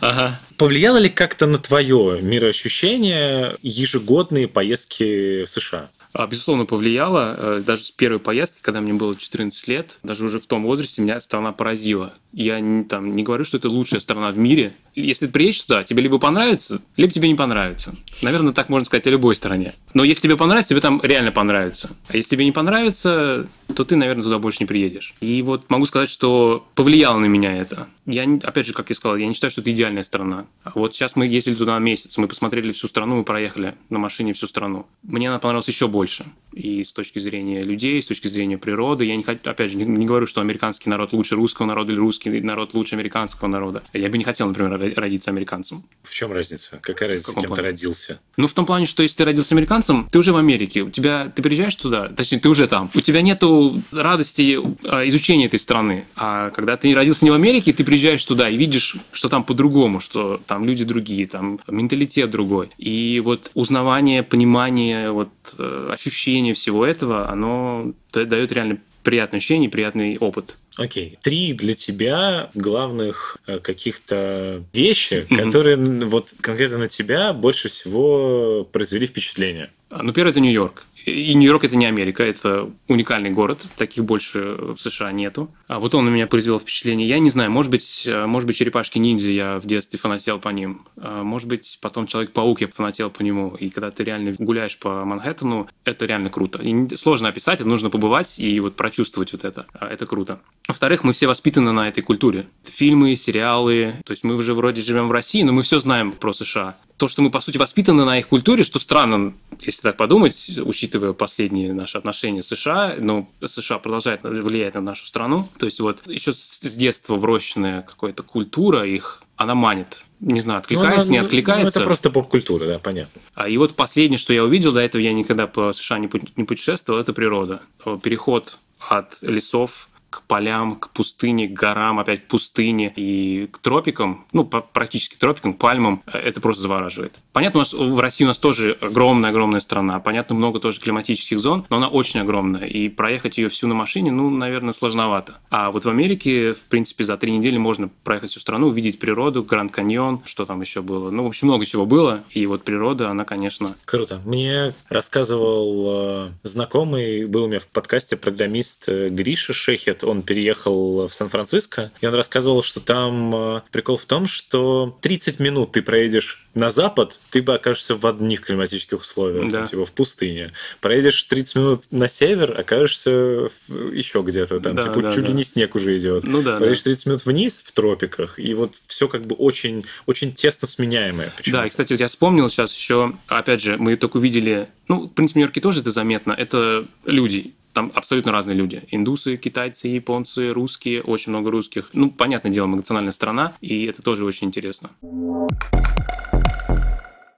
Повлияло 0.56 0.98
ли 0.98 1.08
как-то 1.08 1.46
на 1.46 1.58
твое 1.58 2.20
мироощущение 2.22 3.56
ежегодные 3.62 4.48
поездки 4.48 5.44
в 5.44 5.50
США? 5.50 5.90
А, 6.12 6.26
безусловно, 6.26 6.66
повлияло. 6.66 7.36
Э, 7.38 7.62
даже 7.64 7.84
с 7.84 7.90
первой 7.90 8.18
поездки, 8.18 8.58
когда 8.62 8.80
мне 8.80 8.92
было 8.92 9.14
14 9.14 9.68
лет, 9.68 9.98
даже 10.02 10.24
уже 10.24 10.40
в 10.40 10.46
том 10.46 10.64
возрасте 10.64 11.02
меня 11.02 11.20
страна 11.20 11.52
поразила. 11.52 12.14
Я 12.32 12.60
не, 12.60 12.84
там, 12.84 13.16
не 13.16 13.22
говорю, 13.22 13.44
что 13.44 13.56
это 13.56 13.68
лучшая 13.68 14.00
страна 14.00 14.30
в 14.30 14.38
мире. 14.38 14.74
Если 14.94 15.26
ты 15.26 15.32
приедешь 15.32 15.62
туда, 15.62 15.84
тебе 15.84 16.02
либо 16.02 16.18
понравится, 16.18 16.80
либо 16.96 17.12
тебе 17.12 17.28
не 17.28 17.34
понравится. 17.34 17.94
Наверное, 18.22 18.52
так 18.52 18.68
можно 18.68 18.84
сказать 18.84 19.06
о 19.06 19.10
любой 19.10 19.36
стране. 19.36 19.74
Но 19.94 20.04
если 20.04 20.22
тебе 20.22 20.36
понравится, 20.36 20.70
тебе 20.70 20.80
там 20.80 21.00
реально 21.02 21.32
понравится. 21.32 21.90
А 22.08 22.16
если 22.16 22.30
тебе 22.30 22.44
не 22.44 22.52
понравится, 22.52 23.48
то 23.74 23.84
ты, 23.84 23.96
наверное, 23.96 24.24
туда 24.24 24.38
больше 24.38 24.58
не 24.60 24.66
приедешь. 24.66 25.14
И 25.20 25.42
вот 25.42 25.70
могу 25.70 25.86
сказать, 25.86 26.10
что 26.10 26.66
повлияло 26.74 27.18
на 27.18 27.26
меня 27.26 27.56
это. 27.56 27.88
Я, 28.06 28.24
опять 28.42 28.66
же, 28.66 28.72
как 28.72 28.88
я 28.90 28.96
сказал, 28.96 29.16
я 29.16 29.26
не 29.26 29.34
считаю, 29.34 29.50
что 29.50 29.60
это 29.60 29.70
идеальная 29.70 30.02
страна. 30.02 30.46
Вот 30.74 30.94
сейчас 30.94 31.16
мы 31.16 31.26
ездили 31.26 31.54
туда 31.54 31.78
месяц, 31.78 32.16
мы 32.18 32.26
посмотрели 32.26 32.72
всю 32.72 32.88
страну, 32.88 33.16
мы 33.16 33.24
проехали 33.24 33.74
на 33.88 33.98
машине 33.98 34.32
всю 34.32 34.46
страну. 34.46 34.86
Мне 35.02 35.28
она 35.28 35.38
понравилась 35.38 35.68
еще 35.68 35.86
больше. 35.86 36.26
И 36.52 36.82
с 36.82 36.92
точки 36.92 37.20
зрения 37.20 37.62
людей, 37.62 38.02
с 38.02 38.06
точки 38.06 38.26
зрения 38.26 38.58
природы. 38.58 39.04
Я, 39.04 39.16
не, 39.16 39.22
опять 39.24 39.70
же, 39.70 39.76
не, 39.76 39.84
не 39.84 40.06
говорю, 40.06 40.26
что 40.26 40.40
американский 40.40 40.90
народ 40.90 41.12
лучше 41.12 41.36
русского 41.36 41.66
народа 41.66 41.92
или 41.92 42.00
русский 42.26 42.40
народ 42.40 42.74
лучше 42.74 42.94
американского 42.94 43.48
народа. 43.48 43.82
Я 43.92 44.08
бы 44.08 44.18
не 44.18 44.24
хотел, 44.24 44.48
например, 44.48 44.94
родиться 44.96 45.30
американцем. 45.30 45.84
В 46.02 46.12
чем 46.12 46.32
разница? 46.32 46.78
Какая 46.82 47.10
разница, 47.10 47.32
кем 47.34 47.44
плане? 47.44 47.56
ты 47.56 47.62
родился? 47.62 48.20
Ну, 48.36 48.46
в 48.46 48.52
том 48.52 48.66
плане, 48.66 48.86
что 48.86 49.02
если 49.02 49.18
ты 49.18 49.24
родился 49.24 49.54
американцем, 49.54 50.08
ты 50.10 50.18
уже 50.18 50.32
в 50.32 50.36
Америке. 50.36 50.82
У 50.82 50.90
тебя, 50.90 51.32
ты 51.34 51.42
приезжаешь 51.42 51.74
туда, 51.74 52.08
точнее, 52.08 52.40
ты 52.40 52.48
уже 52.48 52.66
там. 52.66 52.90
У 52.94 53.00
тебя 53.00 53.22
нету 53.22 53.82
радости 53.92 54.58
а, 54.84 55.06
изучения 55.08 55.46
этой 55.46 55.58
страны. 55.58 56.04
А 56.16 56.50
когда 56.50 56.76
ты 56.76 56.94
родился 56.94 57.24
не 57.24 57.30
в 57.30 57.34
Америке, 57.34 57.72
ты 57.72 57.84
приезжаешь 57.84 58.24
туда 58.24 58.48
и 58.48 58.56
видишь, 58.56 58.96
что 59.12 59.28
там 59.28 59.44
по-другому, 59.44 60.00
что 60.00 60.40
там 60.46 60.64
люди 60.64 60.84
другие, 60.84 61.26
там 61.26 61.60
менталитет 61.68 62.30
другой. 62.30 62.70
И 62.78 63.20
вот 63.24 63.50
узнавание, 63.54 64.22
понимание, 64.22 65.10
вот 65.10 65.30
э, 65.58 65.90
ощущение 65.92 66.54
всего 66.54 66.84
этого, 66.84 67.30
оно 67.30 67.92
дает 68.12 68.52
реально 68.52 68.78
приятное 69.02 69.38
ощущение, 69.38 69.68
приятный 69.68 70.18
опыт. 70.18 70.56
Окей. 70.76 71.12
Okay. 71.12 71.18
Три 71.22 71.52
для 71.52 71.74
тебя 71.74 72.50
главных 72.54 73.38
э, 73.46 73.58
каких-то 73.58 74.62
вещи, 74.72 75.26
mm-hmm. 75.28 75.36
которые 75.36 75.76
вот 76.06 76.32
конкретно 76.40 76.78
на 76.78 76.88
тебя 76.88 77.32
больше 77.32 77.68
всего 77.68 78.64
произвели 78.70 79.06
впечатление. 79.06 79.70
Ну, 79.90 80.12
первое– 80.12 80.30
это 80.32 80.40
Нью-Йорк. 80.40 80.84
И 81.10 81.34
Нью-Йорк 81.34 81.64
это 81.64 81.76
не 81.76 81.86
Америка, 81.86 82.22
это 82.22 82.70
уникальный 82.88 83.30
город, 83.30 83.60
таких 83.76 84.04
больше 84.04 84.56
в 84.58 84.76
США 84.76 85.12
нету. 85.12 85.50
А 85.68 85.78
вот 85.78 85.94
он 85.94 86.04
на 86.04 86.10
меня 86.10 86.26
произвел 86.26 86.58
впечатление. 86.58 87.08
Я 87.08 87.18
не 87.18 87.30
знаю, 87.30 87.50
может 87.50 87.70
быть, 87.70 88.04
э, 88.06 88.26
может 88.26 88.46
быть, 88.46 88.56
черепашки 88.56 88.98
ниндзя 88.98 89.30
я 89.30 89.58
в 89.58 89.66
детстве 89.66 89.98
фанател 89.98 90.38
по 90.38 90.48
ним. 90.48 90.86
А 90.96 91.22
может 91.22 91.48
быть, 91.48 91.78
потом 91.80 92.06
Человек-паук 92.06 92.60
я 92.60 92.68
фанател 92.68 93.10
по 93.10 93.22
нему. 93.22 93.54
И 93.56 93.70
когда 93.70 93.90
ты 93.90 94.04
реально 94.04 94.34
гуляешь 94.38 94.78
по 94.78 95.04
Манхэттену, 95.04 95.68
это 95.84 96.06
реально 96.06 96.30
круто. 96.30 96.60
И 96.62 96.96
сложно 96.96 97.28
описать, 97.28 97.60
нужно 97.60 97.90
побывать 97.90 98.38
и 98.38 98.58
вот 98.60 98.76
прочувствовать 98.76 99.32
вот 99.32 99.44
это. 99.44 99.66
А 99.72 99.86
это 99.86 100.06
круто. 100.06 100.40
Во-вторых, 100.68 101.04
мы 101.04 101.12
все 101.12 101.26
воспитаны 101.26 101.72
на 101.72 101.88
этой 101.88 102.02
культуре. 102.02 102.46
Фильмы, 102.64 103.16
сериалы. 103.16 103.94
То 104.04 104.12
есть 104.12 104.24
мы 104.24 104.34
уже 104.34 104.54
вроде 104.54 104.82
живем 104.82 105.08
в 105.08 105.12
России, 105.12 105.42
но 105.42 105.52
мы 105.52 105.62
все 105.62 105.80
знаем 105.80 106.12
про 106.12 106.32
США 106.32 106.76
то, 107.00 107.08
что 107.08 107.22
мы, 107.22 107.30
по 107.30 107.40
сути, 107.40 107.56
воспитаны 107.56 108.04
на 108.04 108.18
их 108.18 108.28
культуре, 108.28 108.62
что 108.62 108.78
странно, 108.78 109.32
если 109.60 109.80
так 109.80 109.96
подумать, 109.96 110.58
учитывая 110.62 111.14
последние 111.14 111.72
наши 111.72 111.96
отношения 111.96 112.42
с 112.42 112.48
США, 112.48 112.96
но 112.98 113.26
США 113.44 113.78
продолжает 113.78 114.22
влиять 114.22 114.74
на 114.74 114.82
нашу 114.82 115.06
страну. 115.06 115.48
То 115.58 115.64
есть 115.64 115.80
вот 115.80 116.06
еще 116.06 116.34
с 116.34 116.76
детства 116.76 117.16
врощенная 117.16 117.80
какая-то 117.80 118.22
культура 118.22 118.86
их, 118.86 119.22
она 119.36 119.54
манит. 119.54 120.02
Не 120.20 120.40
знаю, 120.40 120.58
откликается, 120.58 121.06
ну, 121.06 121.12
не 121.12 121.18
откликается. 121.18 121.78
Ну, 121.78 121.82
это 121.82 121.86
просто 121.86 122.10
поп-культура, 122.10 122.66
да, 122.66 122.78
понятно. 122.78 123.22
А 123.32 123.48
и 123.48 123.56
вот 123.56 123.74
последнее, 123.74 124.18
что 124.18 124.34
я 124.34 124.44
увидел, 124.44 124.72
до 124.72 124.80
этого 124.80 125.00
я 125.00 125.14
никогда 125.14 125.46
по 125.46 125.72
США 125.72 125.98
не 125.98 126.08
путешествовал, 126.08 127.00
это 127.00 127.14
природа. 127.14 127.62
Переход 128.02 128.58
от 128.78 129.22
лесов 129.22 129.88
к 130.10 130.22
полям, 130.22 130.76
к 130.76 130.90
пустыне, 130.90 131.48
к 131.48 131.52
горам, 131.52 132.00
опять 132.00 132.24
к 132.24 132.28
пустыне 132.28 132.92
и 132.94 133.46
к 133.46 133.58
тропикам, 133.58 134.26
ну, 134.32 134.44
практически 134.44 135.16
тропикам, 135.16 135.54
к 135.54 135.58
пальмам, 135.58 136.02
э, 136.06 136.18
это 136.18 136.40
просто 136.40 136.62
завораживает. 136.62 137.18
Понятно, 137.32 137.58
у 137.58 137.62
нас 137.62 137.72
в 137.72 137.98
России 138.00 138.24
у 138.24 138.28
нас 138.28 138.38
тоже 138.38 138.76
огромная-огромная 138.80 139.60
страна, 139.60 140.00
понятно, 140.00 140.34
много 140.34 140.58
тоже 140.58 140.80
климатических 140.80 141.38
зон, 141.38 141.64
но 141.70 141.76
она 141.76 141.88
очень 141.88 142.20
огромная, 142.20 142.66
и 142.66 142.88
проехать 142.88 143.38
ее 143.38 143.48
всю 143.48 143.68
на 143.68 143.74
машине, 143.74 144.10
ну, 144.10 144.28
наверное, 144.30 144.72
сложновато. 144.72 145.38
А 145.48 145.70
вот 145.70 145.84
в 145.84 145.88
Америке, 145.88 146.54
в 146.54 146.62
принципе, 146.62 147.04
за 147.04 147.16
три 147.16 147.30
недели 147.30 147.56
можно 147.56 147.88
проехать 148.02 148.30
всю 148.30 148.40
страну, 148.40 148.68
увидеть 148.68 148.98
природу, 148.98 149.44
Гранд 149.44 149.72
Каньон, 149.72 150.22
что 150.24 150.44
там 150.44 150.60
еще 150.60 150.82
было. 150.82 151.10
Ну, 151.10 151.24
в 151.24 151.26
общем, 151.28 151.48
много 151.48 151.66
чего 151.66 151.86
было, 151.86 152.24
и 152.30 152.46
вот 152.46 152.64
природа, 152.64 153.10
она, 153.10 153.24
конечно... 153.24 153.76
Круто. 153.84 154.20
Мне 154.24 154.74
рассказывал 154.88 155.86
э, 155.86 156.30
знакомый, 156.42 157.26
был 157.26 157.44
у 157.44 157.48
меня 157.48 157.60
в 157.60 157.66
подкасте 157.66 158.16
программист 158.16 158.88
э, 158.88 159.08
Гриша 159.08 159.52
Шехет, 159.52 159.99
он 160.04 160.22
переехал 160.22 161.08
в 161.08 161.14
Сан-Франциско, 161.14 161.92
и 162.00 162.06
он 162.06 162.14
рассказывал, 162.14 162.62
что 162.62 162.80
там 162.80 163.34
э, 163.34 163.60
прикол 163.70 163.96
в 163.96 164.04
том, 164.04 164.26
что 164.26 164.98
30 165.00 165.40
минут 165.40 165.72
ты 165.72 165.82
проедешь 165.82 166.46
на 166.54 166.70
запад, 166.70 167.18
ты 167.30 167.42
бы 167.42 167.54
окажешься 167.54 167.94
в 167.94 168.04
одних 168.06 168.40
климатических 168.42 169.00
условиях, 169.00 169.52
да. 169.52 169.66
типа 169.66 169.84
в 169.84 169.92
пустыне. 169.92 170.50
Проедешь 170.80 171.22
30 171.24 171.56
минут 171.56 171.82
на 171.92 172.08
север, 172.08 172.58
окажешься 172.58 173.48
еще 173.68 174.22
где-то 174.22 174.60
там, 174.60 174.74
да, 174.74 174.82
типа 174.82 175.02
да, 175.02 175.12
чуть 175.12 175.22
да. 175.22 175.28
ли 175.28 175.34
не 175.34 175.44
снег 175.44 175.74
уже 175.74 175.96
идет. 175.96 176.24
Ну 176.24 176.42
да. 176.42 176.58
Проедешь 176.58 176.82
30 176.82 177.06
минут 177.06 177.26
вниз 177.26 177.62
в 177.64 177.72
тропиках, 177.72 178.38
и 178.38 178.54
вот 178.54 178.80
все 178.86 179.08
как 179.08 179.26
бы 179.26 179.36
очень, 179.36 179.84
очень 180.06 180.32
тесно 180.32 180.66
сменяемое. 180.66 181.32
Почему? 181.36 181.56
Да, 181.56 181.66
и, 181.66 181.70
кстати, 181.70 181.94
я 181.98 182.08
вспомнил 182.08 182.50
сейчас 182.50 182.74
еще, 182.74 183.12
опять 183.28 183.62
же, 183.62 183.76
мы 183.76 183.96
только 183.96 184.16
увидели, 184.16 184.68
ну, 184.88 185.02
в 185.02 185.08
принципе, 185.08 185.34
в 185.34 185.36
Нью-Йорке 185.36 185.60
тоже 185.60 185.80
это 185.80 185.90
заметно, 185.90 186.32
это 186.32 186.84
люди 187.04 187.54
там 187.72 187.92
абсолютно 187.94 188.32
разные 188.32 188.56
люди. 188.56 188.82
Индусы, 188.90 189.36
китайцы, 189.36 189.88
японцы, 189.88 190.52
русские, 190.52 191.02
очень 191.02 191.30
много 191.30 191.50
русских. 191.50 191.90
Ну, 191.92 192.10
понятное 192.10 192.52
дело, 192.52 192.66
многонациональная 192.66 193.12
страна, 193.12 193.54
и 193.60 193.84
это 193.84 194.02
тоже 194.02 194.24
очень 194.24 194.48
интересно. 194.48 194.90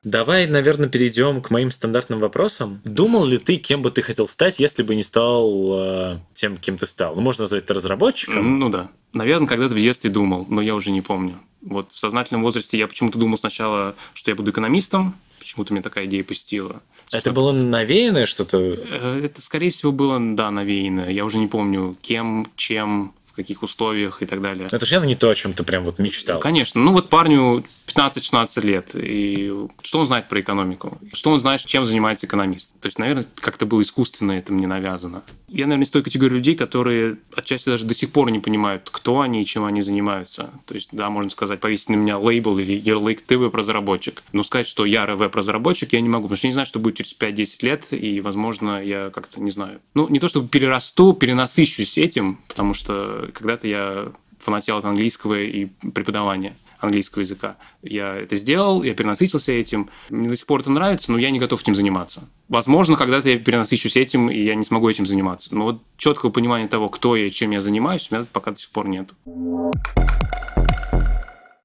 Давай, 0.05 0.49
наверное, 0.49 0.89
перейдем 0.89 1.41
к 1.41 1.51
моим 1.51 1.71
стандартным 1.71 2.19
вопросам. 2.19 2.81
Думал 2.85 3.25
ли 3.25 3.39
ты, 3.39 3.57
кем 3.57 3.83
бы 3.83 3.91
ты 3.93 4.03
хотел 4.03 4.27
стать, 4.27 4.59
если 4.59 4.83
бы 4.83 4.97
не 4.97 5.05
стал 5.05 5.75
э, 5.75 6.19
тем, 6.35 6.57
кем 6.57 6.77
ты 6.77 6.87
стал? 6.87 7.15
Ну, 7.15 7.21
можно 7.21 7.43
назвать 7.43 7.63
это 7.63 7.75
разработчиком? 7.75 8.59
Ну 8.59 8.69
да. 8.69 8.91
Наверное, 9.13 9.47
когда-то 9.47 9.75
в 9.75 9.79
детстве 9.79 10.11
думал, 10.11 10.45
но 10.49 10.61
я 10.61 10.75
уже 10.75 10.91
не 10.91 11.03
помню. 11.03 11.39
Вот 11.61 11.93
в 11.93 11.99
сознательном 11.99 12.43
возрасте 12.43 12.79
я 12.79 12.89
почему-то 12.89 13.17
думал 13.17 13.39
сначала, 13.39 13.95
что 14.13 14.33
я 14.33 14.35
буду 14.35 14.51
экономистом, 14.51 15.15
почему-то 15.39 15.73
мне 15.73 15.83
такая 15.83 16.07
идея 16.07 16.25
посетила. 16.25 16.83
Это 17.13 17.33
было 17.33 17.53
навеянное 17.53 18.27
что-то? 18.27 18.59
Э, 18.59 19.21
это, 19.25 19.43
скорее 19.43 19.71
всего, 19.71 19.93
было, 19.93 20.19
да, 20.21 20.51
навеянное. 20.51 21.11
Я 21.11 21.25
уже 21.25 21.39
не 21.39 21.47
помню, 21.47 21.97
кем, 22.01 22.47
чем, 22.57 23.13
в 23.33 23.37
каких 23.37 23.63
условиях 23.63 24.23
и 24.23 24.27
так 24.27 24.43
далее. 24.43 24.69
Это 24.71 24.85
же 24.85 24.95
явно 24.95 25.07
не 25.07 25.17
то, 25.17 25.31
о 25.31 25.35
чем 25.35 25.55
ты 25.55 25.65
прям 25.65 25.85
вот 25.85 25.99
мечтал. 25.99 26.39
Конечно. 26.41 26.81
Ну 26.81 26.93
вот 26.93 27.09
парню 27.09 27.65
15-16 27.87 28.67
лет, 28.67 28.91
и 28.95 29.53
что 29.83 30.01
он 30.01 30.07
знает 30.07 30.29
про 30.29 30.41
экономику? 30.41 30.99
Что 31.13 31.31
он 31.31 31.41
знает, 31.41 31.65
чем 31.65 31.87
занимается 31.87 32.27
экономист? 32.27 32.79
То 32.81 32.87
есть, 32.87 32.99
наверное, 32.99 33.27
как-то 33.37 33.65
было 33.65 33.83
искусственно 33.83 34.33
это 34.33 34.53
мне 34.53 34.67
навязано. 34.67 35.23
Я, 35.49 35.67
наверное, 35.67 35.85
из 35.85 35.91
той 35.91 36.03
категории 36.03 36.35
людей, 36.35 36.55
которые 36.55 37.17
отчасти 37.35 37.71
даже 37.71 37.87
до 37.87 37.95
сих 37.95 38.13
пор 38.13 38.31
не 38.31 38.39
понимают, 38.39 38.89
кто 38.91 39.21
они 39.21 39.43
и 39.43 39.47
чем 39.47 39.65
они 39.65 39.83
занимаются. 39.83 40.51
То 40.67 40.75
есть, 40.75 40.91
да, 40.93 41.09
можно 41.11 41.31
сказать, 41.31 41.61
повесить 41.61 41.89
на 41.89 41.95
меня 41.95 42.19
лейбл 42.19 42.59
или 42.59 42.73
ярлык 42.73 43.23
«ты 43.23 43.39
веб-разработчик». 43.39 44.23
Но 44.33 44.43
сказать, 44.43 44.69
что 44.69 44.85
я 44.85 45.07
веб-разработчик, 45.07 45.93
я 45.93 46.01
не 46.01 46.09
могу, 46.09 46.25
потому 46.25 46.37
что 46.37 46.47
я 46.47 46.51
не 46.51 46.55
знаю, 46.55 46.67
что 46.67 46.79
будет 46.79 46.97
через 46.97 47.17
5-10 47.19 47.57
лет, 47.63 47.87
и, 47.93 48.21
возможно, 48.21 48.83
я 48.83 49.11
как-то, 49.11 49.41
не 49.41 49.51
знаю, 49.51 49.81
ну, 49.95 50.09
не 50.09 50.21
то 50.21 50.29
чтобы 50.29 50.49
перерасту, 50.49 51.13
перенасыщусь 51.15 51.99
этим, 51.99 52.39
потому 52.49 52.75
что 52.75 53.22
когда-то 53.29 53.69
я 53.69 54.13
фанател 54.39 54.79
от 54.79 54.85
английского 54.85 55.41
и 55.41 55.67
преподавания 55.95 56.57
английского 56.81 57.21
языка. 57.21 57.57
Я 57.83 58.17
это 58.17 58.35
сделал, 58.35 58.83
я 58.83 58.95
перенасытился 58.95 59.53
этим. 59.53 59.89
Мне 60.11 60.29
до 60.29 60.37
сих 60.37 60.47
пор 60.47 60.61
это 60.61 60.71
нравится, 60.71 61.13
но 61.13 61.19
я 61.19 61.31
не 61.31 61.39
готов 61.39 61.63
этим 61.63 61.75
заниматься. 61.75 62.29
Возможно, 62.49 62.97
когда-то 62.97 63.31
я 63.31 63.39
перенасыщусь 63.39 63.97
этим, 63.97 64.29
и 64.31 64.43
я 64.43 64.55
не 64.55 64.65
смогу 64.65 64.89
этим 64.89 65.07
заниматься. 65.07 65.55
Но 65.55 65.65
вот 65.65 65.83
четкого 65.97 66.31
понимания 66.31 66.67
того, 66.67 66.89
кто 66.89 67.17
я 67.17 67.27
и 67.27 67.31
чем 67.31 67.53
я 67.53 67.61
занимаюсь, 67.61 68.09
у 68.11 68.15
меня 68.15 68.27
пока 68.33 68.51
до 68.51 68.59
сих 68.59 68.71
пор 68.71 68.89
нет. 68.89 69.11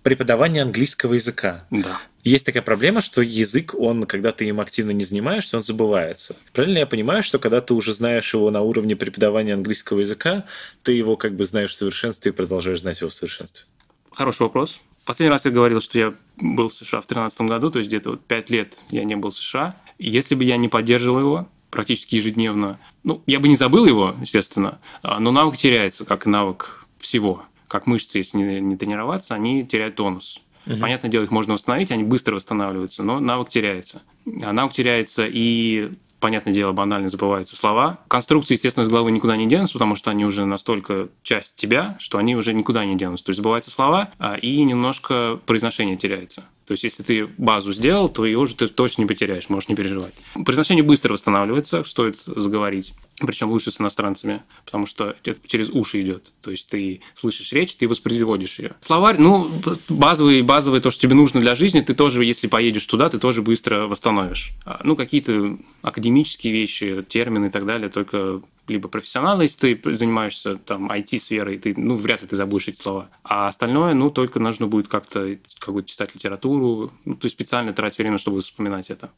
Преподавание 0.07 0.63
английского 0.63 1.15
языка. 1.15 1.65
Да. 1.69 1.99
Есть 2.23 2.45
такая 2.45 2.63
проблема, 2.63 3.01
что 3.01 3.21
язык, 3.21 3.75
он, 3.77 4.05
когда 4.05 4.31
ты 4.31 4.45
им 4.45 4.61
активно 4.61 4.91
не 4.91 5.03
занимаешься, 5.03 5.57
он 5.57 5.63
забывается. 5.63 6.37
Правильно 6.53 6.77
я 6.77 6.85
понимаю, 6.85 7.21
что 7.23 7.39
когда 7.39 7.59
ты 7.59 7.73
уже 7.73 7.91
знаешь 7.91 8.33
его 8.33 8.49
на 8.49 8.61
уровне 8.61 8.95
преподавания 8.95 9.53
английского 9.53 9.99
языка, 9.99 10.45
ты 10.81 10.93
его 10.93 11.17
как 11.17 11.35
бы 11.35 11.43
знаешь 11.43 11.71
в 11.71 11.75
совершенстве 11.75 12.31
и 12.31 12.33
продолжаешь 12.33 12.79
знать 12.79 13.01
его 13.01 13.09
в 13.09 13.13
совершенстве? 13.13 13.65
Хороший 14.09 14.43
вопрос. 14.43 14.79
Последний 15.03 15.29
раз 15.29 15.43
я 15.43 15.51
говорил, 15.51 15.81
что 15.81 15.99
я 15.99 16.13
был 16.37 16.69
в 16.69 16.73
США 16.73 17.01
в 17.01 17.07
2013 17.07 17.41
году, 17.41 17.69
то 17.69 17.79
есть 17.79 17.89
где-то 17.89 18.11
вот 18.11 18.23
5 18.23 18.49
лет 18.49 18.77
я 18.91 19.03
не 19.03 19.17
был 19.17 19.31
в 19.31 19.35
США. 19.35 19.75
И 19.97 20.09
если 20.09 20.35
бы 20.35 20.45
я 20.45 20.55
не 20.55 20.69
поддерживал 20.69 21.19
его 21.19 21.49
практически 21.69 22.15
ежедневно, 22.15 22.79
ну, 23.03 23.21
я 23.25 23.41
бы 23.41 23.49
не 23.49 23.57
забыл 23.57 23.85
его, 23.85 24.15
естественно, 24.21 24.79
а, 25.03 25.19
но 25.19 25.33
навык 25.33 25.57
теряется, 25.57 26.05
как 26.05 26.25
навык 26.25 26.85
всего 26.97 27.43
как 27.67 27.87
мышцы, 27.87 28.17
если 28.17 28.37
не, 28.37 28.59
не 28.59 28.77
тренироваться, 28.77 29.35
они 29.35 29.65
теряют 29.65 29.95
тонус. 29.95 30.41
Угу. 30.65 30.77
Понятное 30.77 31.09
дело, 31.09 31.23
их 31.23 31.31
можно 31.31 31.53
восстановить, 31.53 31.91
они 31.91 32.03
быстро 32.03 32.35
восстанавливаются, 32.35 33.03
но 33.03 33.19
навык 33.19 33.49
теряется. 33.49 34.01
А 34.43 34.51
навык 34.51 34.73
теряется, 34.73 35.25
и 35.27 35.91
понятное 36.19 36.53
дело, 36.53 36.73
банально 36.73 37.07
забываются 37.07 37.55
слова. 37.55 37.99
Конструкции, 38.07 38.55
естественно, 38.55 38.83
из 38.83 38.89
головы 38.89 39.11
никуда 39.11 39.37
не 39.37 39.47
денутся, 39.47 39.73
потому 39.73 39.95
что 39.95 40.11
они 40.11 40.25
уже 40.25 40.45
настолько 40.45 41.09
часть 41.23 41.55
тебя, 41.55 41.95
что 41.99 42.17
они 42.17 42.35
уже 42.35 42.53
никуда 42.53 42.85
не 42.85 42.95
денутся. 42.95 43.25
То 43.25 43.29
есть 43.29 43.37
забываются 43.37 43.71
слова, 43.71 44.09
а, 44.19 44.35
и 44.35 44.63
немножко 44.63 45.39
произношение 45.45 45.97
теряется. 45.97 46.43
То 46.67 46.73
есть, 46.73 46.83
если 46.83 47.01
ты 47.01 47.27
базу 47.37 47.71
сделал, 47.71 48.09
то 48.09 48.25
ее 48.25 48.37
уже 48.39 48.53
ты 48.53 48.67
точно 48.67 49.03
не 49.03 49.07
потеряешь, 49.07 49.47
можешь 49.47 49.69
не 49.69 49.75
переживать. 49.75 50.13
Произношение 50.45 50.83
быстро 50.83 51.13
восстанавливается, 51.13 51.81
стоит 51.85 52.17
заговорить. 52.17 52.93
Причем 53.25 53.49
лучше 53.49 53.71
с 53.71 53.79
иностранцами, 53.79 54.43
потому 54.65 54.85
что 54.85 55.15
это 55.23 55.39
через 55.47 55.69
уши 55.69 56.01
идет. 56.01 56.33
То 56.41 56.51
есть 56.51 56.69
ты 56.69 56.99
слышишь 57.15 57.53
речь, 57.53 57.73
ты 57.75 57.87
воспроизводишь 57.87 58.59
ее. 58.59 58.75
Словарь, 58.81 59.17
ну, 59.17 59.49
базовый, 59.87 60.41
базовый 60.41 60.81
то, 60.81 60.91
что 60.91 61.01
тебе 61.01 61.15
нужно 61.15 61.39
для 61.39 61.55
жизни, 61.55 61.79
ты 61.79 61.95
тоже, 61.95 62.25
если 62.25 62.47
поедешь 62.47 62.85
туда, 62.85 63.09
ты 63.09 63.17
тоже 63.17 63.41
быстро 63.41 63.87
восстановишь. 63.87 64.51
А, 64.65 64.81
ну, 64.83 64.97
какие-то 64.97 65.57
академические 65.83 66.51
вещи, 66.51 67.03
термины 67.07 67.45
и 67.45 67.49
так 67.49 67.65
далее, 67.65 67.89
только 67.89 68.41
либо 68.67 68.87
профессионал, 68.87 69.41
если 69.41 69.75
ты 69.75 69.93
занимаешься 69.93 70.57
там 70.57 70.91
IT-сферой, 70.91 71.57
ты, 71.57 71.73
ну, 71.77 71.95
вряд 71.95 72.21
ли 72.21 72.27
ты 72.27 72.35
забудешь 72.35 72.69
эти 72.69 72.77
слова. 72.77 73.09
А 73.23 73.47
остальное, 73.47 73.93
ну, 73.93 74.09
только 74.09 74.39
нужно 74.39 74.67
будет 74.67 74.87
как-то 74.87 75.37
какую-то 75.59 75.89
читать 75.89 76.15
литературу, 76.15 76.91
ну, 77.05 77.15
то 77.15 77.25
есть 77.25 77.35
специально 77.35 77.73
тратить 77.73 77.99
время, 77.99 78.17
чтобы 78.17 78.41
вспоминать 78.41 78.89
это. 78.89 79.09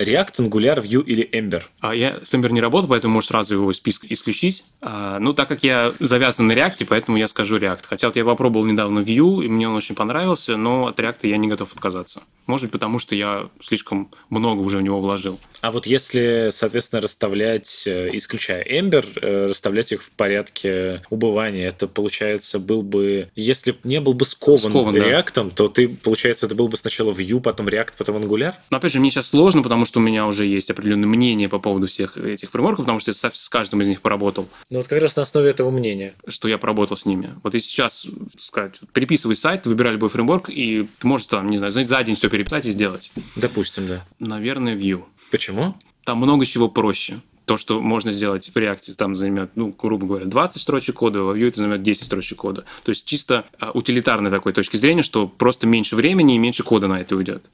React, 0.00 0.48
Angular, 0.48 0.82
Vue 0.82 1.04
или 1.04 1.28
Ember? 1.30 1.62
А 1.80 1.94
я 1.94 2.20
с 2.22 2.32
Ember 2.34 2.50
не 2.50 2.60
работал, 2.60 2.88
поэтому 2.88 3.14
можешь 3.14 3.28
сразу 3.28 3.54
его 3.54 3.70
из 3.70 3.76
списка 3.76 4.06
исключить. 4.08 4.64
А, 4.80 5.18
ну, 5.18 5.34
так 5.34 5.48
как 5.48 5.62
я 5.62 5.94
завязан 6.00 6.46
на 6.46 6.52
React, 6.52 6.86
поэтому 6.88 7.18
я 7.18 7.28
скажу 7.28 7.58
React. 7.58 7.82
Хотя 7.86 8.08
вот 8.08 8.16
я 8.16 8.24
попробовал 8.24 8.64
недавно 8.64 9.00
Vue, 9.00 9.44
и 9.44 9.48
мне 9.48 9.68
он 9.68 9.76
очень 9.76 9.94
понравился, 9.94 10.56
но 10.56 10.86
от 10.86 10.98
React 10.98 11.28
я 11.28 11.36
не 11.36 11.48
готов 11.48 11.72
отказаться. 11.74 12.22
Может 12.46 12.66
быть, 12.66 12.72
потому 12.72 12.98
что 12.98 13.14
я 13.14 13.48
слишком 13.60 14.10
много 14.30 14.60
уже 14.60 14.78
в 14.78 14.82
него 14.82 15.00
вложил. 15.00 15.38
А 15.60 15.70
вот 15.70 15.86
если, 15.86 16.48
соответственно, 16.50 17.02
расставлять, 17.02 17.84
э, 17.86 18.10
исключая 18.14 18.64
Ember, 18.64 19.06
э, 19.20 19.46
расставлять 19.46 19.92
их 19.92 20.02
в 20.02 20.10
порядке 20.10 21.02
убывания, 21.10 21.68
это, 21.68 21.86
получается, 21.86 22.58
был 22.58 22.82
бы... 22.82 23.28
Если 23.36 23.76
не 23.84 24.00
был 24.00 24.14
бы 24.14 24.24
скован, 24.24 24.58
скован 24.58 24.96
React, 24.96 25.32
да. 25.34 25.50
то 25.54 25.68
ты, 25.68 25.88
получается, 25.88 26.46
это 26.46 26.54
был 26.54 26.68
бы 26.68 26.76
сначала 26.76 27.12
Vue, 27.12 27.40
потом 27.40 27.68
React, 27.68 27.92
потом 27.98 28.16
Angular? 28.16 28.54
Но, 28.70 28.78
опять 28.78 28.92
же, 28.92 29.00
мне 29.00 29.10
сейчас 29.10 29.28
сложно, 29.28 29.62
потому 29.62 29.84
что 29.84 29.89
у 29.96 30.00
меня 30.00 30.26
уже 30.26 30.46
есть 30.46 30.70
определенное 30.70 31.08
мнение 31.08 31.48
по 31.48 31.58
поводу 31.58 31.86
всех 31.86 32.16
этих 32.16 32.50
фреймворков, 32.50 32.84
потому 32.84 33.00
что 33.00 33.10
я 33.10 33.14
с 33.14 33.48
каждым 33.48 33.82
из 33.82 33.88
них 33.88 34.00
поработал. 34.00 34.48
Ну 34.70 34.78
вот 34.78 34.88
как 34.88 35.00
раз 35.00 35.16
на 35.16 35.22
основе 35.22 35.50
этого 35.50 35.70
мнения. 35.70 36.14
Что 36.28 36.48
я 36.48 36.58
поработал 36.58 36.96
с 36.96 37.06
ними. 37.06 37.34
Вот 37.42 37.54
если 37.54 37.68
сейчас 37.68 38.06
сказать, 38.38 38.80
переписывай 38.92 39.36
сайт, 39.36 39.66
выбирай 39.66 39.92
любой 39.92 40.08
фреймворк, 40.08 40.50
и 40.50 40.88
ты 40.98 41.06
можешь 41.06 41.26
там, 41.26 41.50
не 41.50 41.58
знаю, 41.58 41.72
за 41.72 42.02
день 42.02 42.14
все 42.14 42.28
переписать 42.28 42.66
и 42.66 42.70
сделать. 42.70 43.10
Допустим, 43.36 43.86
да. 43.86 44.04
Наверное, 44.18 44.76
Vue. 44.76 45.04
Почему? 45.30 45.76
Там 46.04 46.18
много 46.18 46.46
чего 46.46 46.68
проще 46.68 47.20
то, 47.50 47.56
что 47.56 47.80
можно 47.80 48.12
сделать 48.12 48.48
в 48.48 48.56
React, 48.56 48.94
там 48.96 49.16
займет, 49.16 49.50
ну, 49.56 49.74
грубо 49.76 50.06
говоря, 50.06 50.24
20 50.24 50.62
строчек 50.62 50.94
кода, 50.94 51.22
во 51.22 51.36
Vue 51.36 51.48
это 51.48 51.58
займет 51.58 51.82
10 51.82 52.04
строчек 52.04 52.38
кода. 52.38 52.64
То 52.84 52.90
есть 52.90 53.04
чисто 53.06 53.44
а, 53.58 53.72
утилитарной 53.72 54.30
такой 54.30 54.52
точки 54.52 54.76
зрения, 54.76 55.02
что 55.02 55.26
просто 55.26 55.66
меньше 55.66 55.96
времени 55.96 56.36
и 56.36 56.38
меньше 56.38 56.62
кода 56.62 56.86
на 56.86 57.00
это 57.00 57.16
уйдет. 57.16 57.50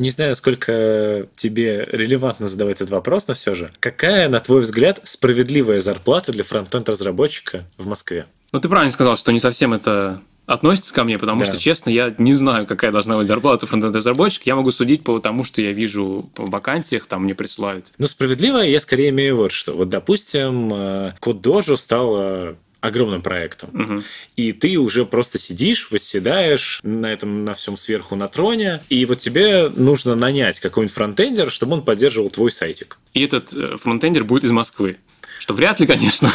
Не 0.00 0.08
знаю, 0.08 0.30
насколько 0.30 1.28
тебе 1.36 1.86
релевантно 1.92 2.46
задавать 2.46 2.76
этот 2.76 2.88
вопрос, 2.88 3.28
но 3.28 3.34
все 3.34 3.54
же. 3.54 3.70
Какая, 3.80 4.30
на 4.30 4.40
твой 4.40 4.62
взгляд, 4.62 4.98
справедливая 5.04 5.78
зарплата 5.80 6.32
для 6.32 6.42
фронтенд-разработчика 6.42 7.66
в 7.76 7.86
Москве? 7.86 8.24
Ну, 8.52 8.60
ты 8.60 8.70
правильно 8.70 8.92
сказал, 8.92 9.18
что 9.18 9.30
не 9.30 9.40
совсем 9.40 9.74
это 9.74 10.22
относится 10.46 10.94
ко 10.94 11.04
мне, 11.04 11.18
потому 11.18 11.40
да. 11.40 11.46
что, 11.46 11.58
честно, 11.58 11.90
я 11.90 12.14
не 12.16 12.32
знаю, 12.32 12.66
какая 12.66 12.92
должна 12.92 13.18
быть 13.18 13.26
зарплата 13.26 13.66
фронтенд-разработчика. 13.66 14.44
Я 14.46 14.56
могу 14.56 14.70
судить 14.70 15.04
по 15.04 15.18
тому, 15.18 15.44
что 15.44 15.60
я 15.60 15.72
вижу 15.72 16.30
по 16.34 16.46
вакансиях, 16.46 17.04
там 17.04 17.24
мне 17.24 17.34
присылают. 17.34 17.92
Ну, 17.98 18.06
справедливо 18.06 18.58
я 18.58 18.80
скорее 18.80 19.10
имею 19.10 19.36
вот 19.36 19.52
что. 19.52 19.74
Вот, 19.74 19.90
допустим, 19.90 20.72
э, 20.72 21.12
код 21.20 21.46
Dojo 21.46 21.76
стал 21.76 22.56
огромным 22.80 23.22
проектом. 23.22 23.70
Угу. 23.72 24.02
И 24.36 24.52
ты 24.52 24.76
уже 24.76 25.04
просто 25.04 25.38
сидишь, 25.38 25.90
восседаешь 25.90 26.80
на 26.82 27.12
этом, 27.12 27.44
на 27.44 27.54
всем 27.54 27.76
сверху 27.76 28.16
на 28.16 28.28
троне, 28.28 28.80
и 28.88 29.04
вот 29.04 29.18
тебе 29.18 29.68
нужно 29.68 30.14
нанять 30.14 30.60
какой-нибудь 30.60 30.94
фронтендер, 30.94 31.50
чтобы 31.50 31.74
он 31.74 31.84
поддерживал 31.84 32.30
твой 32.30 32.50
сайтик. 32.50 32.98
И 33.14 33.22
этот 33.22 33.52
э, 33.52 33.76
фронтендер 33.76 34.24
будет 34.24 34.44
из 34.44 34.50
Москвы. 34.50 34.98
Что 35.38 35.54
вряд 35.54 35.80
ли, 35.80 35.86
конечно. 35.86 36.30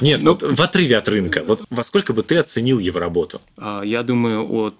Нет, 0.00 0.22
ну, 0.22 0.32
вот 0.32 0.42
в 0.42 0.62
отрыве 0.62 0.98
от 0.98 1.08
рынка. 1.08 1.42
Вот 1.46 1.64
во 1.70 1.82
сколько 1.82 2.12
бы 2.12 2.22
ты 2.22 2.36
оценил 2.36 2.78
его 2.78 2.98
работу? 2.98 3.40
А, 3.56 3.82
я 3.82 4.02
думаю, 4.02 4.50
от 4.50 4.76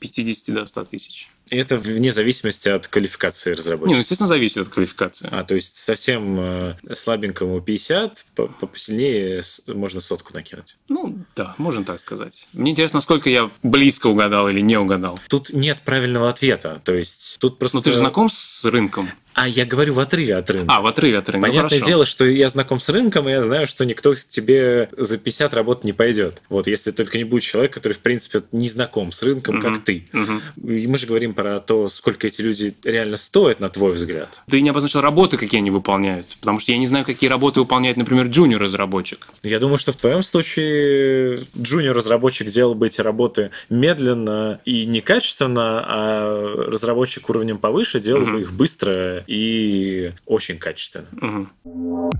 50 0.00 0.54
до 0.54 0.66
100 0.66 0.84
тысяч. 0.86 1.30
И 1.50 1.56
это 1.56 1.76
вне 1.78 2.12
зависимости 2.12 2.68
от 2.68 2.86
квалификации 2.86 3.52
разработчика? 3.52 3.88
Не, 3.88 3.94
ну, 3.94 4.00
естественно, 4.00 4.28
зависит 4.28 4.58
от 4.58 4.68
квалификации. 4.68 5.28
А, 5.30 5.42
то 5.42 5.54
есть 5.54 5.76
совсем 5.76 6.38
э, 6.40 6.76
слабенькому 6.94 7.60
50, 7.60 8.24
посильнее 8.60 9.42
можно 9.66 10.00
сотку 10.00 10.32
накинуть? 10.32 10.76
Ну, 10.88 11.18
да, 11.34 11.54
можно 11.58 11.84
так 11.84 11.98
сказать. 11.98 12.46
Мне 12.52 12.70
интересно, 12.70 12.98
насколько 12.98 13.28
я 13.28 13.50
близко 13.62 14.06
угадал 14.06 14.48
или 14.48 14.60
не 14.60 14.78
угадал. 14.78 15.18
Тут 15.28 15.52
нет 15.52 15.82
правильного 15.84 16.30
ответа. 16.30 16.80
То 16.84 16.94
есть 16.94 17.38
тут 17.40 17.58
просто... 17.58 17.78
Ну, 17.78 17.82
ты 17.82 17.90
же 17.90 17.98
знаком 17.98 18.30
с 18.30 18.64
рынком? 18.64 19.10
А 19.32 19.46
я 19.48 19.64
говорю 19.64 19.94
в 19.94 20.00
отрыве 20.00 20.36
от 20.36 20.50
рынка. 20.50 20.74
А, 20.74 20.80
в 20.80 20.86
отрыве 20.86 21.18
от 21.18 21.28
рынка. 21.28 21.46
Ну, 21.46 21.52
Понятное 21.52 21.78
ну, 21.78 21.86
дело, 21.86 22.06
что 22.06 22.24
я 22.26 22.48
знаком 22.48 22.80
с 22.80 22.88
рынком, 22.88 23.28
и 23.28 23.32
я 23.32 23.44
знаю, 23.44 23.66
что 23.66 23.84
никто 23.84 24.14
тебе 24.14 24.88
за 24.96 25.18
50 25.18 25.54
работ 25.54 25.84
не 25.84 25.92
пойдет. 25.92 26.42
Вот, 26.48 26.66
если 26.66 26.90
только 26.90 27.16
не 27.16 27.24
будет 27.24 27.44
человек, 27.44 27.72
который, 27.72 27.92
в 27.92 28.00
принципе, 28.00 28.42
не 28.52 28.68
знаком 28.68 29.12
с 29.12 29.22
рынком, 29.22 29.58
угу. 29.58 29.66
как 29.66 29.84
ты. 29.84 30.08
Угу. 30.12 30.68
И 30.68 30.86
мы 30.86 30.98
же 30.98 31.06
говорим 31.06 31.34
про 31.40 31.58
то, 31.58 31.88
сколько 31.88 32.26
эти 32.26 32.42
люди 32.42 32.74
реально 32.84 33.16
стоят, 33.16 33.60
на 33.60 33.70
твой 33.70 33.92
взгляд. 33.92 34.28
Ты 34.48 34.60
не 34.60 34.68
обозначил 34.68 35.00
работы, 35.00 35.38
какие 35.38 35.60
они 35.60 35.70
выполняют. 35.70 36.26
Потому 36.40 36.60
что 36.60 36.72
я 36.72 36.78
не 36.78 36.86
знаю, 36.86 37.06
какие 37.06 37.30
работы 37.30 37.60
выполняет, 37.60 37.96
например, 37.96 38.26
джуниор-разработчик. 38.26 39.26
Я 39.42 39.58
думаю, 39.58 39.78
что 39.78 39.92
в 39.92 39.96
твоем 39.96 40.22
случае 40.22 41.40
джуниор-разработчик 41.56 42.48
делал 42.48 42.74
бы 42.74 42.88
эти 42.88 43.00
работы 43.00 43.52
медленно 43.70 44.60
и 44.66 44.84
некачественно, 44.84 45.82
а 45.86 46.66
разработчик 46.68 47.30
уровнем 47.30 47.56
повыше 47.56 48.00
делал 48.00 48.22
угу. 48.22 48.32
бы 48.32 48.40
их 48.42 48.52
быстро 48.52 49.24
и 49.26 50.12
очень 50.26 50.58
качественно. 50.58 51.06
Угу. 51.64 52.10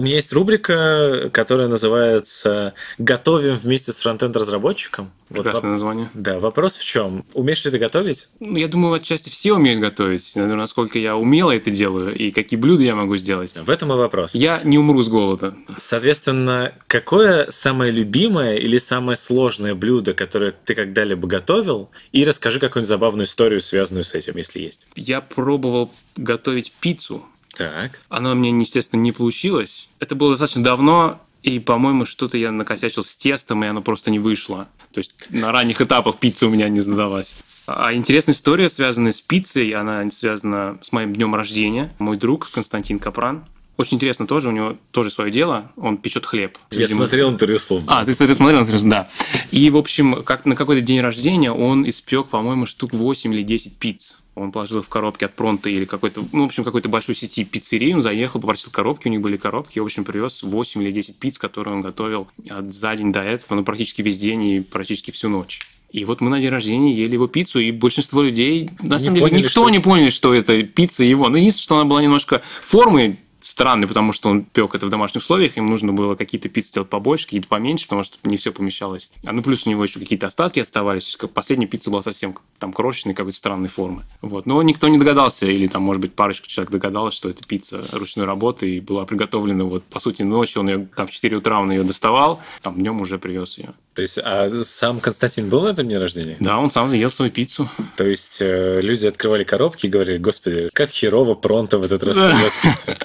У 0.00 0.02
меня 0.02 0.14
есть 0.14 0.32
рубрика, 0.32 1.28
которая 1.30 1.68
называется 1.68 2.72
«Готовим 2.96 3.56
вместе 3.56 3.92
с 3.92 3.98
фронтенд-разработчиком». 3.98 5.10
Прекрасное 5.28 5.68
воп- 5.68 5.72
название. 5.72 6.10
Да, 6.14 6.38
вопрос 6.38 6.76
в 6.78 6.82
чем? 6.82 7.26
Умеешь 7.34 7.62
ли 7.66 7.70
ты 7.70 7.76
готовить? 7.76 8.30
Ну, 8.40 8.56
я 8.56 8.66
думаю, 8.66 8.94
отчасти 8.94 9.28
все 9.28 9.52
умеют 9.52 9.82
готовить. 9.82 10.32
Насколько 10.36 10.98
я 10.98 11.18
умело 11.18 11.50
это 11.50 11.70
делаю 11.70 12.16
и 12.16 12.30
какие 12.30 12.58
блюда 12.58 12.82
я 12.82 12.94
могу 12.94 13.18
сделать. 13.18 13.54
В 13.54 13.68
этом 13.68 13.92
и 13.92 13.96
вопрос. 13.96 14.34
Я 14.34 14.62
не 14.64 14.78
умру 14.78 15.02
с 15.02 15.10
голода. 15.10 15.54
Соответственно, 15.76 16.72
какое 16.86 17.50
самое 17.50 17.92
любимое 17.92 18.56
или 18.56 18.78
самое 18.78 19.18
сложное 19.18 19.74
блюдо, 19.74 20.14
которое 20.14 20.54
ты 20.64 20.74
когда-либо 20.74 21.28
готовил? 21.28 21.90
И 22.12 22.24
расскажи 22.24 22.58
какую-нибудь 22.58 22.88
забавную 22.88 23.26
историю, 23.26 23.60
связанную 23.60 24.04
с 24.04 24.14
этим, 24.14 24.38
если 24.38 24.60
есть. 24.60 24.86
Я 24.96 25.20
пробовал 25.20 25.92
готовить 26.16 26.72
пиццу. 26.80 27.22
Так. 27.56 28.00
Она 28.08 28.32
у 28.32 28.34
меня, 28.34 28.56
естественно, 28.56 29.00
не 29.00 29.12
получилась. 29.12 29.88
Это 29.98 30.14
было 30.14 30.30
достаточно 30.30 30.62
давно, 30.62 31.20
и, 31.42 31.58
по-моему, 31.58 32.06
что-то 32.06 32.36
я 32.36 32.52
накосячил 32.52 33.02
с 33.02 33.16
тестом, 33.16 33.64
и 33.64 33.66
оно 33.66 33.82
просто 33.82 34.10
не 34.10 34.18
вышло. 34.18 34.68
То 34.92 34.98
есть 34.98 35.14
на 35.30 35.52
ранних 35.52 35.80
этапах 35.80 36.18
пицца 36.18 36.46
у 36.46 36.50
меня 36.50 36.68
не 36.68 36.80
задалась. 36.80 37.36
А 37.66 37.94
интересная 37.94 38.34
история, 38.34 38.68
связанная 38.68 39.12
с 39.12 39.20
пиццей, 39.20 39.70
она 39.70 40.10
связана 40.10 40.78
с 40.82 40.92
моим 40.92 41.14
днем 41.14 41.34
рождения. 41.34 41.94
Мой 41.98 42.16
друг 42.16 42.50
Константин 42.50 42.98
Капран. 42.98 43.44
Очень 43.80 43.96
интересно 43.96 44.26
тоже, 44.26 44.48
у 44.48 44.50
него 44.50 44.76
тоже 44.90 45.10
свое 45.10 45.32
дело, 45.32 45.72
он 45.78 45.96
печет 45.96 46.26
хлеб. 46.26 46.58
Я 46.70 46.80
Видимо, 46.80 46.98
смотрел 46.98 47.30
интервью 47.30 47.58
слов. 47.58 47.82
а, 47.86 48.04
ты, 48.04 48.12
смотрел, 48.12 48.60
интересно, 48.60 48.90
да. 48.90 49.08
И, 49.52 49.70
в 49.70 49.78
общем, 49.78 50.22
как 50.22 50.44
на 50.44 50.54
какой-то 50.54 50.82
день 50.82 51.00
рождения 51.00 51.50
он 51.50 51.88
испек, 51.88 52.26
по-моему, 52.26 52.66
штук 52.66 52.92
8 52.92 53.32
или 53.32 53.42
10 53.42 53.78
пиц. 53.78 54.18
Он 54.34 54.52
положил 54.52 54.82
в 54.82 54.88
коробки 54.90 55.24
от 55.24 55.34
Пронта 55.34 55.70
или 55.70 55.86
какой-то, 55.86 56.22
ну, 56.30 56.42
в 56.42 56.46
общем, 56.46 56.62
какой-то 56.62 56.90
большой 56.90 57.14
сети 57.14 57.42
пиццерии. 57.42 57.94
Он 57.94 58.02
заехал, 58.02 58.38
попросил 58.38 58.70
коробки, 58.70 59.08
у 59.08 59.10
них 59.10 59.22
были 59.22 59.38
коробки. 59.38 59.78
И, 59.78 59.80
в 59.80 59.84
общем, 59.86 60.04
привез 60.04 60.42
8 60.42 60.82
или 60.82 60.92
10 60.92 61.16
пиц, 61.18 61.38
которые 61.38 61.74
он 61.74 61.80
готовил 61.80 62.28
а, 62.50 62.62
за 62.70 62.94
день 62.96 63.12
до 63.12 63.22
этого, 63.22 63.54
ну, 63.54 63.64
практически 63.64 64.02
весь 64.02 64.18
день 64.18 64.44
и 64.44 64.60
практически 64.60 65.10
всю 65.10 65.30
ночь. 65.30 65.60
И 65.90 66.04
вот 66.04 66.20
мы 66.20 66.28
на 66.28 66.38
день 66.38 66.50
рождения 66.50 66.94
ели 66.94 67.14
его 67.14 67.28
пиццу, 67.28 67.60
и 67.60 67.70
большинство 67.70 68.20
людей, 68.20 68.68
на 68.82 68.96
Не 68.96 69.00
самом 69.00 69.14
деле, 69.14 69.26
поняли, 69.26 69.38
никто 69.38 69.50
что- 69.62 69.70
не 69.70 69.78
поняли, 69.78 70.10
что 70.10 70.34
это 70.34 70.62
пицца 70.64 71.02
его. 71.02 71.30
Ну, 71.30 71.36
единственное, 71.38 71.62
что 71.64 71.76
она 71.76 71.84
была 71.86 72.02
немножко 72.02 72.42
формы 72.62 73.16
странный, 73.40 73.88
потому 73.88 74.12
что 74.12 74.28
он 74.28 74.44
пек 74.44 74.74
это 74.74 74.86
в 74.86 74.90
домашних 74.90 75.22
условиях, 75.22 75.56
им 75.56 75.66
нужно 75.66 75.92
было 75.92 76.14
какие-то 76.14 76.48
пиццы 76.48 76.74
делать 76.74 76.88
побольше, 76.88 77.26
какие-то 77.26 77.48
поменьше, 77.48 77.86
потому 77.86 78.02
что 78.02 78.18
не 78.24 78.36
все 78.36 78.52
помещалось. 78.52 79.10
А 79.24 79.32
ну 79.32 79.42
плюс 79.42 79.66
у 79.66 79.70
него 79.70 79.84
еще 79.84 79.98
какие-то 79.98 80.26
остатки 80.26 80.60
оставались, 80.60 81.04
то 81.04 81.08
есть 81.08 81.18
как 81.18 81.30
последняя 81.30 81.66
пицца 81.66 81.90
была 81.90 82.02
совсем 82.02 82.36
там 82.58 82.72
крошечной, 82.72 83.14
какой-то 83.14 83.36
странной 83.36 83.68
формы. 83.68 84.04
Вот. 84.20 84.46
Но 84.46 84.62
никто 84.62 84.88
не 84.88 84.98
догадался, 84.98 85.46
или 85.46 85.66
там, 85.66 85.82
может 85.82 86.00
быть, 86.00 86.14
парочка 86.14 86.48
человек 86.48 86.70
догадалась, 86.70 87.14
что 87.14 87.30
это 87.30 87.44
пицца 87.44 87.84
ручной 87.92 88.26
работы 88.26 88.76
и 88.76 88.80
была 88.80 89.04
приготовлена 89.06 89.64
вот, 89.64 89.84
по 89.84 90.00
сути, 90.00 90.22
ночью, 90.22 90.62
он 90.62 90.68
ее 90.68 90.88
там 90.94 91.06
в 91.06 91.10
4 91.10 91.36
утра 91.36 91.60
он 91.60 91.70
ее 91.70 91.82
доставал, 91.82 92.40
там 92.62 92.74
днем 92.74 93.00
уже 93.00 93.18
привез 93.18 93.58
ее. 93.58 93.74
То 93.94 94.02
есть, 94.02 94.18
а 94.22 94.48
сам 94.64 95.00
Константин 95.00 95.48
был 95.48 95.62
на 95.62 95.68
этом 95.70 95.86
дне 95.86 95.98
рождения? 95.98 96.36
Да, 96.40 96.58
он 96.58 96.70
сам 96.70 96.88
заел 96.88 97.10
свою 97.10 97.30
пиццу. 97.32 97.68
То 97.96 98.06
есть, 98.06 98.38
э, 98.40 98.80
люди 98.80 99.06
открывали 99.06 99.42
коробки 99.44 99.86
и 99.86 99.88
говорили, 99.88 100.18
господи, 100.18 100.70
как 100.72 100.90
херово 100.90 101.34
Пронто 101.34 101.78
в 101.78 101.84
этот 101.84 102.02
раз 102.04 102.16
Да. 102.16 102.28
привез 102.28 102.56
пиццу. 102.62 102.98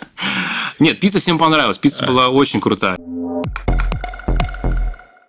Нет, 0.79 0.99
пицца 0.99 1.19
всем 1.19 1.37
понравилась, 1.39 1.77
пицца 1.79 2.05
была 2.05 2.29
очень 2.29 2.61
крутая. 2.61 2.97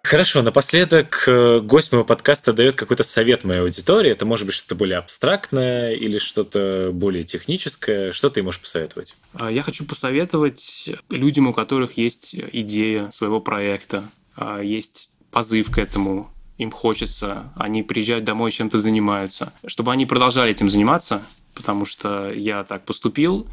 Хорошо, 0.02 0.42
напоследок 0.42 1.24
э, 1.26 1.58
гость 1.58 1.90
моего 1.90 2.04
подкаста 2.04 2.52
дает 2.52 2.76
какой-то 2.76 3.02
совет 3.02 3.42
моей 3.42 3.60
аудитории. 3.62 4.08
Это 4.12 4.24
может 4.24 4.46
быть 4.46 4.54
что-то 4.54 4.76
более 4.76 4.98
абстрактное 4.98 5.94
или 5.94 6.18
что-то 6.18 6.90
более 6.92 7.24
техническое. 7.24 8.12
Что 8.12 8.30
ты 8.30 8.40
можешь 8.44 8.60
посоветовать? 8.60 9.14
А 9.34 9.50
Я 9.50 9.62
хочу 9.62 9.84
посоветовать 9.84 10.90
людям, 11.10 11.48
у 11.48 11.52
которых 11.52 11.96
есть 11.98 12.36
идея 12.52 13.10
своего 13.10 13.40
проекта, 13.40 14.04
а, 14.36 14.60
есть 14.60 15.10
позыв 15.36 15.70
к 15.70 15.76
этому, 15.76 16.30
им 16.56 16.70
хочется, 16.70 17.52
они 17.56 17.82
приезжают 17.82 18.24
домой, 18.24 18.50
чем-то 18.50 18.78
занимаются, 18.78 19.52
чтобы 19.66 19.92
они 19.92 20.06
продолжали 20.06 20.52
этим 20.52 20.70
заниматься, 20.70 21.22
потому 21.52 21.84
что 21.84 22.32
я 22.32 22.64
так 22.64 22.86
поступил, 22.86 23.46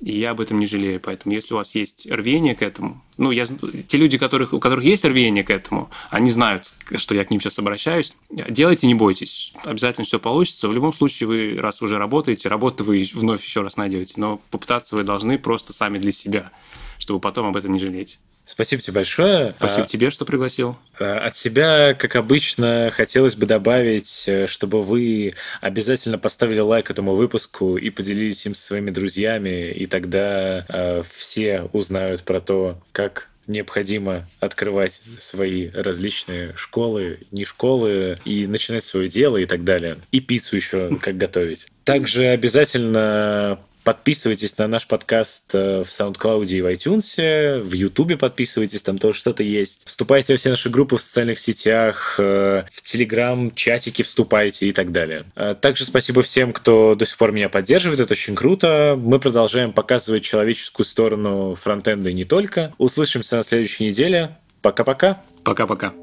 и 0.00 0.18
я 0.18 0.32
об 0.32 0.40
этом 0.40 0.58
не 0.58 0.66
жалею. 0.66 0.98
Поэтому, 0.98 1.36
если 1.36 1.54
у 1.54 1.58
вас 1.58 1.76
есть 1.76 2.10
рвение 2.10 2.56
к 2.56 2.62
этому, 2.62 3.04
ну, 3.18 3.30
я, 3.30 3.46
те 3.46 3.98
люди, 3.98 4.18
которых, 4.18 4.52
у 4.52 4.58
которых 4.58 4.84
есть 4.84 5.04
рвение 5.04 5.44
к 5.44 5.50
этому, 5.50 5.90
они 6.10 6.28
знают, 6.28 6.74
что 6.96 7.14
я 7.14 7.24
к 7.24 7.30
ним 7.30 7.40
сейчас 7.40 7.60
обращаюсь. 7.60 8.12
Делайте, 8.30 8.88
не 8.88 8.96
бойтесь. 8.96 9.52
Обязательно 9.62 10.06
все 10.06 10.18
получится. 10.18 10.66
В 10.66 10.72
любом 10.72 10.92
случае, 10.92 11.28
вы, 11.28 11.56
раз 11.56 11.82
уже 11.82 11.98
работаете, 11.98 12.48
работу 12.48 12.82
вы 12.82 13.08
вновь 13.14 13.44
еще 13.44 13.60
раз 13.60 13.76
найдете. 13.76 14.14
Но 14.16 14.40
попытаться 14.50 14.96
вы 14.96 15.04
должны 15.04 15.38
просто 15.38 15.72
сами 15.72 16.00
для 16.00 16.10
себя, 16.10 16.50
чтобы 16.98 17.20
потом 17.20 17.46
об 17.46 17.56
этом 17.56 17.72
не 17.72 17.78
жалеть. 17.78 18.18
Спасибо 18.48 18.80
тебе 18.80 18.94
большое. 18.94 19.54
Спасибо 19.58 19.82
А, 19.82 19.86
тебе, 19.86 20.08
что 20.08 20.24
пригласил. 20.24 20.76
а, 20.98 21.18
От 21.26 21.36
себя, 21.36 21.92
как 21.92 22.16
обычно, 22.16 22.90
хотелось 22.94 23.34
бы 23.36 23.44
добавить, 23.44 24.24
э, 24.26 24.46
чтобы 24.46 24.80
вы 24.80 25.34
обязательно 25.60 26.16
поставили 26.18 26.60
лайк 26.60 26.90
этому 26.90 27.14
выпуску 27.14 27.76
и 27.76 27.90
поделились 27.90 28.46
им 28.46 28.54
со 28.54 28.62
своими 28.68 28.90
друзьями, 28.90 29.70
и 29.70 29.86
тогда 29.86 30.64
э, 30.66 31.02
все 31.16 31.68
узнают 31.74 32.22
про 32.22 32.40
то, 32.40 32.80
как 32.92 33.28
необходимо 33.46 34.26
открывать 34.40 35.00
свои 35.18 35.68
различные 35.70 36.54
школы, 36.56 37.20
не 37.30 37.44
школы, 37.44 38.16
и 38.24 38.46
начинать 38.46 38.84
свое 38.84 39.08
дело 39.08 39.36
и 39.36 39.46
так 39.46 39.64
далее. 39.64 39.96
И 40.10 40.20
пиццу 40.20 40.56
еще 40.56 40.96
как 41.00 41.16
готовить. 41.16 41.66
Также 41.84 42.26
обязательно 42.26 43.58
Подписывайтесь 43.84 44.58
на 44.58 44.66
наш 44.66 44.86
подкаст 44.86 45.54
э, 45.54 45.82
в 45.82 45.88
SoundCloud 45.88 46.46
и 46.46 46.60
в 46.60 46.66
iTunes, 46.66 47.60
в 47.62 47.72
YouTube 47.72 48.18
подписывайтесь, 48.18 48.82
там 48.82 48.98
тоже 48.98 49.18
что-то 49.18 49.42
есть. 49.42 49.86
Вступайте 49.86 50.34
во 50.34 50.38
все 50.38 50.50
наши 50.50 50.68
группы 50.68 50.96
в 50.96 51.02
социальных 51.02 51.38
сетях, 51.38 52.16
э, 52.18 52.64
в 52.70 52.82
Telegram, 52.82 53.50
чатики 53.54 54.02
вступайте 54.02 54.68
и 54.68 54.72
так 54.72 54.92
далее. 54.92 55.24
Э, 55.36 55.54
Также 55.58 55.84
спасибо 55.84 56.22
всем, 56.22 56.52
кто 56.52 56.94
до 56.94 57.06
сих 57.06 57.16
пор 57.16 57.32
меня 57.32 57.48
поддерживает, 57.48 58.00
это 58.00 58.12
очень 58.12 58.34
круто. 58.34 58.98
Мы 58.98 59.18
продолжаем 59.20 59.72
показывать 59.72 60.22
человеческую 60.22 60.84
сторону 60.84 61.54
фронтенда 61.54 62.10
и 62.10 62.14
не 62.14 62.24
только. 62.24 62.74
Услышимся 62.78 63.36
на 63.36 63.42
следующей 63.42 63.84
неделе. 63.86 64.36
Пока-пока. 64.60 65.22
Пока-пока. 65.44 65.94